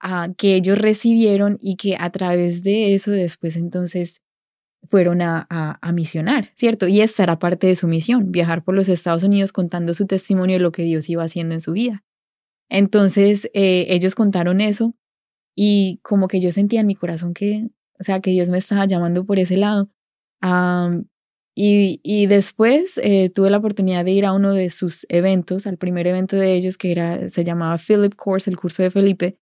uh, 0.05 0.35
que 0.37 0.57
ellos 0.57 0.79
recibieron 0.79 1.59
y 1.61 1.77
que 1.77 1.96
a 1.98 2.11
través 2.11 2.62
de 2.62 2.94
eso 2.94 3.11
después 3.12 3.57
entonces 3.57 4.22
fueron 4.90 5.22
a, 5.22 5.46
a, 5.51 5.79
a, 5.81 5.92
misionar, 5.92 6.53
¿cierto? 6.57 6.88
Y 6.88 7.01
esta 7.01 7.22
era 7.24 7.38
parte 7.38 7.66
de 7.66 7.77
su 7.77 7.88
misión, 7.88 8.33
viajar 8.33 8.64
por 8.64 8.74
los 8.74 8.88
Estados 8.88 9.22
Unidos 9.22 9.53
contando 9.53 9.94
su 9.94 10.07
testimonio 10.07 10.57
de 10.57 10.62
lo 10.62 10.72
que 10.72 10.83
Dios 10.83 11.09
iba 11.11 11.24
haciendo 11.24 11.55
en 11.55 11.61
su 11.61 11.72
vida. 11.72 12.05
Entonces, 12.68 13.50
eh, 13.54 13.87
ellos 13.90 14.14
contaron 14.14 14.61
eso 14.61 14.94
y 15.54 15.98
como 16.02 16.28
que 16.28 16.40
yo 16.40 16.52
sentía 16.52 16.81
en 16.81 16.87
mi 16.87 16.94
corazón 16.94 17.35
que, 17.35 17.68
o 17.98 18.04
sea, 18.04 18.20
que 18.20 18.31
Dios 18.31 18.48
me 18.50 18.59
estaba 18.59 18.87
llamando 18.87 19.24
por 19.26 19.38
ese 19.38 19.57
lado. 19.57 19.90
y, 21.54 22.00
y, 22.04 22.26
después 22.26 22.98
eh, 23.02 23.31
tuve 23.31 23.50
la 23.50 23.59
oportunidad 23.59 24.04
de 24.04 24.12
ir 24.12 24.24
a 24.24 24.33
uno 24.33 24.52
de 24.52 24.70
sus 24.70 25.04
eventos, 25.09 25.66
al 25.66 25.78
primer 25.78 26.07
evento 26.07 26.37
de 26.37 26.54
ellos, 26.54 26.78
que 26.78 26.92
era, 26.92 27.28
se 27.28 27.42
llamaba 27.42 27.78
Philip 27.78 28.14
Course, 28.14 28.48
el 28.50 28.57
curso 28.57 28.83
de 28.83 28.92
Felipe. 28.92 29.38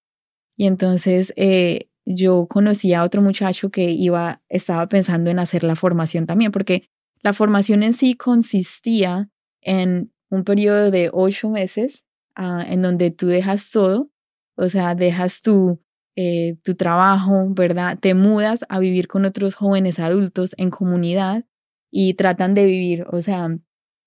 Y 0.56 0.66
entonces 0.66 1.34
eh, 1.36 1.90
yo 2.06 2.46
conocí 2.48 2.94
a 2.94 3.04
otro 3.04 3.20
muchacho 3.20 3.70
que 3.70 3.90
iba, 3.90 4.40
estaba 4.48 4.88
pensando 4.88 5.30
en 5.30 5.38
hacer 5.38 5.64
la 5.64 5.76
formación 5.76 6.26
también, 6.26 6.52
porque 6.52 6.88
la 7.22 7.34
formación 7.34 7.82
en 7.82 7.92
sí 7.92 8.14
consistía 8.14 9.28
en 9.60 10.12
un 10.30 10.44
periodo 10.44 10.90
de 10.90 11.10
ocho 11.12 11.50
meses 11.50 12.05
uh, 12.38 12.60
en 12.66 12.82
donde 12.82 13.10
tú 13.10 13.26
dejas 13.26 13.70
todo, 13.70 14.10
o 14.56 14.68
sea, 14.68 14.94
dejas 14.94 15.42
tu, 15.42 15.80
eh, 16.16 16.56
tu 16.62 16.74
trabajo, 16.74 17.46
¿verdad? 17.50 17.98
Te 17.98 18.14
mudas 18.14 18.64
a 18.68 18.78
vivir 18.78 19.08
con 19.08 19.24
otros 19.24 19.54
jóvenes 19.54 19.98
adultos 19.98 20.54
en 20.56 20.70
comunidad 20.70 21.44
y 21.90 22.14
tratan 22.14 22.54
de 22.54 22.66
vivir, 22.66 23.06
o 23.10 23.22
sea, 23.22 23.58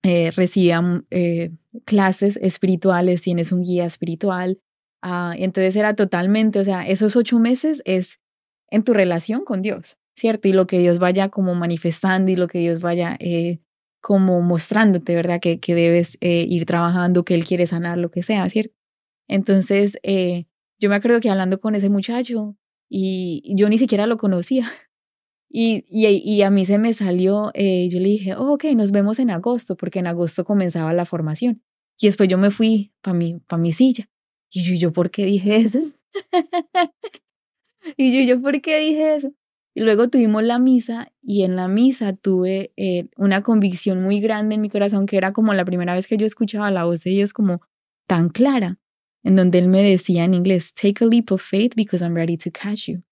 eh, 0.04 0.32
eh, 1.12 1.52
clases 1.86 2.38
espirituales, 2.42 3.22
tienes 3.22 3.52
un 3.52 3.62
guía 3.62 3.86
espiritual. 3.86 4.60
Uh, 5.04 5.32
entonces 5.38 5.76
era 5.76 5.96
totalmente, 5.96 6.60
o 6.60 6.64
sea, 6.64 6.88
esos 6.88 7.16
ocho 7.16 7.40
meses 7.40 7.82
es 7.86 8.20
en 8.70 8.84
tu 8.84 8.94
relación 8.94 9.46
con 9.46 9.62
Dios, 9.62 9.98
¿cierto? 10.16 10.48
Y 10.48 10.54
lo 10.54 10.68
que 10.68 10.80
Dios 10.80 11.00
vaya 11.00 11.30
como 11.30 11.56
manifestando 11.56 12.32
y 12.32 12.36
lo 12.36 12.48
que 12.48 12.60
Dios 12.60 12.82
vaya 12.82 13.16
eh, 13.20 13.60
como 14.02 14.42
mostrándote, 14.42 15.16
¿verdad? 15.16 15.40
Que, 15.40 15.60
que 15.60 15.76
debes 15.76 16.18
eh, 16.22 16.46
ir 16.48 16.66
trabajando, 16.66 17.26
que 17.26 17.36
Él 17.36 17.46
quiere 17.46 17.68
sanar, 17.68 17.98
lo 17.98 18.12
que 18.12 18.24
sea, 18.24 18.50
¿cierto? 18.50 18.74
Entonces, 19.28 19.98
eh, 20.04 20.46
yo 20.80 20.90
me 20.90 20.96
acuerdo 20.96 21.20
que 21.20 21.30
hablando 21.30 21.60
con 21.60 21.76
ese 21.76 21.90
muchacho 21.90 22.58
y 22.90 23.54
yo 23.56 23.70
ni 23.70 23.78
siquiera 23.78 24.08
lo 24.08 24.18
conocía. 24.18 24.70
Y, 25.52 25.84
y, 25.90 26.44
a 26.44 26.52
mí 26.52 26.64
se 26.64 26.78
me 26.78 26.94
salió, 26.94 27.50
eh, 27.56 27.90
yo 27.90 28.00
le 28.00 28.10
dije, 28.10 28.36
oh, 28.36 28.54
ok, 28.54 28.66
nos 28.76 28.92
vemos 28.92 29.18
en 29.18 29.32
agosto, 29.32 29.76
porque 29.76 29.98
en 29.98 30.06
agosto 30.06 30.46
comenzaba 30.46 30.94
la 30.94 31.06
formación. 31.06 31.64
Y 31.98 32.06
después 32.06 32.30
yo 32.30 32.38
me 32.38 32.52
fui 32.52 32.94
para 33.02 33.18
mi, 33.18 33.40
pa 33.40 33.58
mi 33.58 33.72
silla. 33.72 34.08
Y 34.52 34.62
yo, 34.62 34.76
yo, 34.76 34.94
¿por 34.94 35.10
qué 35.10 35.26
dije 35.26 35.56
eso? 35.56 35.80
y 37.98 38.16
yo, 38.16 38.36
yo, 38.36 38.42
¿por 38.44 38.62
qué 38.62 38.80
dije 38.80 39.16
eso? 39.16 39.34
Y 39.80 39.84
luego 39.84 40.10
tuvimos 40.10 40.44
la 40.44 40.60
misa 40.60 41.10
y 41.22 41.44
en 41.44 41.56
la 41.56 41.70
misa 41.70 42.12
tuve 42.12 42.74
eh, 42.76 43.08
una 43.16 43.44
convicción 43.44 44.04
muy 44.04 44.20
grande 44.20 44.56
en 44.56 44.62
mi 44.62 44.70
corazón 44.70 45.06
que 45.06 45.16
era 45.16 45.32
como 45.32 45.54
la 45.54 45.64
primera 45.64 45.96
vez 45.96 46.06
que 46.06 46.18
yo 46.18 46.26
escuchaba 46.26 46.70
la 46.70 46.84
voz 46.84 47.02
de 47.06 47.12
Dios 47.12 47.32
como 47.32 47.62
tan 48.06 48.28
clara 48.28 48.78
en 49.24 49.38
donde 49.38 49.58
él 49.58 49.70
me 49.70 49.82
decía 49.82 50.26
en 50.26 50.34
inglés, 50.34 50.74
take 50.74 51.06
a 51.06 51.08
leap 51.08 51.32
of 51.32 51.42
faith 51.42 51.76
because 51.78 52.04
I'm 52.04 52.14
ready 52.14 52.36
to 52.40 52.52
catch 52.52 52.90
you, 52.90 53.04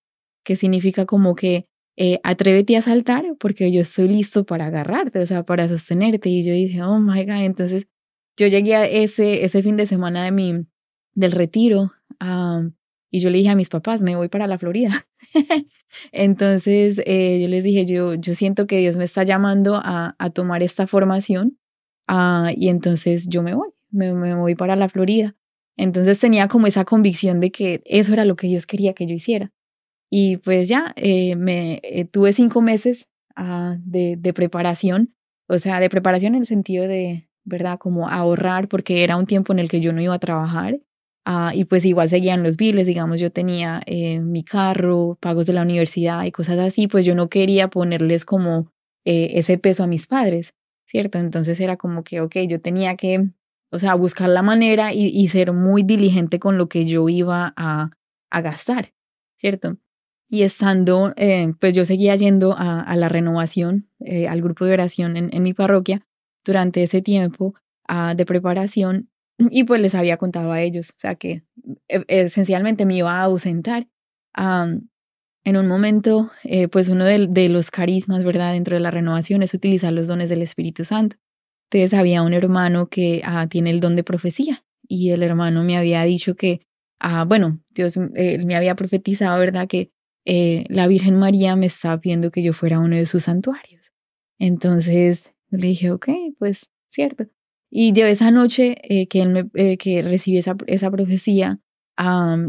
que 0.44 0.58
significa 0.58 1.06
como 1.06 1.36
que 1.36 1.70
eh, 1.96 2.20
atrévete 2.22 2.76
a 2.76 2.82
saltar 2.82 3.24
porque 3.40 3.72
yo 3.72 3.80
estoy 3.80 4.10
listo 4.10 4.46
para 4.46 4.66
agarrarte, 4.66 5.20
o 5.20 5.26
sea, 5.26 5.46
para 5.46 5.70
sostenerte. 5.70 6.28
Y 6.28 6.44
yo 6.44 6.52
dije, 6.52 6.84
oh 6.84 7.00
my 7.00 7.24
God, 7.24 7.44
entonces 7.44 7.88
yo 8.36 8.48
llegué 8.48 8.76
a 8.76 8.86
ese, 8.86 9.46
ese 9.46 9.64
fin 9.64 9.78
de 9.78 9.86
semana 9.86 10.26
de 10.26 10.34
mi, 10.34 10.68
del 11.14 11.32
retiro 11.32 11.94
um, 12.20 12.74
y 13.10 13.20
yo 13.20 13.30
le 13.30 13.38
dije 13.38 13.50
a 13.50 13.56
mis 13.56 13.70
papás, 13.70 14.04
me 14.04 14.16
voy 14.16 14.30
para 14.30 14.48
la 14.48 14.58
Florida. 14.58 15.08
entonces 16.12 17.02
eh, 17.06 17.40
yo 17.42 17.48
les 17.48 17.64
dije, 17.64 17.86
yo, 17.86 18.16
yo 18.16 18.36
siento 18.36 18.68
que 18.68 18.80
Dios 18.80 18.98
me 18.98 19.06
está 19.06 19.24
llamando 19.24 19.76
a, 19.76 20.16
a 20.20 20.30
tomar 20.30 20.64
esta 20.64 20.88
formación 20.88 21.58
uh, 22.10 22.50
y 22.56 22.70
entonces 22.70 23.28
yo 23.30 23.44
me 23.44 23.54
voy, 23.54 23.70
me, 23.90 24.14
me 24.14 24.36
voy 24.36 24.56
para 24.56 24.76
la 24.76 24.90
Florida. 24.90 25.36
Entonces 25.78 26.20
tenía 26.20 26.48
como 26.48 26.68
esa 26.68 26.86
convicción 26.86 27.40
de 27.40 27.52
que 27.52 27.82
eso 27.86 28.14
era 28.14 28.26
lo 28.26 28.36
que 28.36 28.48
Dios 28.48 28.66
quería 28.66 28.94
que 28.94 29.06
yo 29.06 29.14
hiciera. 29.14 29.52
Y 30.10 30.38
pues 30.38 30.68
ya, 30.68 30.94
eh, 30.96 31.36
me 31.36 31.80
eh, 31.84 32.06
tuve 32.06 32.34
cinco 32.34 32.62
meses 32.62 33.10
uh, 33.38 33.76
de, 33.80 34.16
de, 34.18 34.34
preparación, 34.34 35.14
o 35.48 35.58
sea, 35.60 35.80
de 35.80 35.90
preparación 35.90 36.34
en 36.34 36.42
el 36.42 36.48
sentido 36.48 36.88
de, 36.88 37.30
¿verdad? 37.44 37.78
Como 37.78 38.10
ahorrar, 38.10 38.68
porque 38.70 39.04
era 39.04 39.18
un 39.18 39.26
tiempo 39.26 39.54
en 39.54 39.60
el 39.60 39.70
que 39.70 39.82
yo 39.82 39.94
no 39.94 40.02
iba 40.02 40.14
a 40.14 40.20
trabajar. 40.20 40.80
Uh, 41.28 41.52
y 41.54 41.66
pues 41.66 41.84
igual 41.84 42.08
seguían 42.08 42.42
los 42.42 42.56
biles, 42.56 42.88
digamos, 42.88 43.20
yo 43.20 43.32
tenía 43.32 43.82
eh, 43.86 44.20
mi 44.20 44.44
carro, 44.46 45.18
pagos 45.20 45.46
de 45.46 45.52
la 45.52 45.64
universidad 45.64 46.24
y 46.24 46.32
cosas 46.32 46.58
así, 46.60 46.88
pues 46.88 47.06
yo 47.06 47.16
no 47.16 47.28
quería 47.28 47.68
ponerles 47.68 48.24
como 48.24 48.72
eh, 49.04 49.32
ese 49.34 49.58
peso 49.58 49.84
a 49.84 49.88
mis 49.88 50.08
padres, 50.08 50.54
¿cierto? 50.86 51.18
Entonces 51.18 51.60
era 51.60 51.76
como 51.76 52.06
que, 52.06 52.22
ok, 52.22 52.38
yo 52.48 52.62
tenía 52.62 52.96
que 52.96 53.30
o 53.72 53.80
sea, 53.80 53.96
buscar 53.96 54.30
la 54.30 54.42
manera 54.42 54.94
y, 54.94 55.28
ser 55.28 55.54
muy 55.54 55.84
diligente 55.84 56.40
con 56.40 56.58
lo 56.58 56.70
que 56.70 56.86
yo 56.86 57.10
iba 57.10 57.54
a, 57.58 57.92
a 58.30 58.42
gastar, 58.42 58.94
¿cierto? 59.38 59.78
Y 60.30 60.44
estando, 60.44 61.14
eh, 61.18 61.54
pues 61.60 61.76
yo 61.76 61.86
seguía 61.86 62.16
yendo 62.16 62.56
a, 62.58 62.96
la 62.96 63.10
renovación, 63.10 63.90
eh, 64.00 64.28
al 64.28 64.42
grupo 64.42 64.66
de 64.66 64.74
oración 64.74 65.18
en, 65.18 65.44
mi 65.44 65.54
parroquia 65.54 66.06
durante 66.46 66.84
ese 66.84 67.02
tiempo 67.02 67.56
uh, 67.90 68.16
de 68.16 68.26
preparación 68.26 69.10
y 69.38 69.64
pues 69.64 69.82
les 69.82 69.96
había 69.96 70.18
contado 70.18 70.52
a 70.52 70.62
ellos, 70.62 70.90
o 70.92 71.00
sea 71.00 71.16
que 71.16 71.44
e, 71.88 72.04
esencialmente 72.08 72.86
me 72.86 72.96
iba 72.96 73.12
a 73.12 73.24
ausentar. 73.24 73.88
Um, 74.38 74.88
en 75.44 75.56
un 75.56 75.68
momento, 75.68 76.30
eh, 76.44 76.68
pues 76.68 76.90
uno 76.90 77.06
de, 77.06 77.28
de, 77.28 77.48
los 77.48 77.72
carismas, 77.72 78.26
¿verdad? 78.26 78.54
Dentro 78.54 78.76
de 78.76 78.82
la 78.82 78.92
renovación 78.92 79.44
es 79.44 79.54
utilizar 79.54 79.94
los 79.94 80.08
dones 80.08 80.30
del 80.30 80.42
Espíritu 80.42 80.84
Santo. 80.84 81.16
Entonces 81.70 81.98
había 81.98 82.22
un 82.22 82.34
hermano 82.34 82.88
que 82.88 83.22
ah, 83.26 83.48
tiene 83.48 83.72
el 83.72 83.80
don 83.80 83.96
de 83.96 84.04
profecía 84.04 84.66
y 84.88 85.12
el 85.12 85.24
hermano 85.24 85.64
me 85.64 85.78
había 85.78 86.04
dicho 86.04 86.36
que, 86.36 86.62
ah, 87.00 87.26
bueno, 87.26 87.62
Dios 87.70 87.98
eh, 88.16 88.44
me 88.46 88.56
había 88.56 88.76
profetizado, 88.76 89.40
¿verdad? 89.40 89.68
Que 89.68 89.92
eh, 90.26 90.66
la 90.70 90.88
Virgen 90.88 91.18
María 91.18 91.56
me 91.56 91.66
estaba 91.66 92.00
pidiendo 92.00 92.32
que 92.32 92.44
yo 92.44 92.54
fuera 92.54 92.80
uno 92.80 92.96
de 92.96 93.06
sus 93.06 93.24
santuarios. 93.24 93.94
Entonces 94.40 95.34
le 95.50 95.68
dije, 95.68 95.92
ok, 95.92 96.10
pues 96.40 96.70
cierto. 96.90 97.28
Y 97.70 97.94
yo 97.94 98.06
esa 98.06 98.32
noche 98.32 98.78
eh, 98.84 99.08
que, 99.08 99.22
él 99.22 99.50
eh, 99.56 99.78
que 99.78 100.02
recibí 100.02 100.38
esa, 100.38 100.56
esa 100.68 100.90
profecía, 100.90 101.60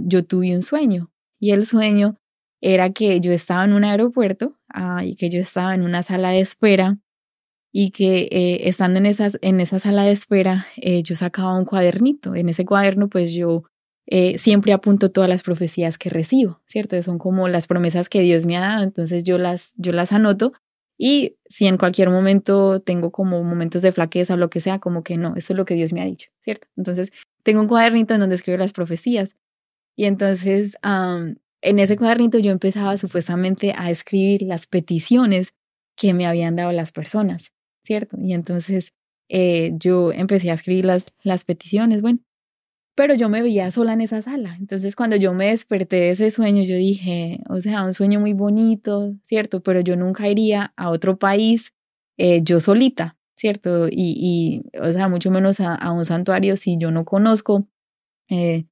yo 0.04 0.24
tuve 0.24 0.54
un 0.54 0.62
sueño. 0.62 1.11
Y 1.40 1.52
el 1.52 1.66
sueño 1.66 2.18
era 2.61 2.90
que 2.90 3.20
yo 3.20 3.33
estaba 3.33 3.64
en 3.64 3.72
un 3.72 3.85
aeropuerto 3.85 4.59
uh, 4.74 5.00
y 5.02 5.14
que 5.14 5.31
yo 5.31 5.40
estaba 5.40 5.74
en 5.74 5.83
una 5.83 6.02
sala 6.02 6.31
de 6.31 6.40
espera 6.40 6.98
y 7.72 7.90
que 7.92 8.28
eh, 8.31 8.68
estando 8.68 8.98
en, 8.98 9.07
esas, 9.07 9.38
en 9.40 9.61
esa 9.61 9.78
sala 9.78 10.04
de 10.04 10.12
espera, 10.12 10.66
yo 11.04 11.16
sacaba 11.16 11.57
un 11.57 11.64
cuadernito. 11.64 12.35
En 12.35 12.48
ese 12.48 12.64
cuaderno, 12.64 13.09
pues 13.09 13.33
yo 13.33 13.64
siempre 14.38 14.72
apunto 14.72 15.11
todas 15.11 15.28
las 15.28 15.42
profecías 15.42 15.98
que 15.98 16.09
recibo, 16.09 16.62
¿cierto? 16.66 17.00
Son 17.02 17.18
como 17.18 17.46
las 17.46 17.66
promesas 17.66 18.09
que 18.09 18.22
Dios 18.22 18.46
me 18.46 18.57
ha 18.57 18.61
dado, 18.61 18.83
entonces 18.83 19.22
yo 19.22 19.37
las, 19.37 19.74
yo 19.76 19.92
las 19.92 20.12
anoto 20.12 20.53
y 20.99 21.36
si 21.49 21.66
en 21.66 21.78
cualquier 21.78 22.11
momento 22.11 22.80
tengo 22.80 23.11
como 23.12 23.42
momentos 23.44 23.82
de 23.82 23.92
flaqueza 23.92 24.34
o 24.34 24.36
lo 24.36 24.51
que 24.51 24.61
sea, 24.61 24.80
como 24.80 25.03
que 25.03 25.16
no, 25.16 25.34
esto 25.36 25.53
es 25.53 25.57
lo 25.57 25.64
que 25.64 25.74
Dios 25.74 25.92
me 25.92 26.03
ha 26.03 26.05
dicho, 26.05 26.30
¿cierto? 26.40 26.66
Entonces 26.76 27.12
tengo 27.42 27.61
un 27.61 27.68
cuadernito 27.68 28.14
en 28.14 28.20
donde 28.20 28.34
escribo 28.34 28.59
las 28.59 28.72
profecías 28.72 29.36
y 29.96 30.05
entonces 30.07 30.76
en 30.82 31.78
ese 31.78 31.96
cuadernito 31.96 32.38
yo 32.38 32.51
empezaba 32.51 32.96
supuestamente 32.96 33.72
a 33.76 33.90
escribir 33.90 34.42
las 34.42 34.66
peticiones 34.66 35.55
que 35.96 36.14
me 36.14 36.26
habían 36.26 36.57
dado 36.57 36.72
las 36.72 36.92
personas. 36.92 37.53
¿cierto? 37.88 38.18
Y 38.20 38.34
entonces 38.34 38.92
eh, 39.30 39.72
yo 39.74 40.12
empecé 40.12 40.51
a 40.51 40.55
escribir 40.55 40.84
las, 40.84 41.14
las 41.22 41.44
peticiones, 41.46 42.03
bueno, 42.03 42.18
pero 42.99 43.14
yo 43.14 43.28
me 43.28 43.42
veía 43.42 43.70
sola 43.70 43.92
en 43.92 44.01
esa 44.01 44.22
sala. 44.22 44.57
Entonces 44.59 44.96
cuando 44.96 45.14
yo 45.14 45.32
me 45.32 45.51
desperté 45.51 45.94
de 45.99 46.11
ese 46.11 46.32
sueño, 46.32 46.64
yo 46.64 46.74
dije, 46.74 47.38
o 47.49 47.61
sea, 47.61 47.84
un 47.84 47.94
sueño 47.94 48.18
muy 48.18 48.32
bonito, 48.32 49.14
¿cierto? 49.22 49.62
Pero 49.62 49.78
yo 49.78 49.94
nunca 49.94 50.28
iría 50.28 50.72
a 50.76 50.90
otro 50.90 51.16
país 51.16 51.72
eh, 52.16 52.42
yo 52.42 52.59
solita, 52.59 53.16
¿cierto? 53.36 53.86
Y, 53.86 53.92
y 54.72 54.78
o 54.80 54.92
sea, 54.92 55.07
mucho 55.07 55.30
menos 55.30 55.61
a, 55.61 55.92
un 55.92 56.05
santuario 56.05 56.57
si 56.57 56.76
yo 56.76 56.90
no 56.90 57.05
conozco. 57.05 57.68
Eh, 58.30 58.66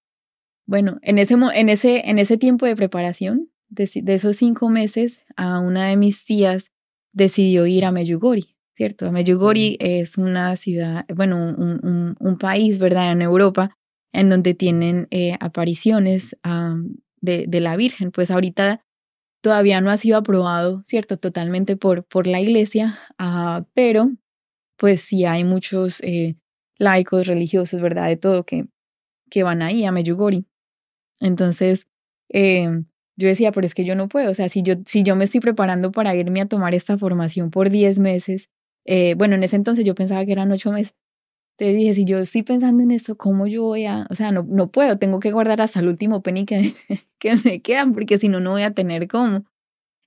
bueno, 0.66 0.98
en 1.02 1.18
ese, 1.18 1.34
en, 1.34 1.68
ese, 1.68 2.10
en 2.10 2.18
ese 2.18 2.36
tiempo 2.36 2.66
de 2.66 2.74
preparación, 2.74 3.48
de, 3.68 3.88
esos 4.08 4.36
cinco 4.36 4.68
meses, 4.70 5.24
a 5.36 5.60
una 5.60 5.86
de 5.86 5.96
mis 5.96 6.24
tías 6.24 6.72
decidió 7.12 7.64
ir 7.68 7.84
a 7.84 7.92
Meyugori, 7.92 8.56
¿cierto? 8.74 9.12
Meyugori 9.12 9.76
es 9.78 10.18
una 10.18 10.56
ciudad, 10.56 11.06
bueno, 11.14 11.36
un, 11.36 12.16
un, 12.18 12.38
país, 12.38 12.80
¿verdad?, 12.80 13.12
en 13.12 13.22
Europa, 13.22 13.75
en 14.16 14.30
donde 14.30 14.54
tienen 14.54 15.08
eh, 15.10 15.36
apariciones 15.40 16.36
de, 17.20 17.60
la 17.60 17.76
Virgen. 17.76 18.10
Pues 18.12 18.30
ahorita 18.30 18.82
todavía 19.42 19.80
no 19.80 19.90
ha 19.90 19.98
sido 19.98 20.16
aprobado, 20.16 20.82
¿cierto?, 20.86 21.18
totalmente 21.18 21.76
por, 21.76 22.04
por 22.04 22.26
la 22.26 22.40
iglesia, 22.40 22.98
uh, 23.20 23.64
pero 23.74 24.10
pues 24.76 25.02
sí 25.02 25.24
hay 25.24 25.44
muchos 25.44 26.00
eh, 26.00 26.36
laicos, 26.78 27.26
religiosos, 27.26 27.80
¿verdad?, 27.80 28.08
de 28.08 28.16
todo 28.16 28.44
que, 28.44 28.66
que 29.30 29.42
van 29.42 29.62
ahí 29.62 29.84
a 29.84 29.92
Meyugori. 29.92 30.46
Entonces, 31.20 31.86
eh, 32.30 32.68
yo 33.16 33.28
decía, 33.28 33.52
pero 33.52 33.66
es 33.66 33.74
que 33.74 33.84
yo 33.84 33.94
no 33.96 34.08
puedo, 34.08 34.30
o 34.30 34.34
sea, 34.34 34.48
si 34.48 34.62
yo, 34.62 34.74
si 34.86 35.02
yo 35.02 35.14
me 35.14 35.24
estoy 35.24 35.40
preparando 35.40 35.92
para 35.92 36.14
irme 36.14 36.40
a 36.40 36.46
tomar 36.46 36.74
esta 36.74 36.98
formación 36.98 37.50
por 37.50 37.70
10 37.70 37.98
meses, 37.98 38.48
eh, 38.86 39.14
bueno, 39.14 39.34
en 39.36 39.44
ese 39.44 39.56
entonces 39.56 39.84
yo 39.84 39.94
pensaba 39.94 40.24
que 40.24 40.32
eran 40.32 40.50
8 40.52 40.72
meses, 40.72 40.94
te 41.56 41.72
dije, 41.72 41.94
si 41.94 42.04
yo 42.04 42.18
estoy 42.18 42.42
pensando 42.42 42.82
en 42.82 42.90
esto, 42.90 43.16
¿cómo 43.16 43.46
yo 43.46 43.62
voy 43.64 43.86
a, 43.86 44.06
o 44.10 44.14
sea, 44.14 44.30
no, 44.30 44.46
no 44.48 44.70
puedo, 44.70 44.98
tengo 44.98 45.20
que 45.20 45.32
guardar 45.32 45.60
hasta 45.60 45.80
el 45.80 45.88
último 45.88 46.22
penny 46.22 46.44
que, 46.46 46.74
me 47.44 47.60
quedan, 47.62 47.92
porque 47.92 48.18
si 48.18 48.28
no, 48.28 48.40
no 48.40 48.52
voy 48.52 48.62
a 48.62 48.74
tener 48.74 49.08
cómo. 49.08 49.44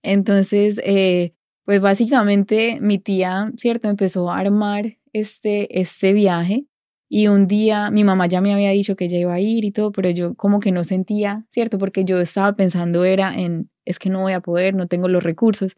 Entonces, 0.04 0.80
eh, 0.84 1.34
pues 1.66 1.82
básicamente 1.82 2.80
mi 2.82 3.00
tía, 3.00 3.52
¿cierto? 3.58 3.90
Empezó 3.90 4.32
a 4.32 4.40
armar 4.40 4.98
este, 5.14 5.80
este 5.80 6.14
viaje 6.14 6.66
y 7.10 7.28
un 7.28 7.48
día 7.48 7.90
mi 7.92 8.04
mamá 8.04 8.28
ya 8.28 8.40
me 8.42 8.54
había 8.54 8.70
dicho 8.70 8.96
que 8.96 9.06
ella 9.06 9.18
iba 9.18 9.34
a 9.34 9.40
ir 9.40 9.66
y 9.66 9.72
todo, 9.72 9.92
pero 9.92 10.10
yo 10.12 10.36
como 10.36 10.60
que 10.60 10.72
no 10.72 10.84
sentía, 10.84 11.46
¿cierto? 11.52 11.80
Porque 11.80 12.06
yo 12.06 12.20
estaba 12.20 12.54
pensando 12.54 13.04
era 13.04 13.38
en, 13.38 13.70
es 13.86 14.00
que 14.00 14.10
no 14.10 14.22
voy 14.22 14.34
a 14.34 14.42
poder, 14.42 14.76
no 14.76 14.88
tengo 14.88 15.08
los 15.08 15.24
recursos, 15.24 15.76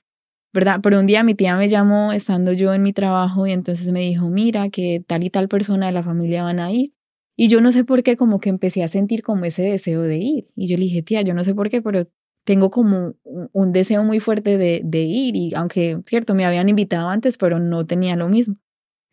¿verdad? 0.53 0.79
Pero 0.83 0.99
un 0.99 1.05
día 1.05 1.23
mi 1.23 1.35
tía 1.35 1.55
me 1.55 1.69
llamó 1.69 2.11
estando 2.11 2.53
yo 2.53 2.73
en 2.73 2.83
mi 2.83 2.93
trabajo 2.93 3.47
y 3.47 3.51
entonces 3.51 3.91
me 3.91 4.01
dijo, 4.01 4.29
mira, 4.29 4.69
que 4.69 5.03
tal 5.05 5.23
y 5.23 5.29
tal 5.29 5.47
persona 5.47 5.87
de 5.87 5.93
la 5.93 6.03
familia 6.03 6.43
van 6.43 6.59
a 6.59 6.71
ir. 6.71 6.93
Y 7.37 7.47
yo 7.47 7.61
no 7.61 7.71
sé 7.71 7.85
por 7.85 8.03
qué, 8.03 8.17
como 8.17 8.39
que 8.39 8.49
empecé 8.49 8.83
a 8.83 8.87
sentir 8.87 9.23
como 9.23 9.45
ese 9.45 9.63
deseo 9.63 10.01
de 10.03 10.17
ir. 10.17 10.49
Y 10.55 10.67
yo 10.67 10.77
le 10.77 10.83
dije, 10.83 11.01
tía, 11.01 11.21
yo 11.21 11.33
no 11.33 11.43
sé 11.43 11.55
por 11.55 11.69
qué, 11.69 11.81
pero 11.81 12.07
tengo 12.45 12.69
como 12.71 13.15
un 13.53 13.71
deseo 13.71 14.03
muy 14.03 14.19
fuerte 14.19 14.57
de, 14.57 14.81
de 14.83 15.01
ir. 15.03 15.35
Y 15.35 15.53
aunque, 15.55 15.99
cierto, 16.05 16.35
me 16.35 16.45
habían 16.45 16.69
invitado 16.69 17.09
antes, 17.09 17.37
pero 17.37 17.59
no 17.59 17.85
tenía 17.85 18.15
lo 18.15 18.29
mismo. 18.29 18.57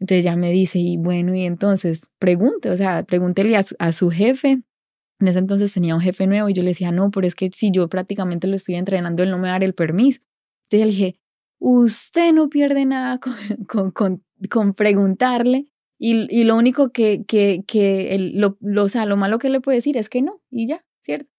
Entonces 0.01 0.25
ya 0.25 0.37
me 0.37 0.53
dice, 0.53 0.79
y 0.79 0.97
bueno, 0.97 1.35
y 1.35 1.45
entonces 1.45 2.03
pregunte, 2.19 2.71
o 2.71 2.77
sea, 2.77 3.03
pregúntele 3.05 3.57
a 3.57 3.93
su, 3.93 4.11
jefe. 4.11 4.63
En 5.21 5.27
ese 5.27 5.41
entonces 5.41 5.73
tenía 5.73 5.97
un 5.97 6.01
jefe 6.01 6.27
nuevo 6.29 6.49
y 6.49 6.53
yo 6.53 6.63
le 6.63 6.71
decía, 6.71 6.93
no, 6.93 7.11
pero 7.11 7.27
es 7.27 7.35
que 7.35 7.51
si 7.53 7.73
yo 7.73 7.89
prácticamente 7.89 8.47
lo 8.47 8.55
estoy 8.55 8.77
entrenando, 8.77 9.25
él 9.25 9.31
no 9.31 9.39
me 9.39 9.45
va 9.45 9.49
a 9.49 9.53
dar 9.53 9.65
el 9.65 9.75
permiso. 9.75 10.21
Entonces 10.71 10.87
le 10.87 10.93
dije, 10.93 11.21
usted 11.59 12.33
no 12.33 12.49
pierde 12.49 12.85
nada 12.85 13.19
con, 13.69 13.91
con, 13.91 14.23
con, 14.51 14.75
preguntarle 14.75 15.67
y, 15.99 16.27
y, 16.35 16.45
lo 16.45 16.57
único 16.57 16.91
que, 16.91 17.25
que, 17.27 17.65
que 17.67 18.17
lo, 18.35 18.57
lo, 18.61 18.85
o 18.85 18.89
sea, 18.89 19.05
lo 19.07 19.17
malo 19.17 19.39
que 19.39 19.51
le 19.51 19.61
puede 19.61 19.79
decir 19.79 19.97
es 19.97 20.09
que 20.09 20.23
no 20.23 20.41
y 20.51 20.67
ya, 20.67 20.85
¿cierto? 21.03 21.31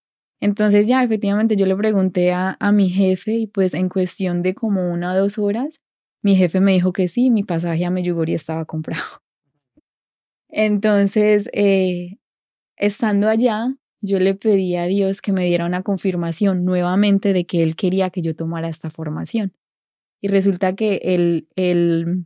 Entonces 0.41 0.87
ya 0.87 1.03
efectivamente 1.03 1.55
yo 1.55 1.65
le 1.65 1.75
pregunté 1.75 2.31
a, 2.33 2.57
a 2.59 2.71
mi 2.71 2.89
jefe 2.89 3.33
y 3.33 3.47
pues 3.47 3.73
en 3.73 3.89
cuestión 3.89 4.41
de 4.41 4.55
como 4.55 4.91
una 4.91 5.13
o 5.13 5.17
dos 5.17 5.37
horas 5.37 5.79
mi 6.21 6.35
jefe 6.35 6.59
me 6.59 6.73
dijo 6.73 6.93
que 6.93 7.07
sí, 7.07 7.29
mi 7.29 7.43
pasaje 7.43 7.85
a 7.85 7.91
Meyugori 7.91 8.33
estaba 8.33 8.65
comprado. 8.65 9.03
Entonces, 10.49 11.49
eh, 11.53 12.17
estando 12.77 13.29
allá, 13.29 13.75
yo 14.01 14.19
le 14.19 14.35
pedí 14.35 14.75
a 14.75 14.85
Dios 14.85 15.21
que 15.21 15.31
me 15.31 15.45
diera 15.45 15.65
una 15.65 15.83
confirmación 15.83 16.65
nuevamente 16.65 17.33
de 17.33 17.45
que 17.45 17.63
Él 17.63 17.75
quería 17.75 18.09
que 18.09 18.21
yo 18.21 18.35
tomara 18.35 18.69
esta 18.69 18.89
formación. 18.89 19.53
Y 20.21 20.27
resulta 20.27 20.75
que 20.75 20.99
el, 21.03 21.47
el, 21.55 22.25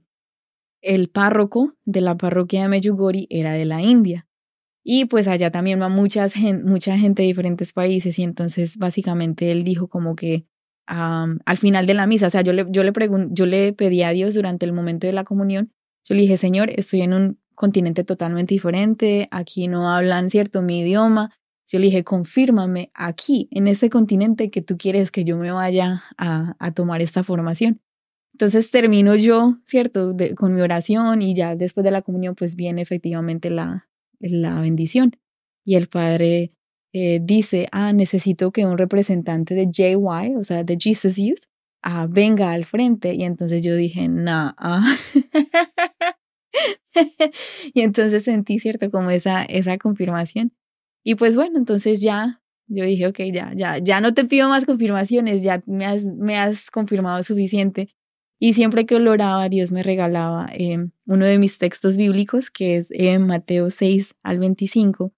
el 0.82 1.10
párroco 1.10 1.76
de 1.86 2.02
la 2.02 2.18
parroquia 2.18 2.64
de 2.64 2.68
Meyugori 2.70 3.28
era 3.30 3.54
de 3.54 3.66
la 3.66 3.82
India. 3.82 4.28
Y 4.84 5.06
pues 5.06 5.28
allá 5.28 5.50
también 5.50 5.82
va 5.82 5.89
muchas, 5.89 6.34
mucha 6.64 6.98
gente 6.98 7.22
de 7.22 7.28
diferentes 7.28 7.72
países 7.72 8.20
y 8.20 8.24
entonces 8.24 8.78
básicamente 8.78 9.52
él 9.52 9.64
dijo 9.64 9.88
como 9.88 10.16
que 10.16 10.46
al 10.86 11.58
final 11.58 11.86
de 11.86 11.94
la 11.94 12.08
misa. 12.08 12.28
O 12.28 12.30
sea, 12.30 12.41
yo 12.41 12.52
le, 12.52 12.66
yo, 12.70 12.84
le 12.84 12.91
yo 13.32 13.46
le 13.46 13.74
pedí 13.74 14.04
a 14.04 14.10
Dios 14.10 14.34
durante 14.34 14.66
el 14.66 14.74
momento 14.74 15.08
de 15.08 15.14
la 15.14 15.24
comunión, 15.24 15.72
yo 16.04 16.16
le 16.16 16.22
dije, 16.22 16.38
Señor, 16.38 16.70
estoy 16.76 17.02
en 17.02 17.14
un 17.14 17.39
continente 17.56 18.04
totalmente 18.04 18.54
diferente, 18.54 19.30
aquí 19.32 19.68
no 19.68 19.89
hablan, 19.89 20.30
¿cierto?, 20.30 20.62
mi 20.62 20.82
idioma. 20.82 21.32
Yo 21.74 21.80
le 21.80 21.88
dije, 21.88 22.03
confírmame 22.03 22.91
aquí, 22.93 23.47
en 23.49 23.67
este 23.67 23.89
continente, 23.89 24.51
que 24.51 24.61
tú 24.61 24.78
quieres 24.78 25.09
que 25.09 25.24
yo 25.24 25.38
me 25.38 25.51
vaya 25.51 26.03
a, 26.19 26.55
a 26.59 26.71
tomar 26.71 27.01
esta 27.01 27.24
formación. 27.24 27.82
Entonces 28.34 28.69
termino 28.69 29.15
yo, 29.15 29.57
¿cierto?, 29.65 30.15
con 30.36 30.53
mi 30.53 30.61
oración 30.61 31.24
y 31.24 31.34
ya 31.34 31.55
después 31.55 31.84
de 31.84 31.89
la 31.89 32.03
comunión, 32.03 32.36
pues 32.36 32.55
viene 32.55 32.84
efectivamente 32.84 33.49
la, 33.49 33.89
la 34.19 34.61
bendición. 34.61 35.17
Y 35.65 35.74
el 35.74 35.88
Padre 35.88 36.53
eh, 36.93 37.19
dice, 37.24 37.69
ah, 37.71 37.91
necesito 37.91 38.51
que 38.51 38.67
un 38.67 38.78
representante 38.78 39.55
de 39.55 39.71
JY, 39.71 40.36
o 40.38 40.43
sea, 40.43 40.63
de 40.63 40.78
Jesus 40.80 41.15
Youth, 41.15 41.41
ah, 41.82 42.05
venga 42.07 42.51
al 42.51 42.65
frente. 42.65 43.15
Y 43.15 43.24
entonces 43.24 43.63
yo 43.63 43.76
dije, 43.76 44.07
no. 44.09 44.55
y 47.74 47.82
entonces 47.82 48.26
sentí, 48.26 48.59
¿cierto? 48.59 48.91
Como 48.91 49.09
esa, 49.09 49.43
esa 49.43 49.80
confirmación. 49.80 50.53
Y 51.04 51.16
pues 51.16 51.36
bueno, 51.36 51.58
entonces 51.58 52.01
ya, 52.01 52.41
yo 52.68 52.86
dije, 52.86 53.08
ok, 53.08 53.20
ya, 53.34 53.54
ya, 53.56 53.78
ya 53.78 54.01
no 54.01 54.14
te 54.14 54.26
pido 54.26 54.49
más 54.49 54.66
confirmaciones, 54.66 55.43
ya 55.43 55.62
me 55.66 55.86
has, 55.86 56.06
me 56.06 56.38
has 56.38 56.72
confirmado 56.72 57.24
suficiente. 57.24 57.89
Y 58.39 58.54
siempre 58.54 58.86
que 58.86 58.95
oraba, 58.95 59.47
Dios 59.47 59.72
me 59.72 59.84
regalaba 59.84 60.49
eh, 60.54 60.89
uno 61.06 61.26
de 61.26 61.38
mis 61.38 61.58
textos 61.60 61.95
bíblicos, 61.95 62.51
que 62.51 62.78
es 62.78 62.89
en 62.91 63.26
Mateo 63.26 63.70
6 63.70 64.16
al 64.22 64.39
25, 64.39 65.14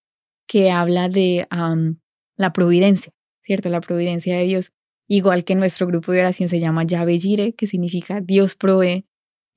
que 0.47 0.69
habla 0.69 1.09
de 1.09 1.47
la 2.37 2.53
providencia, 2.53 3.13
¿cierto? 3.41 3.69
La 3.69 3.81
providencia 3.81 4.37
de 4.37 4.43
Dios. 4.43 4.71
Igual 5.07 5.43
que 5.43 5.55
nuestro 5.55 5.87
grupo 5.87 6.11
de 6.11 6.19
oración 6.19 6.49
se 6.49 6.59
llama 6.59 6.85
Jire, 6.85 7.53
que 7.53 7.67
significa 7.67 8.21
Dios 8.21 8.55
provee. 8.55 9.07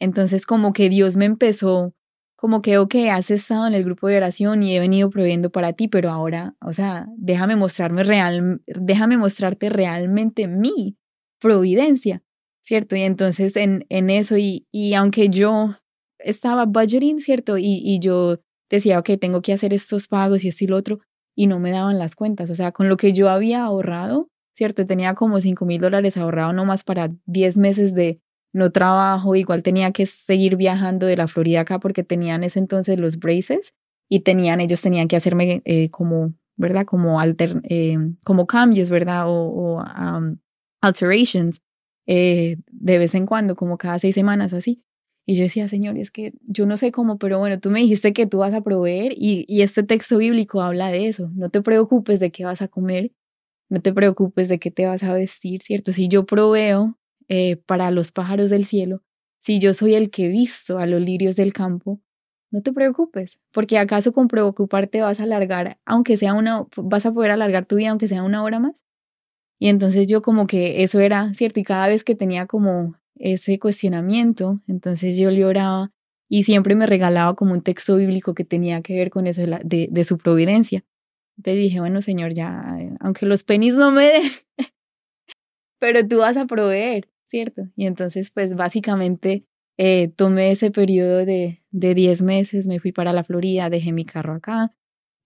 Entonces, 0.00 0.46
como 0.46 0.72
que 0.72 0.88
Dios 0.88 1.16
me 1.16 1.24
empezó, 1.24 1.94
como 2.38 2.62
que, 2.62 2.78
ok, 2.78 2.94
has 3.10 3.32
estado 3.32 3.66
en 3.66 3.74
el 3.74 3.82
grupo 3.82 4.06
de 4.06 4.16
oración 4.16 4.62
y 4.62 4.76
he 4.76 4.78
venido 4.78 5.10
proveyendo 5.10 5.50
para 5.50 5.72
ti, 5.72 5.88
pero 5.88 6.10
ahora, 6.10 6.54
o 6.64 6.72
sea, 6.72 7.08
déjame 7.16 7.56
mostrarme 7.56 8.04
real, 8.04 8.62
déjame 8.64 9.16
mostrarte 9.16 9.70
realmente 9.70 10.46
mi 10.46 10.96
providencia, 11.40 12.22
¿cierto? 12.62 12.94
Y 12.94 13.02
entonces 13.02 13.56
en, 13.56 13.86
en 13.88 14.08
eso, 14.08 14.36
y, 14.38 14.68
y 14.70 14.94
aunque 14.94 15.30
yo 15.30 15.78
estaba 16.20 16.64
budgeting, 16.64 17.18
¿cierto? 17.18 17.58
Y, 17.58 17.82
y 17.84 17.98
yo 17.98 18.38
decía, 18.70 19.00
ok, 19.00 19.10
tengo 19.20 19.42
que 19.42 19.52
hacer 19.52 19.74
estos 19.74 20.06
pagos 20.06 20.44
y 20.44 20.48
esto 20.48 20.62
y 20.62 20.68
lo 20.68 20.76
otro, 20.76 21.00
y 21.34 21.48
no 21.48 21.58
me 21.58 21.72
daban 21.72 21.98
las 21.98 22.14
cuentas. 22.14 22.50
O 22.50 22.54
sea, 22.54 22.70
con 22.70 22.88
lo 22.88 22.96
que 22.96 23.12
yo 23.12 23.30
había 23.30 23.64
ahorrado, 23.64 24.30
¿cierto? 24.54 24.86
Tenía 24.86 25.14
como 25.14 25.40
5 25.40 25.66
mil 25.66 25.80
dólares 25.80 26.16
ahorrado 26.16 26.52
nomás 26.52 26.84
para 26.84 27.10
10 27.26 27.56
meses 27.56 27.94
de 27.94 28.20
no 28.58 28.72
trabajo, 28.72 29.34
igual 29.36 29.62
tenía 29.62 29.92
que 29.92 30.06
seguir 30.06 30.56
viajando 30.56 31.06
de 31.06 31.16
la 31.16 31.28
Florida 31.28 31.60
acá 31.60 31.80
porque 31.80 32.04
tenían 32.04 32.44
ese 32.44 32.58
entonces 32.58 32.98
los 33.00 33.18
braces 33.18 33.74
y 34.08 34.20
tenían, 34.20 34.60
ellos 34.60 34.82
tenían 34.82 35.08
que 35.08 35.16
hacerme 35.16 35.62
eh, 35.64 35.90
como, 35.90 36.34
¿verdad? 36.56 36.84
Como 36.86 37.20
alter, 37.20 37.60
eh, 37.64 37.96
como 38.24 38.46
cambios, 38.46 38.90
¿verdad? 38.90 39.24
O, 39.28 39.82
alterations 40.80 41.60
eh, 42.06 42.56
de 42.70 42.98
vez 42.98 43.14
en 43.14 43.26
cuando, 43.26 43.56
como 43.56 43.78
cada 43.78 43.98
seis 43.98 44.14
semanas 44.14 44.52
o 44.52 44.58
así. 44.58 44.82
Y 45.26 45.36
yo 45.36 45.42
decía, 45.42 45.68
Señor, 45.68 45.98
es 45.98 46.10
que 46.10 46.32
yo 46.46 46.64
no 46.66 46.78
sé 46.78 46.90
cómo, 46.90 47.18
pero 47.18 47.38
bueno, 47.38 47.60
tú 47.60 47.70
me 47.70 47.80
dijiste 47.80 48.14
que 48.14 48.26
tú 48.26 48.38
vas 48.38 48.54
a 48.54 48.62
proveer 48.62 49.12
y, 49.14 49.44
y 49.46 49.62
este 49.62 49.82
texto 49.82 50.18
bíblico 50.18 50.62
habla 50.62 50.90
de 50.90 51.08
eso. 51.08 51.30
No 51.34 51.50
te 51.50 51.60
preocupes 51.60 52.18
de 52.20 52.30
qué 52.30 52.44
vas 52.46 52.62
a 52.62 52.68
comer, 52.68 53.12
no 53.68 53.80
te 53.82 53.92
preocupes 53.92 54.48
de 54.48 54.58
qué 54.58 54.70
te 54.70 54.86
vas 54.86 55.02
a 55.02 55.12
vestir, 55.12 55.62
¿cierto? 55.62 55.92
Si 55.92 56.08
yo 56.08 56.24
proveo 56.24 56.97
eh, 57.28 57.56
para 57.56 57.90
los 57.90 58.12
pájaros 58.12 58.50
del 58.50 58.64
cielo, 58.64 59.02
si 59.40 59.58
yo 59.58 59.74
soy 59.74 59.94
el 59.94 60.10
que 60.10 60.26
he 60.26 60.28
visto 60.28 60.78
a 60.78 60.86
los 60.86 61.00
lirios 61.00 61.36
del 61.36 61.52
campo, 61.52 62.00
no 62.50 62.62
te 62.62 62.72
preocupes, 62.72 63.38
porque 63.52 63.78
acaso 63.78 64.12
con 64.12 64.28
preocuparte 64.28 65.02
vas 65.02 65.20
a 65.20 65.24
alargar, 65.24 65.78
aunque 65.84 66.16
sea 66.16 66.34
una, 66.34 66.66
vas 66.76 67.06
a 67.06 67.12
poder 67.12 67.30
alargar 67.30 67.66
tu 67.66 67.76
vida 67.76 67.90
aunque 67.90 68.08
sea 68.08 68.22
una 68.22 68.42
hora 68.42 68.58
más. 68.58 68.84
Y 69.58 69.68
entonces 69.68 70.06
yo 70.06 70.22
como 70.22 70.46
que 70.46 70.82
eso 70.82 71.00
era, 71.00 71.34
¿cierto? 71.34 71.60
Y 71.60 71.64
cada 71.64 71.88
vez 71.88 72.04
que 72.04 72.14
tenía 72.14 72.46
como 72.46 72.94
ese 73.16 73.58
cuestionamiento, 73.58 74.60
entonces 74.68 75.16
yo 75.16 75.30
le 75.30 75.44
oraba 75.44 75.92
y 76.28 76.44
siempre 76.44 76.74
me 76.74 76.86
regalaba 76.86 77.34
como 77.34 77.52
un 77.52 77.62
texto 77.62 77.96
bíblico 77.96 78.34
que 78.34 78.44
tenía 78.44 78.82
que 78.82 78.94
ver 78.94 79.10
con 79.10 79.26
eso 79.26 79.42
de, 79.42 79.88
de, 79.90 80.04
su 80.04 80.18
providencia. 80.18 80.84
Entonces 81.36 81.62
dije, 81.62 81.80
bueno, 81.80 82.00
Señor, 82.00 82.34
ya, 82.34 82.78
aunque 83.00 83.26
los 83.26 83.44
penis 83.44 83.74
no 83.74 83.90
me 83.90 84.04
den, 84.04 84.30
pero 85.80 86.06
tú 86.06 86.18
vas 86.18 86.36
a 86.36 86.46
proveer, 86.46 87.08
¿cierto? 87.28 87.62
Y 87.76 87.86
entonces, 87.86 88.30
pues 88.30 88.54
básicamente 88.54 89.46
eh, 89.76 90.08
tomé 90.08 90.50
ese 90.50 90.70
periodo 90.70 91.24
de, 91.24 91.62
de 91.70 91.94
10 91.94 92.22
meses, 92.22 92.66
me 92.66 92.80
fui 92.80 92.92
para 92.92 93.12
la 93.12 93.24
Florida, 93.24 93.70
dejé 93.70 93.92
mi 93.92 94.04
carro 94.04 94.34
acá, 94.34 94.74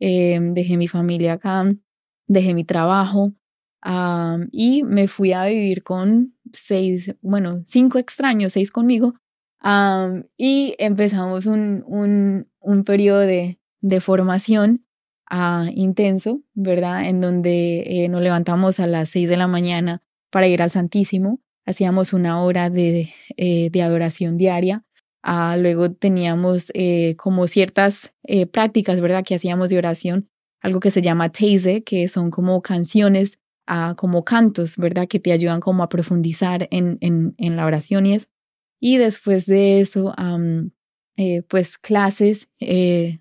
eh, 0.01 0.39
dejé 0.41 0.77
mi 0.77 0.89
familia 0.89 1.35
acá, 1.35 1.65
dejé 2.27 2.55
mi 2.55 2.65
trabajo 2.65 3.33
y 4.53 4.85
me 4.85 5.09
fui 5.09 5.33
a 5.33 5.47
vivir 5.47 5.83
con 5.83 6.35
seis, 6.53 7.15
bueno, 7.21 7.63
cinco 7.67 7.99
extraños, 7.99 8.53
seis 8.53 8.71
conmigo, 8.71 9.15
y 10.37 10.75
empezamos 10.79 11.47
un, 11.47 11.83
un, 11.87 12.49
un 12.61 12.85
periodo 12.85 13.21
de, 13.21 13.59
de 13.81 14.01
formación 14.01 14.85
uh, 15.31 15.69
intenso, 15.75 16.43
¿verdad? 16.55 17.09
En 17.09 17.21
donde 17.21 17.83
eh, 17.87 18.09
nos 18.09 18.23
levantamos 18.23 18.81
a 18.81 18.87
las 18.87 19.09
seis 19.09 19.29
de 19.29 19.37
la 19.37 19.49
mañana 19.49 20.03
para 20.31 20.49
ir 20.49 20.63
al 20.63 20.71
Santísimo, 20.71 21.41
hacíamos 21.67 22.13
una 22.13 22.43
hora 22.43 22.71
de, 22.71 23.13
eh, 23.37 23.71
de 23.71 23.83
adoración 23.83 24.37
diaria, 24.37 24.85
uh, 25.27 25.59
luego 25.59 25.93
teníamos 25.93 26.71
eh, 26.75 27.17
como 27.17 27.47
ciertas 27.47 28.13
eh, 28.25 28.47
prácticas, 28.47 29.01
¿verdad? 29.01 29.25
Que 29.25 29.35
hacíamos 29.35 29.71
de 29.71 29.79
oración, 29.79 30.29
algo 30.61 30.81
que 30.81 30.91
se 30.91 31.03
llama 31.03 31.31
teise, 31.31 31.83
que 31.83 32.09
son 32.09 32.31
como 32.31 32.61
canciones, 32.63 33.39
uh, 33.71 33.95
como 33.97 34.25
cantos, 34.25 34.77
¿verdad? 34.77 35.09
Que 35.09 35.21
te 35.21 35.33
ayudan 35.33 35.61
como 35.61 35.83
a 35.83 35.89
profundizar 35.89 36.69
en, 36.71 36.99
en, 37.01 37.57
la 37.57 37.67
oración 37.67 38.07
y 38.07 38.15
eso. 38.15 38.27
Y 38.81 38.99
después 38.99 39.47
de 39.47 39.81
eso, 39.81 40.13
eh, 41.17 41.43
pues 41.49 41.79
clases, 41.79 42.51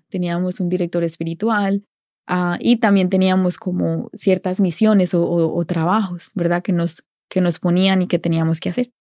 teníamos 0.08 0.58
un 0.58 0.68
director 0.68 1.04
espiritual 1.04 1.84
uh, 2.28 2.56
y 2.58 2.76
también 2.78 3.08
teníamos 3.08 3.58
como 3.58 4.10
ciertas 4.12 4.60
misiones 4.60 5.14
o, 5.14 5.24
o, 5.24 5.64
trabajos, 5.64 6.30
¿verdad? 6.34 6.62
Que 6.62 6.72
nos, 6.72 7.04
que 7.32 7.40
nos 7.40 7.58
ponían 7.58 8.02
y 8.02 8.06
que 8.08 8.18
teníamos 8.18 8.60
que 8.60 8.68
hacer. 8.68 8.92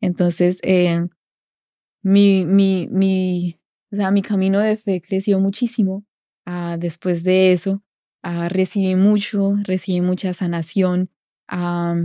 Entonces, 0.00 0.58
eh, 0.64 1.06
mi, 2.02 2.44
mi, 2.44 2.88
mi, 2.90 3.60
o 3.92 3.96
sea, 3.96 4.10
mi 4.10 4.22
camino 4.22 4.58
de 4.58 4.76
fe 4.76 5.00
creció 5.00 5.38
muchísimo. 5.38 6.04
Uh, 6.46 6.78
después 6.78 7.22
de 7.22 7.52
eso, 7.52 7.84
uh, 8.24 8.48
recibí 8.48 8.96
mucho, 8.96 9.54
recibí 9.62 10.00
mucha 10.00 10.34
sanación. 10.34 11.10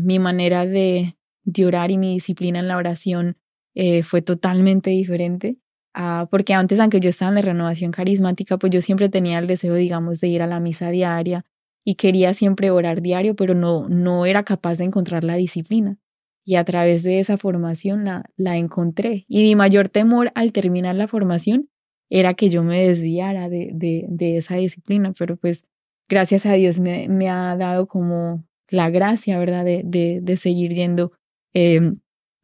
mi 0.03 0.19
manera 0.19 0.67
de, 0.67 1.17
de 1.45 1.65
orar 1.65 1.89
y 1.89 1.97
mi 1.97 2.13
disciplina 2.13 2.59
en 2.59 2.67
la 2.67 2.77
oración 2.77 3.37
eh, 3.73 4.03
fue 4.03 4.21
totalmente 4.21 4.91
diferente. 4.91 5.57
Uh, 5.97 6.27
porque 6.29 6.53
antes, 6.53 6.79
aunque 6.79 6.99
yo 6.99 7.09
estaba 7.09 7.29
en 7.29 7.35
la 7.35 7.41
renovación 7.41 7.91
carismática, 7.91 8.57
pues 8.59 8.71
yo 8.71 8.81
siempre 8.81 9.09
tenía 9.09 9.39
el 9.39 9.47
deseo, 9.47 9.73
digamos, 9.73 10.19
de 10.19 10.27
ir 10.27 10.43
a 10.43 10.47
la 10.47 10.59
misa 10.59 10.91
diaria 10.91 11.43
y 11.83 11.95
quería 11.95 12.33
siempre 12.33 12.71
orar 12.71 13.01
diario, 13.01 13.35
pero 13.35 13.53
no, 13.55 13.89
no 13.89 14.25
era 14.25 14.43
capaz 14.43 14.77
de 14.77 14.85
encontrar 14.85 15.23
la 15.23 15.35
disciplina. 15.35 15.97
Y 16.45 16.55
a 16.55 16.63
través 16.63 17.03
de 17.03 17.19
esa 17.19 17.37
formación 17.37 18.05
la, 18.05 18.25
la 18.35 18.57
encontré. 18.57 19.25
Y 19.27 19.43
mi 19.43 19.55
mayor 19.55 19.89
temor 19.89 20.31
al 20.35 20.51
terminar 20.51 20.95
la 20.95 21.07
formación 21.07 21.69
era 22.09 22.33
que 22.33 22.49
yo 22.49 22.63
me 22.63 22.85
desviara 22.87 23.47
de, 23.47 23.71
de, 23.73 24.05
de 24.09 24.37
esa 24.37 24.55
disciplina, 24.55 25.13
pero 25.17 25.37
pues 25.37 25.63
gracias 26.09 26.45
a 26.45 26.53
Dios 26.53 26.79
me, 26.79 27.07
me 27.07 27.29
ha 27.29 27.55
dado 27.55 27.87
como 27.87 28.43
la 28.69 28.89
gracia, 28.89 29.39
¿verdad?, 29.39 29.63
de, 29.65 29.81
de, 29.85 30.19
de 30.21 30.37
seguir 30.37 30.73
yendo 30.73 31.13
eh, 31.53 31.93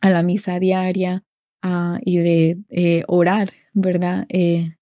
a 0.01 0.09
la 0.09 0.23
misa 0.23 0.59
diaria 0.59 1.23
uh, 1.63 1.97
y 2.03 2.17
de 2.17 2.57
eh, 2.69 3.03
orar, 3.07 3.49
¿verdad? 3.73 4.25
Eh, 4.29 4.75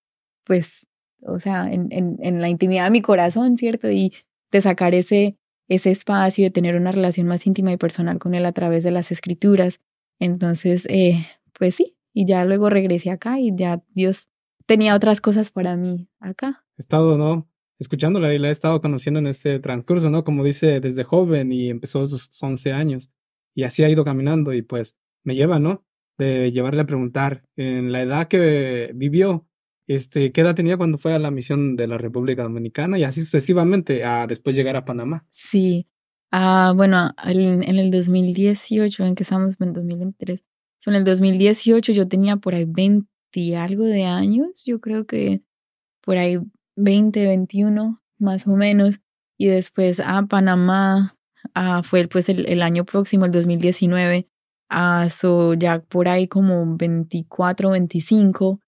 pues, 0.44 0.88
o 1.22 1.40
sea, 1.40 1.72
en, 1.72 1.88
en, 1.92 2.18
en, 2.22 2.42
la 2.42 2.50
intimidad 2.50 2.86
de 2.86 2.92
mi 2.92 3.02
corazón, 3.02 3.58
¿cierto? 3.58 3.90
Y 3.90 4.14
de 4.52 4.62
sacar 4.62 4.96
ese, 4.96 5.38
ese 5.68 5.92
espacio, 5.92 6.44
de 6.46 6.52
tener 6.52 6.76
una 6.76 6.92
relación 6.92 7.28
más 7.28 7.46
íntima 7.48 7.72
y 7.72 7.78
personal 7.78 8.20
con 8.20 8.36
Él 8.36 8.46
a 8.46 8.52
través 8.52 8.84
de 8.84 8.92
las 8.92 9.12
escrituras. 9.12 9.80
Entonces, 10.20 10.86
eh, 10.90 11.26
pues 11.58 11.76
sí, 11.76 11.98
y 12.14 12.26
ya 12.26 12.46
luego 12.46 12.70
regresé 12.70 13.12
acá 13.12 13.40
y 13.40 13.56
ya 13.56 13.84
Dios 13.94 14.30
tenía 14.66 14.96
otras 14.96 15.22
cosas 15.22 15.52
para 15.52 15.76
mí 15.76 16.08
acá. 16.20 16.66
He 16.78 16.82
estado, 16.82 17.18
¿no? 17.18 17.50
Escuchándola 17.80 18.34
y 18.34 18.40
la 18.40 18.48
he 18.48 18.52
estado 18.52 18.82
conociendo 18.82 19.20
en 19.20 19.28
este 19.28 19.60
transcurso, 19.60 20.10
¿no? 20.10 20.24
Como 20.24 20.44
dice, 20.44 20.80
desde 20.80 21.04
joven 21.04 21.52
y 21.52 21.70
empezó 21.70 22.04
a 22.04 22.08
sus 22.08 22.30
11 22.42 22.72
años 22.72 23.12
y 23.54 23.64
así 23.64 23.84
ha 23.84 23.90
ido 23.90 24.06
caminando 24.06 24.54
y 24.54 24.62
pues 24.62 24.98
me 25.24 25.36
lleva, 25.36 25.60
¿no? 25.60 25.86
De 26.18 26.52
llevarle 26.52 26.82
a 26.82 26.86
preguntar 26.86 27.44
en 27.58 27.92
la 27.92 28.02
edad 28.02 28.28
que 28.28 28.92
vivió, 28.96 29.48
este, 29.88 30.32
qué 30.32 30.42
edad 30.42 30.56
tenía 30.56 30.78
cuando 30.78 30.98
fue 30.98 31.14
a 31.14 31.20
la 31.20 31.32
misión 31.32 31.76
de 31.76 31.88
la 31.88 31.98
República 31.98 32.44
Dominicana 32.44 32.98
y 32.98 33.04
así 33.04 33.22
sucesivamente 33.22 34.04
a 34.04 34.28
después 34.28 34.56
llegar 34.56 34.76
a 34.76 34.86
Panamá. 34.86 35.26
Sí, 35.32 35.88
ah, 36.32 36.74
bueno, 36.76 37.12
en, 37.24 37.64
en, 37.64 37.78
el 37.78 37.92
2018, 37.92 39.06
en 39.06 39.16
que 39.16 39.24
estamos 39.24 39.56
en 39.60 39.74
2023, 39.74 40.44
so, 40.80 40.90
en 40.90 40.98
el 40.98 41.04
2018 41.04 41.92
yo 41.92 42.08
tenía 42.08 42.38
por 42.38 42.56
ahí 42.56 42.66
20 42.66 43.08
y 43.34 43.54
algo 43.54 43.84
de 43.84 44.06
años, 44.06 44.64
yo 44.66 44.80
creo 44.80 45.06
que 45.06 45.42
por 46.02 46.18
ahí 46.18 46.40
20, 46.76 47.24
21 47.26 48.02
más 48.18 48.48
o 48.48 48.56
menos, 48.56 49.00
y 49.38 49.48
después 49.48 50.00
a 50.00 50.26
Panamá 50.26 51.16
ah, 51.54 51.84
fue 51.84 52.08
pues 52.08 52.30
el, 52.30 52.62
año 52.62 52.86
próximo, 52.86 53.26
el 53.26 53.32
2019, 53.32 54.28
a 54.70 55.10
so 55.10 55.54
ya 55.54 55.80
por 55.80 56.08
ahí 56.08 56.28
como 56.28 56.76
24, 56.78 57.72
25 57.72 58.62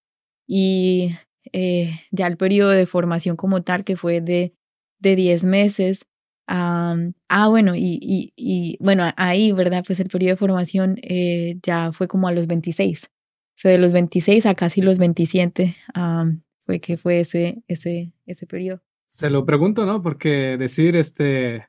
y 0.48 1.14
eh, 1.52 2.00
ya 2.10 2.26
el 2.26 2.38
periodo 2.38 2.70
de 2.70 2.86
formación 2.86 3.36
como 3.36 3.62
tal 3.62 3.84
que 3.84 3.96
fue 3.96 4.20
de, 4.20 4.54
de 4.98 5.14
10 5.14 5.44
meses. 5.44 6.06
Um, 6.48 7.12
ah, 7.28 7.48
bueno, 7.48 7.76
y, 7.76 7.98
y, 8.00 8.32
y, 8.34 8.78
bueno, 8.80 9.04
ahí, 9.16 9.52
¿verdad? 9.52 9.84
Pues 9.86 10.00
el 10.00 10.08
periodo 10.08 10.32
de 10.32 10.38
formación 10.38 10.98
eh, 11.02 11.58
ya 11.62 11.92
fue 11.92 12.08
como 12.08 12.26
a 12.26 12.32
los 12.32 12.46
26. 12.46 13.10
Fue 13.54 13.72
de 13.72 13.78
los 13.78 13.92
26 13.92 14.46
a 14.46 14.54
casi 14.54 14.80
los 14.80 14.98
27 14.98 15.76
um, 15.94 16.40
fue 16.64 16.80
que 16.80 16.96
fue 16.96 17.20
ese, 17.20 17.62
ese, 17.68 18.12
ese 18.24 18.46
periodo. 18.46 18.80
Se 19.06 19.28
lo 19.28 19.44
pregunto, 19.44 19.84
¿no? 19.84 20.02
Porque 20.02 20.56
decir 20.56 20.96
este 20.96 21.66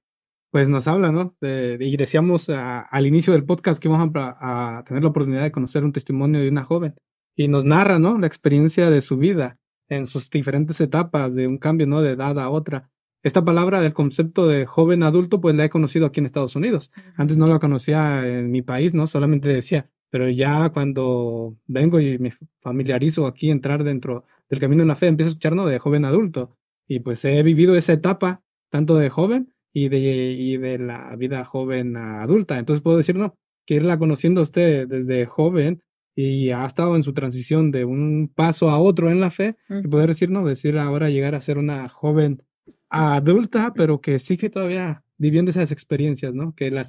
pues 0.51 0.67
nos 0.67 0.87
habla, 0.87 1.11
¿no? 1.11 1.35
De, 1.41 1.77
y 1.79 1.95
decíamos 1.95 2.49
a, 2.49 2.81
al 2.81 3.05
inicio 3.05 3.33
del 3.33 3.45
podcast 3.45 3.81
que 3.81 3.87
vamos 3.87 4.09
a, 4.15 4.79
a, 4.79 4.83
tener 4.83 5.03
la 5.03 5.09
oportunidad 5.09 5.43
de 5.43 5.51
conocer 5.51 5.83
un 5.83 5.93
testimonio 5.93 6.41
de 6.41 6.49
una 6.49 6.63
joven 6.63 6.95
y 7.39 7.47
nos 7.47 7.63
narra, 7.63 7.99
¿no? 7.99 8.17
La 8.17 8.27
experiencia 8.27 8.89
de 8.89 8.99
su 8.99 9.15
vida 9.15 9.57
en 9.87 10.05
sus 10.05 10.29
diferentes 10.29 10.81
etapas 10.81 11.35
de 11.35 11.47
un 11.47 11.57
cambio, 11.57 11.87
¿no? 11.87 12.01
De 12.01 12.11
edad 12.11 12.37
a 12.37 12.49
otra. 12.49 12.89
Esta 13.23 13.45
palabra 13.45 13.79
del 13.79 13.93
concepto 13.93 14.45
de 14.45 14.65
joven 14.65 15.03
adulto, 15.03 15.39
pues 15.39 15.55
la 15.55 15.63
he 15.63 15.69
conocido 15.69 16.05
aquí 16.05 16.19
en 16.19 16.25
Estados 16.25 16.57
Unidos. 16.57 16.91
Antes 17.15 17.37
no 17.37 17.47
la 17.47 17.59
conocía 17.59 18.27
en 18.27 18.51
mi 18.51 18.61
país, 18.61 18.93
¿no? 18.93 19.07
Solamente 19.07 19.47
decía, 19.47 19.89
pero 20.09 20.29
ya 20.29 20.69
cuando 20.71 21.55
vengo 21.65 22.01
y 22.01 22.17
me 22.17 22.33
familiarizo 22.59 23.25
aquí, 23.25 23.49
entrar 23.49 23.85
dentro 23.85 24.25
del 24.49 24.59
camino 24.59 24.83
de 24.83 24.87
la 24.87 24.97
fe, 24.97 25.07
empiezo 25.07 25.29
a 25.29 25.31
escuchar, 25.31 25.55
¿no? 25.55 25.65
De 25.65 25.79
joven 25.79 26.03
adulto. 26.03 26.57
Y 26.89 26.99
pues 26.99 27.23
he 27.23 27.41
vivido 27.41 27.77
esa 27.77 27.93
etapa, 27.93 28.43
tanto 28.69 28.97
de 28.97 29.09
joven 29.09 29.53
y 29.71 29.87
de, 29.87 29.97
y 29.97 30.57
de 30.57 30.77
la 30.77 31.15
vida 31.15 31.45
joven 31.45 31.95
a 31.95 32.21
adulta. 32.21 32.59
Entonces 32.59 32.83
puedo 32.83 32.97
decir, 32.97 33.15
no, 33.15 33.37
que 33.65 33.75
irla 33.75 33.97
conociendo 33.97 34.41
a 34.41 34.43
usted 34.43 34.89
desde 34.89 35.25
joven 35.25 35.81
y 36.21 36.51
ha 36.51 36.65
estado 36.65 36.95
en 36.95 37.03
su 37.03 37.13
transición 37.13 37.71
de 37.71 37.85
un 37.85 38.31
paso 38.33 38.69
a 38.69 38.79
otro 38.79 39.09
en 39.09 39.19
la 39.19 39.31
fe, 39.31 39.55
y 39.69 39.87
poder 39.87 40.09
decir, 40.09 40.29
no, 40.29 40.45
decir 40.45 40.77
ahora 40.77 41.09
llegar 41.09 41.35
a 41.35 41.41
ser 41.41 41.57
una 41.57 41.87
joven 41.89 42.43
adulta, 42.89 43.73
pero 43.75 44.01
que 44.01 44.19
sigue 44.19 44.49
todavía 44.49 45.03
viviendo 45.17 45.51
esas 45.51 45.71
experiencias, 45.71 46.33
¿no? 46.33 46.55
Que, 46.55 46.71
la, 46.71 46.83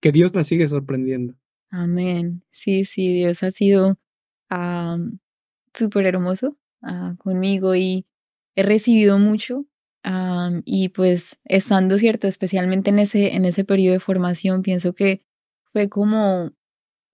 que 0.00 0.12
Dios 0.12 0.34
la 0.34 0.44
sigue 0.44 0.68
sorprendiendo. 0.68 1.34
Amén. 1.70 2.42
Sí, 2.50 2.84
sí, 2.84 3.12
Dios 3.14 3.42
ha 3.42 3.50
sido 3.50 3.98
um, 4.50 5.18
súper 5.74 6.06
hermoso 6.06 6.56
uh, 6.82 7.16
conmigo 7.16 7.74
y 7.74 8.06
he 8.54 8.62
recibido 8.62 9.18
mucho 9.18 9.66
Um, 10.06 10.62
y 10.64 10.90
pues 10.90 11.36
estando 11.44 11.98
cierto, 11.98 12.28
especialmente 12.28 12.90
en 12.90 13.00
ese, 13.00 13.34
en 13.34 13.44
ese 13.44 13.64
periodo 13.64 13.94
de 13.94 14.00
formación, 14.00 14.62
pienso 14.62 14.94
que 14.94 15.26
fue 15.72 15.88
como, 15.88 16.52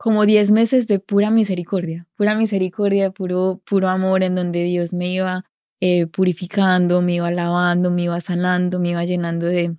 como 0.02 0.26
10 0.26 0.50
meses 0.50 0.88
de 0.88 0.98
pura 0.98 1.30
misericordia, 1.30 2.08
pura 2.16 2.34
misericordia, 2.34 3.12
puro, 3.12 3.62
puro 3.64 3.88
amor 3.88 4.24
en 4.24 4.34
donde 4.34 4.64
Dios 4.64 4.92
me 4.92 5.06
iba 5.06 5.44
eh, 5.80 6.08
purificando, 6.08 7.02
me 7.02 7.14
iba 7.14 7.30
lavando, 7.30 7.92
me 7.92 8.02
iba 8.02 8.20
sanando, 8.20 8.80
me 8.80 8.90
iba 8.90 9.04
llenando 9.04 9.46
de, 9.46 9.76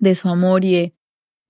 de 0.00 0.14
su 0.16 0.28
amor 0.28 0.64
y 0.64 0.72
de 0.72 0.94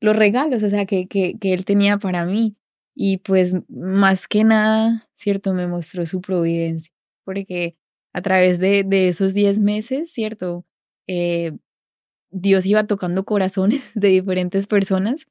los 0.03 0.15
regalos, 0.15 0.63
o 0.63 0.69
sea, 0.69 0.85
que, 0.85 1.09
que, 1.09 1.39
que 1.39 1.55
Él 1.55 1.65
tenía 1.65 1.97
para 1.97 2.27
mí. 2.27 2.55
Y 2.95 3.17
pues 3.17 3.57
más 3.71 4.29
que 4.29 4.45
nada, 4.45 5.09
cierto, 5.15 5.55
me 5.55 5.67
mostró 5.67 6.05
su 6.05 6.21
providencia, 6.21 6.93
porque 7.25 7.79
a 8.13 8.21
través 8.21 8.59
de, 8.59 8.85
de 8.85 9.09
esos 9.09 9.33
10 9.33 9.61
meses, 9.61 10.13
cierto, 10.13 10.67
eh, 11.07 11.53
Dios 12.31 12.67
iba 12.67 12.87
tocando 12.87 13.25
corazones 13.25 13.83
de 13.95 14.09
diferentes 14.09 14.67
personas 14.67 15.27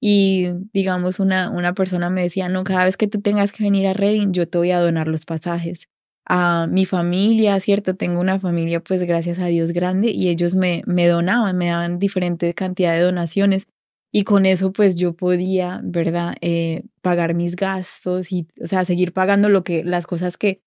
y 0.00 0.48
digamos 0.72 1.20
una, 1.20 1.50
una 1.50 1.74
persona 1.74 2.10
me 2.10 2.22
decía, 2.22 2.48
no, 2.48 2.64
cada 2.64 2.84
vez 2.84 2.96
que 2.96 3.08
tú 3.08 3.20
tengas 3.20 3.52
que 3.52 3.64
venir 3.64 3.86
a 3.86 3.92
Reading, 3.94 4.32
yo 4.32 4.48
te 4.48 4.58
voy 4.58 4.70
a 4.72 4.80
donar 4.80 5.08
los 5.08 5.24
pasajes. 5.24 5.88
A 6.28 6.66
mi 6.68 6.86
familia, 6.86 7.58
¿cierto? 7.60 7.94
Tengo 7.96 8.20
una 8.20 8.40
familia, 8.40 8.80
pues 8.82 9.02
gracias 9.04 9.38
a 9.38 9.46
Dios 9.46 9.72
grande, 9.72 10.10
y 10.10 10.28
ellos 10.28 10.54
me, 10.56 10.82
me 10.86 11.06
donaban, 11.06 11.56
me 11.56 11.68
daban 11.68 11.98
diferente 11.98 12.52
cantidad 12.54 12.94
de 12.94 13.02
donaciones. 13.02 13.66
y 14.12 14.24
con 14.24 14.46
eso 14.46 14.72
pues 14.72 14.96
yo 14.96 15.14
podía, 15.14 15.80
¿verdad? 15.84 16.36
Eh, 16.40 16.84
pagar 17.02 17.34
mis 17.34 17.54
gastos 17.56 18.32
y, 18.32 18.48
o 18.62 18.66
sea, 18.66 18.84
seguir 18.84 19.12
pagando 19.12 19.48
lo 19.50 19.62
que, 19.64 19.84
las 19.84 20.06
cosas 20.06 20.36
que, 20.38 20.62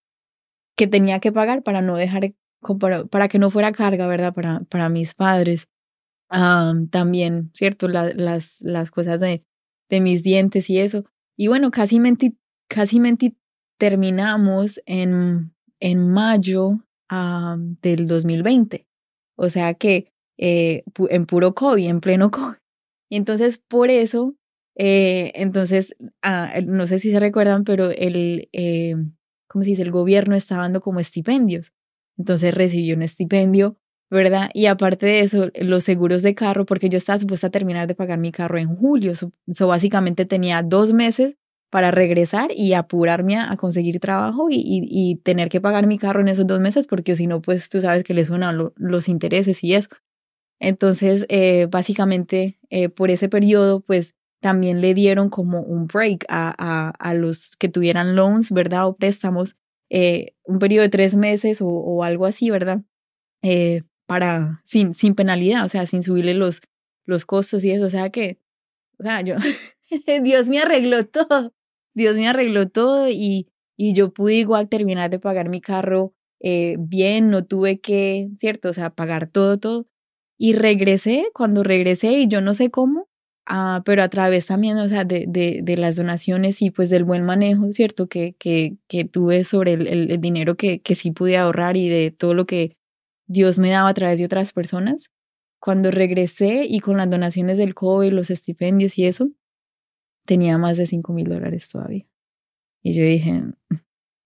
que 0.77 0.87
tenía 0.87 1.19
que 1.19 1.31
pagar 1.31 1.63
para 1.63 1.81
no 1.81 1.95
dejar, 1.97 2.33
para, 2.79 3.05
para 3.05 3.27
que 3.27 3.39
no 3.39 3.49
fuera 3.49 3.71
carga, 3.71 4.07
¿verdad? 4.07 4.33
Para, 4.33 4.61
para 4.69 4.89
mis 4.89 5.15
padres. 5.15 5.67
También, 6.29 7.51
¿cierto? 7.53 7.87
las, 7.87 8.61
las 8.61 8.91
cosas 8.91 9.19
de, 9.19 9.43
de 9.89 10.01
mis 10.01 10.23
dientes 10.23 10.69
y 10.69 10.79
eso. 10.79 11.05
Y 11.37 11.47
bueno, 11.47 11.71
casi 11.71 11.99
menti, 11.99 12.37
casi 12.69 12.99
menti 12.99 13.37
terminamos 13.77 14.81
en, 14.85 15.53
en 15.79 16.07
mayo 16.07 16.85
del 17.81 18.07
2020. 18.07 18.87
O 19.35 19.49
sea 19.49 19.73
que 19.73 20.11
eh, 20.37 20.83
en 21.09 21.25
puro 21.25 21.53
COVID, 21.55 21.87
en 21.87 22.01
pleno 22.01 22.31
COVID. 22.31 22.57
Y 23.09 23.17
entonces, 23.17 23.59
por 23.67 23.89
eso, 23.89 24.35
eh, 24.75 25.31
entonces, 25.35 25.95
ah, 26.21 26.53
no 26.63 26.85
sé 26.85 26.99
si 26.99 27.09
se 27.09 27.19
recuerdan, 27.19 27.63
pero 27.63 27.89
el, 27.89 28.49
eh, 28.53 28.95
¿cómo 29.47 29.63
se 29.63 29.71
dice? 29.71 29.81
El 29.81 29.91
gobierno 29.91 30.35
estaba 30.35 30.63
dando 30.63 30.81
como 30.81 30.99
estipendios. 30.99 31.73
Entonces 32.17 32.53
recibió 32.53 32.95
un 32.95 33.01
estipendio, 33.01 33.77
¿verdad? 34.09 34.49
Y 34.53 34.65
aparte 34.65 35.05
de 35.05 35.19
eso, 35.21 35.49
los 35.55 35.83
seguros 35.83 36.21
de 36.23 36.35
carro, 36.35 36.65
porque 36.65 36.89
yo 36.89 36.97
estaba 36.97 37.19
supuesta 37.19 37.47
a 37.47 37.51
terminar 37.51 37.87
de 37.87 37.95
pagar 37.95 38.17
mi 38.19 38.31
carro 38.31 38.57
en 38.57 38.75
julio. 38.75 39.11
Eso 39.11 39.67
básicamente 39.67 40.25
tenía 40.25 40.63
dos 40.63 40.93
meses 40.93 41.35
para 41.69 41.91
regresar 41.91 42.49
y 42.55 42.73
apurarme 42.73 43.37
a, 43.37 43.55
conseguir 43.57 43.99
trabajo 43.99 44.47
y, 44.49 44.61
y, 44.63 45.17
tener 45.17 45.49
que 45.49 45.61
pagar 45.61 45.85
mi 45.85 45.99
carro 45.99 46.21
en 46.21 46.27
esos 46.29 46.47
dos 46.47 46.59
meses, 46.59 46.87
porque 46.87 47.15
si 47.15 47.27
no, 47.27 47.41
pues 47.41 47.69
tú 47.69 47.79
sabes 47.81 48.03
que 48.03 48.15
le 48.15 48.25
suenan 48.25 48.71
los 48.75 49.09
intereses 49.09 49.63
y 49.63 49.75
eso. 49.75 49.89
Entonces, 50.59 51.25
eh, 51.29 51.67
básicamente, 51.67 52.59
eh, 52.69 52.89
por 52.89 53.11
ese 53.11 53.29
periodo, 53.29 53.81
pues 53.81 54.15
también 54.41 54.81
le 54.81 54.93
dieron 54.93 55.29
como 55.29 55.61
un 55.61 55.87
break 55.87 56.25
a, 56.27 56.53
a, 56.57 56.89
a 56.89 57.13
los 57.13 57.55
que 57.57 57.69
tuvieran 57.69 58.15
loans, 58.15 58.51
¿verdad? 58.51 58.87
O 58.87 58.95
préstamos, 58.95 59.55
eh, 59.91 60.33
un 60.45 60.59
periodo 60.59 60.83
de 60.83 60.89
tres 60.89 61.15
meses 61.15 61.61
o, 61.61 61.67
o 61.67 62.03
algo 62.03 62.25
así, 62.25 62.49
¿verdad? 62.49 62.81
Eh, 63.41 63.83
para, 64.09 64.63
sin, 64.65 64.95
sin 64.95 65.13
penalidad, 65.13 65.63
o 65.65 65.69
sea, 65.69 65.85
sin 65.85 66.01
subirle 66.01 66.33
los, 66.33 66.61
los 67.05 67.27
costos 67.27 67.63
y 67.63 67.69
eso. 67.69 67.85
O 67.85 67.89
sea 67.91 68.09
que, 68.09 68.39
o 68.97 69.03
sea, 69.03 69.21
yo, 69.21 69.35
Dios 70.23 70.49
me 70.49 70.57
arregló 70.57 71.05
todo, 71.05 71.53
Dios 71.93 72.17
me 72.17 72.27
arregló 72.27 72.67
todo 72.67 73.07
y, 73.07 73.47
y 73.77 73.93
yo 73.93 74.11
pude 74.11 74.33
igual 74.33 74.67
terminar 74.67 75.11
de 75.11 75.19
pagar 75.19 75.47
mi 75.47 75.61
carro 75.61 76.15
eh, 76.39 76.75
bien, 76.79 77.29
no 77.29 77.45
tuve 77.45 77.79
que, 77.81 78.29
¿cierto? 78.39 78.69
O 78.69 78.73
sea, 78.73 78.89
pagar 78.89 79.29
todo, 79.29 79.59
todo. 79.59 79.85
Y 80.39 80.53
regresé, 80.53 81.29
cuando 81.33 81.63
regresé, 81.63 82.13
y 82.13 82.27
yo 82.27 82.41
no 82.41 82.55
sé 82.55 82.71
cómo, 82.71 83.09
ah, 83.45 83.83
pero 83.85 84.01
a 84.01 84.09
través 84.09 84.47
también, 84.47 84.77
o 84.79 84.87
sea, 84.89 85.03
de, 85.05 85.25
de, 85.27 85.59
de, 85.61 85.77
las 85.77 85.97
donaciones 85.97 86.63
y 86.63 86.71
pues 86.71 86.89
del 86.89 87.03
buen 87.03 87.25
manejo, 87.25 87.71
¿cierto? 87.73 88.07
Que, 88.07 88.35
que, 88.39 88.77
que 88.87 89.05
tuve 89.05 89.43
sobre 89.43 89.73
el, 89.73 89.87
el, 89.87 90.19
dinero 90.21 90.55
que, 90.55 90.81
que 90.81 90.95
sí 90.95 91.11
pude 91.11 91.37
ahorrar 91.37 91.77
y 91.77 91.89
de 91.89 92.09
todo 92.09 92.33
lo 92.33 92.47
que 92.47 92.78
Dios 93.29 93.59
me 93.59 93.69
daba 93.69 93.89
a 93.89 93.93
través 93.93 94.17
de 94.17 94.25
otras 94.25 94.51
personas. 94.51 95.11
Cuando 95.61 95.91
regresé 95.91 96.65
y 96.67 96.79
con 96.79 96.97
las 96.97 97.09
donaciones 97.09 97.57
del 97.57 97.75
COVID, 97.75 98.11
los 98.11 98.31
estipendios 98.31 98.97
y 98.97 99.05
eso, 99.05 99.29
tenía 100.25 100.57
más 100.57 100.77
de 100.77 100.87
5 100.87 101.13
mil 101.13 101.29
dólares 101.29 101.69
todavía. 101.69 102.07
Y 102.81 102.93
yo 102.93 103.03
dije, 103.03 103.43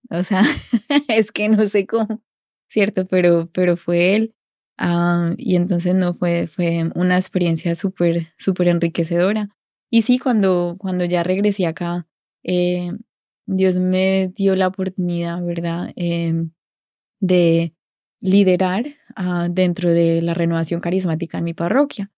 o 0.09 0.23
sea, 0.23 0.43
es 1.09 1.31
que 1.31 1.49
no 1.49 1.67
sé 1.67 1.85
cómo, 1.85 2.21
¿cierto? 2.69 3.05
Pero, 3.07 3.49
pero 3.51 3.75
fue 3.75 4.15
él. 4.15 4.35
Ah, 4.77 5.33
y 5.37 5.55
entonces 5.57 5.95
no 5.95 6.13
fue, 6.13 6.47
fue 6.47 6.89
una 6.95 7.17
experiencia 7.17 7.75
súper, 7.75 8.29
súper 8.37 8.69
enriquecedora. 8.69 9.49
Y 9.91 10.03
sí, 10.03 10.17
cuando, 10.17 10.77
cuando 10.79 11.03
ya 11.05 11.23
regresé 11.23 11.65
acá, 11.65 12.07
eh, 12.43 12.91
Dios 13.45 13.77
me 13.77 14.31
dio 14.33 14.55
la 14.55 14.67
oportunidad, 14.67 15.43
¿verdad? 15.43 15.91
Eh, 15.95 16.47
de 17.19 17.75
liderar 18.23 18.85
uh, 19.19 19.51
dentro 19.51 19.91
de 19.91 20.21
la 20.21 20.33
renovación 20.33 20.81
carismática 20.81 21.37
en 21.37 21.43
mi 21.43 21.53
parroquia, 21.53 22.09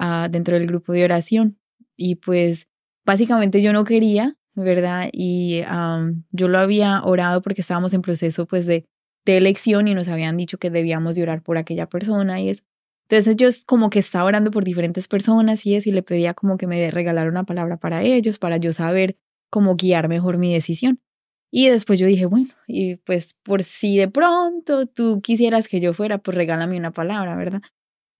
uh, 0.00 0.28
dentro 0.28 0.56
del 0.58 0.66
grupo 0.66 0.92
de 0.92 1.04
oración. 1.04 1.58
Y 1.96 2.16
pues 2.16 2.66
básicamente 3.04 3.62
yo 3.62 3.72
no 3.72 3.84
quería, 3.84 4.36
¿verdad? 4.54 5.10
Y 5.12 5.62
um, 5.70 6.24
yo 6.32 6.48
lo 6.48 6.58
había 6.58 7.02
orado 7.04 7.42
porque 7.42 7.60
estábamos 7.60 7.94
en 7.94 8.02
proceso 8.02 8.46
pues 8.46 8.66
de 8.66 8.86
de 9.26 9.36
elección 9.36 9.88
y 9.88 9.94
nos 9.94 10.08
habían 10.08 10.36
dicho 10.36 10.58
que 10.58 10.70
debíamos 10.70 11.14
de 11.16 11.22
orar 11.22 11.42
por 11.42 11.58
aquella 11.58 11.86
persona 11.86 12.40
y 12.40 12.48
eso. 12.50 12.64
Entonces 13.08 13.36
yo 13.36 13.48
como 13.66 13.90
que 13.90 13.98
estaba 13.98 14.24
orando 14.24 14.50
por 14.50 14.64
diferentes 14.64 15.08
personas 15.08 15.66
y 15.66 15.74
eso 15.74 15.88
y 15.88 15.92
le 15.92 16.02
pedía 16.02 16.34
como 16.34 16.56
que 16.56 16.66
me 16.66 16.90
regalara 16.90 17.28
una 17.28 17.44
palabra 17.44 17.76
para 17.76 18.02
ellos, 18.02 18.38
para 18.38 18.56
yo 18.56 18.72
saber 18.72 19.16
cómo 19.50 19.76
guiar 19.76 20.08
mejor 20.08 20.38
mi 20.38 20.52
decisión. 20.52 21.00
Y 21.50 21.68
después 21.68 21.98
yo 21.98 22.06
dije, 22.06 22.26
bueno, 22.26 22.48
y 22.66 22.96
pues 22.96 23.34
por 23.42 23.64
si 23.64 23.96
de 23.96 24.08
pronto 24.08 24.86
tú 24.86 25.20
quisieras 25.20 25.68
que 25.68 25.80
yo 25.80 25.92
fuera, 25.92 26.18
pues 26.18 26.36
regálame 26.36 26.76
una 26.76 26.92
palabra, 26.92 27.34
¿verdad? 27.36 27.62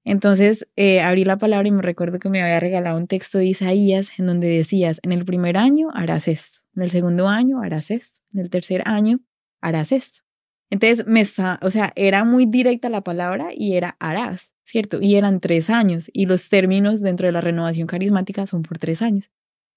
Entonces 0.04 0.66
eh, 0.76 1.00
abrí 1.00 1.24
la 1.24 1.38
palabra 1.38 1.68
y 1.68 1.70
me 1.70 1.82
recuerdo 1.82 2.18
que 2.18 2.30
me 2.30 2.42
había 2.42 2.58
regalado 2.58 2.98
un 2.98 3.06
texto 3.06 3.38
de 3.38 3.46
Isaías 3.46 4.08
en 4.18 4.26
donde 4.26 4.48
decías, 4.48 4.98
en 5.02 5.12
el 5.12 5.24
primer 5.24 5.56
año 5.56 5.88
harás 5.94 6.26
esto, 6.26 6.60
en 6.74 6.82
el 6.82 6.90
segundo 6.90 7.28
año 7.28 7.60
harás 7.62 7.90
esto, 7.90 8.22
en 8.32 8.40
el 8.40 8.50
tercer 8.50 8.82
año 8.86 9.20
harás 9.60 9.92
esto. 9.92 10.22
Entonces, 10.70 11.04
me 11.06 11.20
está, 11.20 11.58
o 11.62 11.70
sea, 11.70 11.92
era 11.96 12.24
muy 12.24 12.46
directa 12.46 12.88
la 12.88 13.02
palabra 13.02 13.48
y 13.52 13.74
era 13.74 13.96
harás, 13.98 14.54
¿cierto? 14.64 15.00
Y 15.02 15.16
eran 15.16 15.40
tres 15.40 15.68
años 15.68 16.08
y 16.12 16.26
los 16.26 16.48
términos 16.48 17.00
dentro 17.00 17.26
de 17.26 17.32
la 17.32 17.40
renovación 17.40 17.88
carismática 17.88 18.46
son 18.46 18.62
por 18.62 18.78
tres 18.78 19.02
años. 19.02 19.30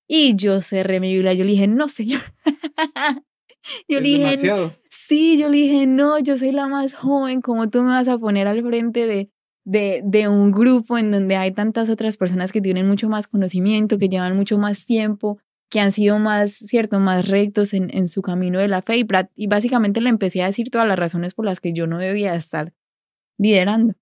Y 0.08 0.36
yo 0.36 0.62
cerré 0.62 1.00
mi 1.00 1.12
Biblia, 1.14 1.34
yo 1.34 1.46
le 1.46 1.52
dije, 1.52 1.68
no, 1.68 1.88
señor. 1.88 2.22
yo 3.88 4.00
le 4.00 4.08
dije, 4.08 4.24
demasiado. 4.24 4.74
sí, 4.90 5.38
yo 5.38 5.50
le 5.50 5.58
dije, 5.58 5.88
no, 5.88 6.20
yo 6.20 6.38
soy 6.38 6.52
la 6.52 6.68
más 6.68 6.94
joven, 6.94 7.42
¿cómo 7.42 7.70
tú 7.70 7.82
me 7.82 7.90
vas 7.90 8.08
a 8.08 8.18
poner 8.18 8.48
al 8.48 8.62
frente 8.62 9.08
de, 9.08 9.30
de, 9.66 10.02
de 10.04 10.28
un 10.28 10.52
grupo 10.52 10.98
en 10.98 11.12
donde 11.12 11.36
hay 11.36 11.52
tantas 11.52 11.90
otras 11.90 12.18
personas 12.18 12.52
que 12.52 12.62
tienen 12.62 12.88
mucho 12.88 13.10
más 13.10 13.28
conocimiento, 13.28 13.98
que 13.98 14.10
llevan 14.10 14.36
mucho 14.36 14.58
más 14.58 14.86
tiempo, 14.86 15.40
que 15.70 15.80
han 15.80 15.92
sido 15.92 16.20
más, 16.20 16.52
cierto, 16.52 17.00
más 17.00 17.28
rectos 17.30 17.74
en, 17.74 17.90
en 17.98 18.08
su 18.08 18.22
camino 18.22 18.60
de 18.60 18.68
la 18.68 18.82
fe 18.82 18.98
y, 18.98 19.08
y 19.36 19.48
básicamente 19.48 20.02
le 20.02 20.10
empecé 20.10 20.44
a 20.44 20.48
decir 20.48 20.70
todas 20.70 20.88
las 20.88 21.00
razones 21.00 21.34
por 21.34 21.46
las 21.46 21.60
que 21.60 21.74
yo 21.74 21.88
no 21.88 21.98
debía 21.98 22.36
estar 22.36 22.74
liderando. 23.40 23.96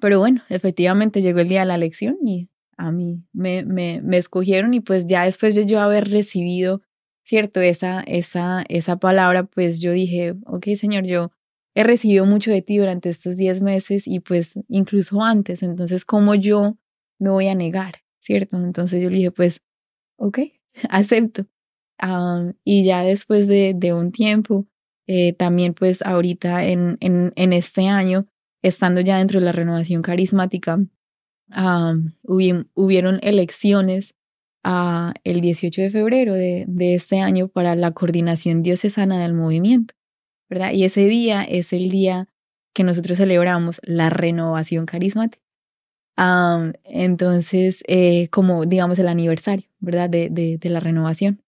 Pero 0.00 0.18
bueno, 0.20 0.42
efectivamente 0.48 1.20
llegó 1.20 1.40
el 1.40 1.48
día 1.48 1.60
de 1.60 1.66
la 1.66 1.74
elección 1.74 2.18
y 2.24 2.48
a 2.76 2.90
mí 2.92 3.24
me, 3.32 3.64
me, 3.64 4.00
me 4.02 4.16
escogieron 4.16 4.74
y 4.74 4.80
pues 4.80 5.06
ya 5.06 5.24
después 5.24 5.54
de 5.54 5.66
yo 5.66 5.80
haber 5.80 6.08
recibido, 6.10 6.82
cierto, 7.24 7.60
esa, 7.60 8.00
esa, 8.02 8.64
esa 8.68 8.96
palabra, 8.96 9.44
pues 9.44 9.80
yo 9.80 9.92
dije, 9.92 10.34
ok, 10.46 10.68
Señor, 10.76 11.04
yo 11.04 11.30
he 11.74 11.84
recibido 11.84 12.26
mucho 12.26 12.50
de 12.50 12.62
ti 12.62 12.78
durante 12.78 13.08
estos 13.08 13.36
10 13.36 13.62
meses 13.62 14.06
y 14.06 14.20
pues 14.20 14.54
incluso 14.68 15.22
antes, 15.22 15.62
entonces, 15.62 16.04
¿cómo 16.04 16.34
yo 16.34 16.76
me 17.18 17.30
voy 17.30 17.48
a 17.48 17.54
negar? 17.54 17.94
¿Cierto? 18.20 18.56
Entonces 18.56 19.02
yo 19.02 19.10
le 19.10 19.16
dije, 19.16 19.30
pues, 19.30 19.60
ok, 20.16 20.38
acepto. 20.90 21.46
y 22.64 22.84
ya 22.84 23.02
después 23.02 23.48
de, 23.48 23.74
de 23.74 23.92
un 23.92 24.12
tiempo, 24.12 24.66
eh, 25.06 25.32
también 25.32 25.74
pues 25.74 26.02
ahorita 26.02 26.64
en, 26.64 26.96
en, 27.00 27.32
en, 27.36 27.52
este 27.52 27.88
año, 27.88 28.26
estando 28.62 29.00
ya 29.00 29.18
dentro 29.18 29.40
de 29.40 29.46
la 29.46 29.52
renovación 29.52 30.02
carismática, 30.02 30.78
hubieron 32.74 33.18
elecciones 33.22 34.14
uh, 34.64 35.12
el 35.24 35.40
18 35.40 35.82
de 35.82 35.90
febrero 35.90 36.34
de, 36.34 36.64
de 36.68 36.94
este 36.94 37.20
año 37.20 37.48
para 37.48 37.74
la 37.76 37.92
coordinación 37.92 38.62
diocesana 38.62 39.20
del 39.20 39.34
movimiento, 39.34 39.94
¿verdad? 40.48 40.72
Y 40.72 40.84
ese 40.84 41.06
día 41.06 41.42
es 41.42 41.72
el 41.72 41.90
día 41.90 42.28
que 42.74 42.84
nosotros 42.84 43.18
celebramos 43.18 43.80
la 43.84 44.10
renovación 44.10 44.86
carismática 44.86 45.42
entonces, 46.84 47.82
eh, 47.88 48.28
como 48.28 48.64
digamos 48.66 48.98
el 48.98 49.08
aniversario, 49.08 49.68
¿verdad? 49.80 50.10
De, 50.10 50.28
de, 50.30 50.58
de 50.58 50.68
la 50.68 50.80
renovación. 50.80 51.42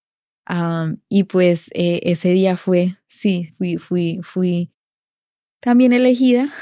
y 1.09 1.25
pues 1.25 1.71
eh, 1.75 2.01
ese 2.05 2.31
día 2.31 2.57
fue, 2.57 2.97
sí, 3.09 3.55
fui, 3.59 3.77
fui, 3.79 4.21
fui 4.23 4.71
también 5.61 5.93
elegida 5.95 6.53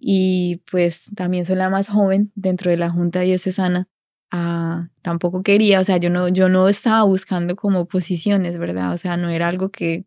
y 0.00 0.62
pues 0.70 1.10
también 1.14 1.44
soy 1.44 1.56
la 1.56 1.70
más 1.70 1.88
joven 1.88 2.32
dentro 2.34 2.70
de 2.70 2.78
la 2.78 2.90
Junta 2.90 3.20
Diocesana. 3.20 3.88
Uh, 4.32 4.88
tampoco 5.00 5.42
quería, 5.42 5.80
o 5.80 5.84
sea, 5.84 5.96
yo 5.96 6.10
no, 6.10 6.28
yo 6.28 6.50
no 6.50 6.68
estaba 6.68 7.02
buscando 7.04 7.56
como 7.56 7.86
posiciones, 7.86 8.58
¿verdad? 8.58 8.92
O 8.92 8.98
sea, 8.98 9.16
no 9.16 9.30
era 9.30 9.48
algo 9.48 9.70
que, 9.70 10.04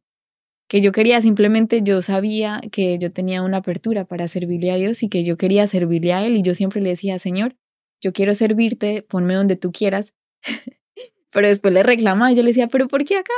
que 0.67 0.79
yo 0.81 0.91
quería, 0.91 1.21
simplemente 1.21 1.81
yo 1.83 2.01
sabía 2.01 2.61
que 2.71 2.99
yo 2.99 3.11
tenía 3.11 3.41
una 3.41 3.57
apertura 3.57 4.05
para 4.05 4.27
servirle 4.27 4.71
a 4.71 4.75
Dios 4.75 5.01
y 5.03 5.09
que 5.09 5.23
yo 5.23 5.37
quería 5.37 5.67
servirle 5.67 6.13
a 6.13 6.25
Él 6.25 6.37
y 6.37 6.43
yo 6.43 6.53
siempre 6.53 6.81
le 6.81 6.89
decía, 6.91 7.17
Señor, 7.17 7.55
yo 7.99 8.13
quiero 8.13 8.35
servirte, 8.35 9.05
ponme 9.09 9.33
donde 9.33 9.55
tú 9.55 9.71
quieras. 9.71 10.13
pero 11.31 11.47
después 11.47 11.73
le 11.73 11.83
reclamaba 11.83 12.31
y 12.31 12.35
yo 12.35 12.43
le 12.43 12.49
decía, 12.49 12.67
pero 12.67 12.87
¿por 12.87 13.03
qué 13.05 13.17
acá? 13.17 13.33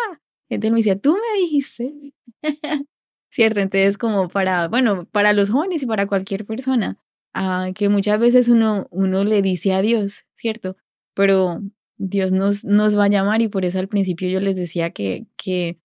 Entonces 0.49 0.71
me 0.71 0.77
decía, 0.77 0.99
tú 0.99 1.13
me 1.13 1.39
dijiste. 1.41 2.13
¿Cierto? 3.31 3.61
Entonces 3.61 3.97
como 3.97 4.29
para, 4.29 4.67
bueno, 4.67 5.05
para 5.05 5.33
los 5.33 5.49
jóvenes 5.49 5.83
y 5.83 5.85
para 5.85 6.07
cualquier 6.07 6.45
persona, 6.45 6.99
uh, 7.35 7.73
que 7.73 7.89
muchas 7.89 8.19
veces 8.19 8.47
uno, 8.47 8.87
uno 8.91 9.23
le 9.23 9.41
dice 9.41 9.73
a 9.73 9.81
Dios, 9.81 10.25
¿cierto? 10.43 10.75
pero 11.13 11.61
Dios 11.97 12.31
nos, 12.31 12.65
nos 12.65 12.97
va 12.97 13.05
a 13.05 13.09
llamar 13.09 13.41
y 13.41 13.47
por 13.47 13.65
eso 13.65 13.79
al 13.79 13.87
principio 13.87 14.29
yo 14.29 14.39
les 14.39 14.55
decía 14.55 14.91
que, 14.91 15.27
que 15.37 15.79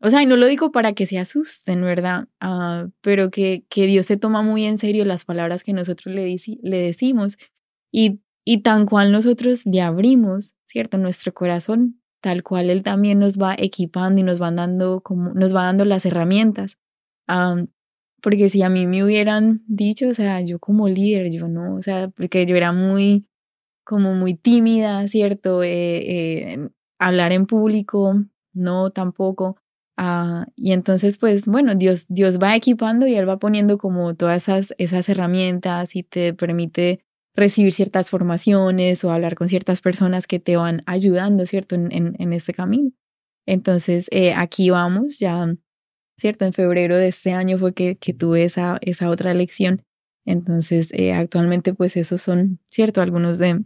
o 0.00 0.10
sea, 0.10 0.22
y 0.22 0.26
no 0.26 0.36
lo 0.36 0.46
digo 0.46 0.72
para 0.72 0.92
que 0.92 1.06
se 1.06 1.18
asusten, 1.18 1.82
¿verdad? 1.82 2.28
Uh, 2.42 2.90
pero 3.00 3.30
que, 3.30 3.64
que 3.70 3.86
Dios 3.86 4.06
se 4.06 4.16
toma 4.16 4.42
muy 4.42 4.64
en 4.64 4.78
serio 4.78 5.04
las 5.04 5.24
palabras 5.24 5.64
que 5.64 5.72
nosotros 5.72 6.14
le, 6.14 6.36
le 6.62 6.82
decimos 6.82 7.38
y, 7.90 8.20
y 8.44 8.62
tan 8.62 8.86
cual 8.86 9.10
nosotros 9.10 9.64
le 9.66 9.80
abrimos, 9.80 10.54
¿cierto? 10.66 10.98
Nuestro 10.98 11.32
corazón, 11.32 12.00
tal 12.20 12.42
cual 12.42 12.68
Él 12.68 12.82
también 12.82 13.18
nos 13.18 13.38
va 13.38 13.54
equipando 13.58 14.20
y 14.20 14.24
nos 14.24 14.40
va 14.40 14.50
dando, 14.50 15.00
como, 15.00 15.32
nos 15.32 15.54
va 15.54 15.64
dando 15.64 15.84
las 15.84 16.04
herramientas. 16.04 16.78
Um, 17.28 17.68
porque 18.22 18.50
si 18.50 18.62
a 18.62 18.68
mí 18.68 18.86
me 18.86 19.02
hubieran 19.04 19.62
dicho, 19.66 20.08
o 20.08 20.14
sea, 20.14 20.40
yo 20.40 20.58
como 20.58 20.88
líder, 20.88 21.30
yo 21.30 21.48
no, 21.48 21.74
o 21.76 21.82
sea, 21.82 22.08
porque 22.08 22.44
yo 22.44 22.56
era 22.56 22.72
muy, 22.72 23.26
como 23.86 24.14
muy 24.14 24.34
tímida, 24.34 25.08
¿cierto? 25.08 25.62
Eh, 25.62 26.68
hablar 26.98 27.32
en 27.32 27.46
público, 27.46 28.24
no 28.52 28.90
tampoco. 28.90 29.56
Ah, 29.96 30.46
y 30.56 30.72
entonces, 30.72 31.18
pues 31.18 31.46
bueno, 31.46 31.74
Dios, 31.74 32.06
Dios 32.08 32.38
va 32.38 32.54
equipando 32.56 33.06
y 33.06 33.14
Él 33.14 33.28
va 33.28 33.38
poniendo 33.38 33.78
como 33.78 34.14
todas 34.14 34.42
esas, 34.42 34.74
esas 34.78 35.08
herramientas 35.08 35.96
y 35.96 36.02
te 36.02 36.34
permite 36.34 37.00
recibir 37.34 37.72
ciertas 37.72 38.10
formaciones 38.10 39.04
o 39.04 39.10
hablar 39.10 39.36
con 39.36 39.48
ciertas 39.48 39.80
personas 39.80 40.26
que 40.26 40.40
te 40.40 40.56
van 40.56 40.82
ayudando, 40.86 41.46
¿cierto? 41.46 41.76
En, 41.76 41.92
en, 41.92 42.16
en 42.18 42.32
este 42.32 42.52
camino. 42.52 42.90
Entonces, 43.46 44.08
eh, 44.10 44.34
aquí 44.34 44.70
vamos, 44.70 45.18
ya, 45.18 45.54
¿cierto? 46.18 46.44
En 46.44 46.52
febrero 46.52 46.96
de 46.96 47.08
este 47.08 47.32
año 47.32 47.58
fue 47.58 47.72
que, 47.74 47.96
que 47.96 48.12
tuve 48.12 48.44
esa, 48.44 48.78
esa 48.80 49.10
otra 49.10 49.30
elección. 49.30 49.82
Entonces, 50.26 50.88
eh, 50.92 51.12
actualmente, 51.12 51.72
pues 51.72 51.96
esos 51.96 52.20
son, 52.20 52.58
¿cierto? 52.68 53.00
Algunos 53.00 53.38
de, 53.38 53.64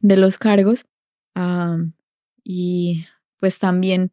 de 0.00 0.16
los 0.16 0.38
cargos. 0.38 0.84
Y 2.44 3.04
pues 3.38 3.58
también 3.58 4.12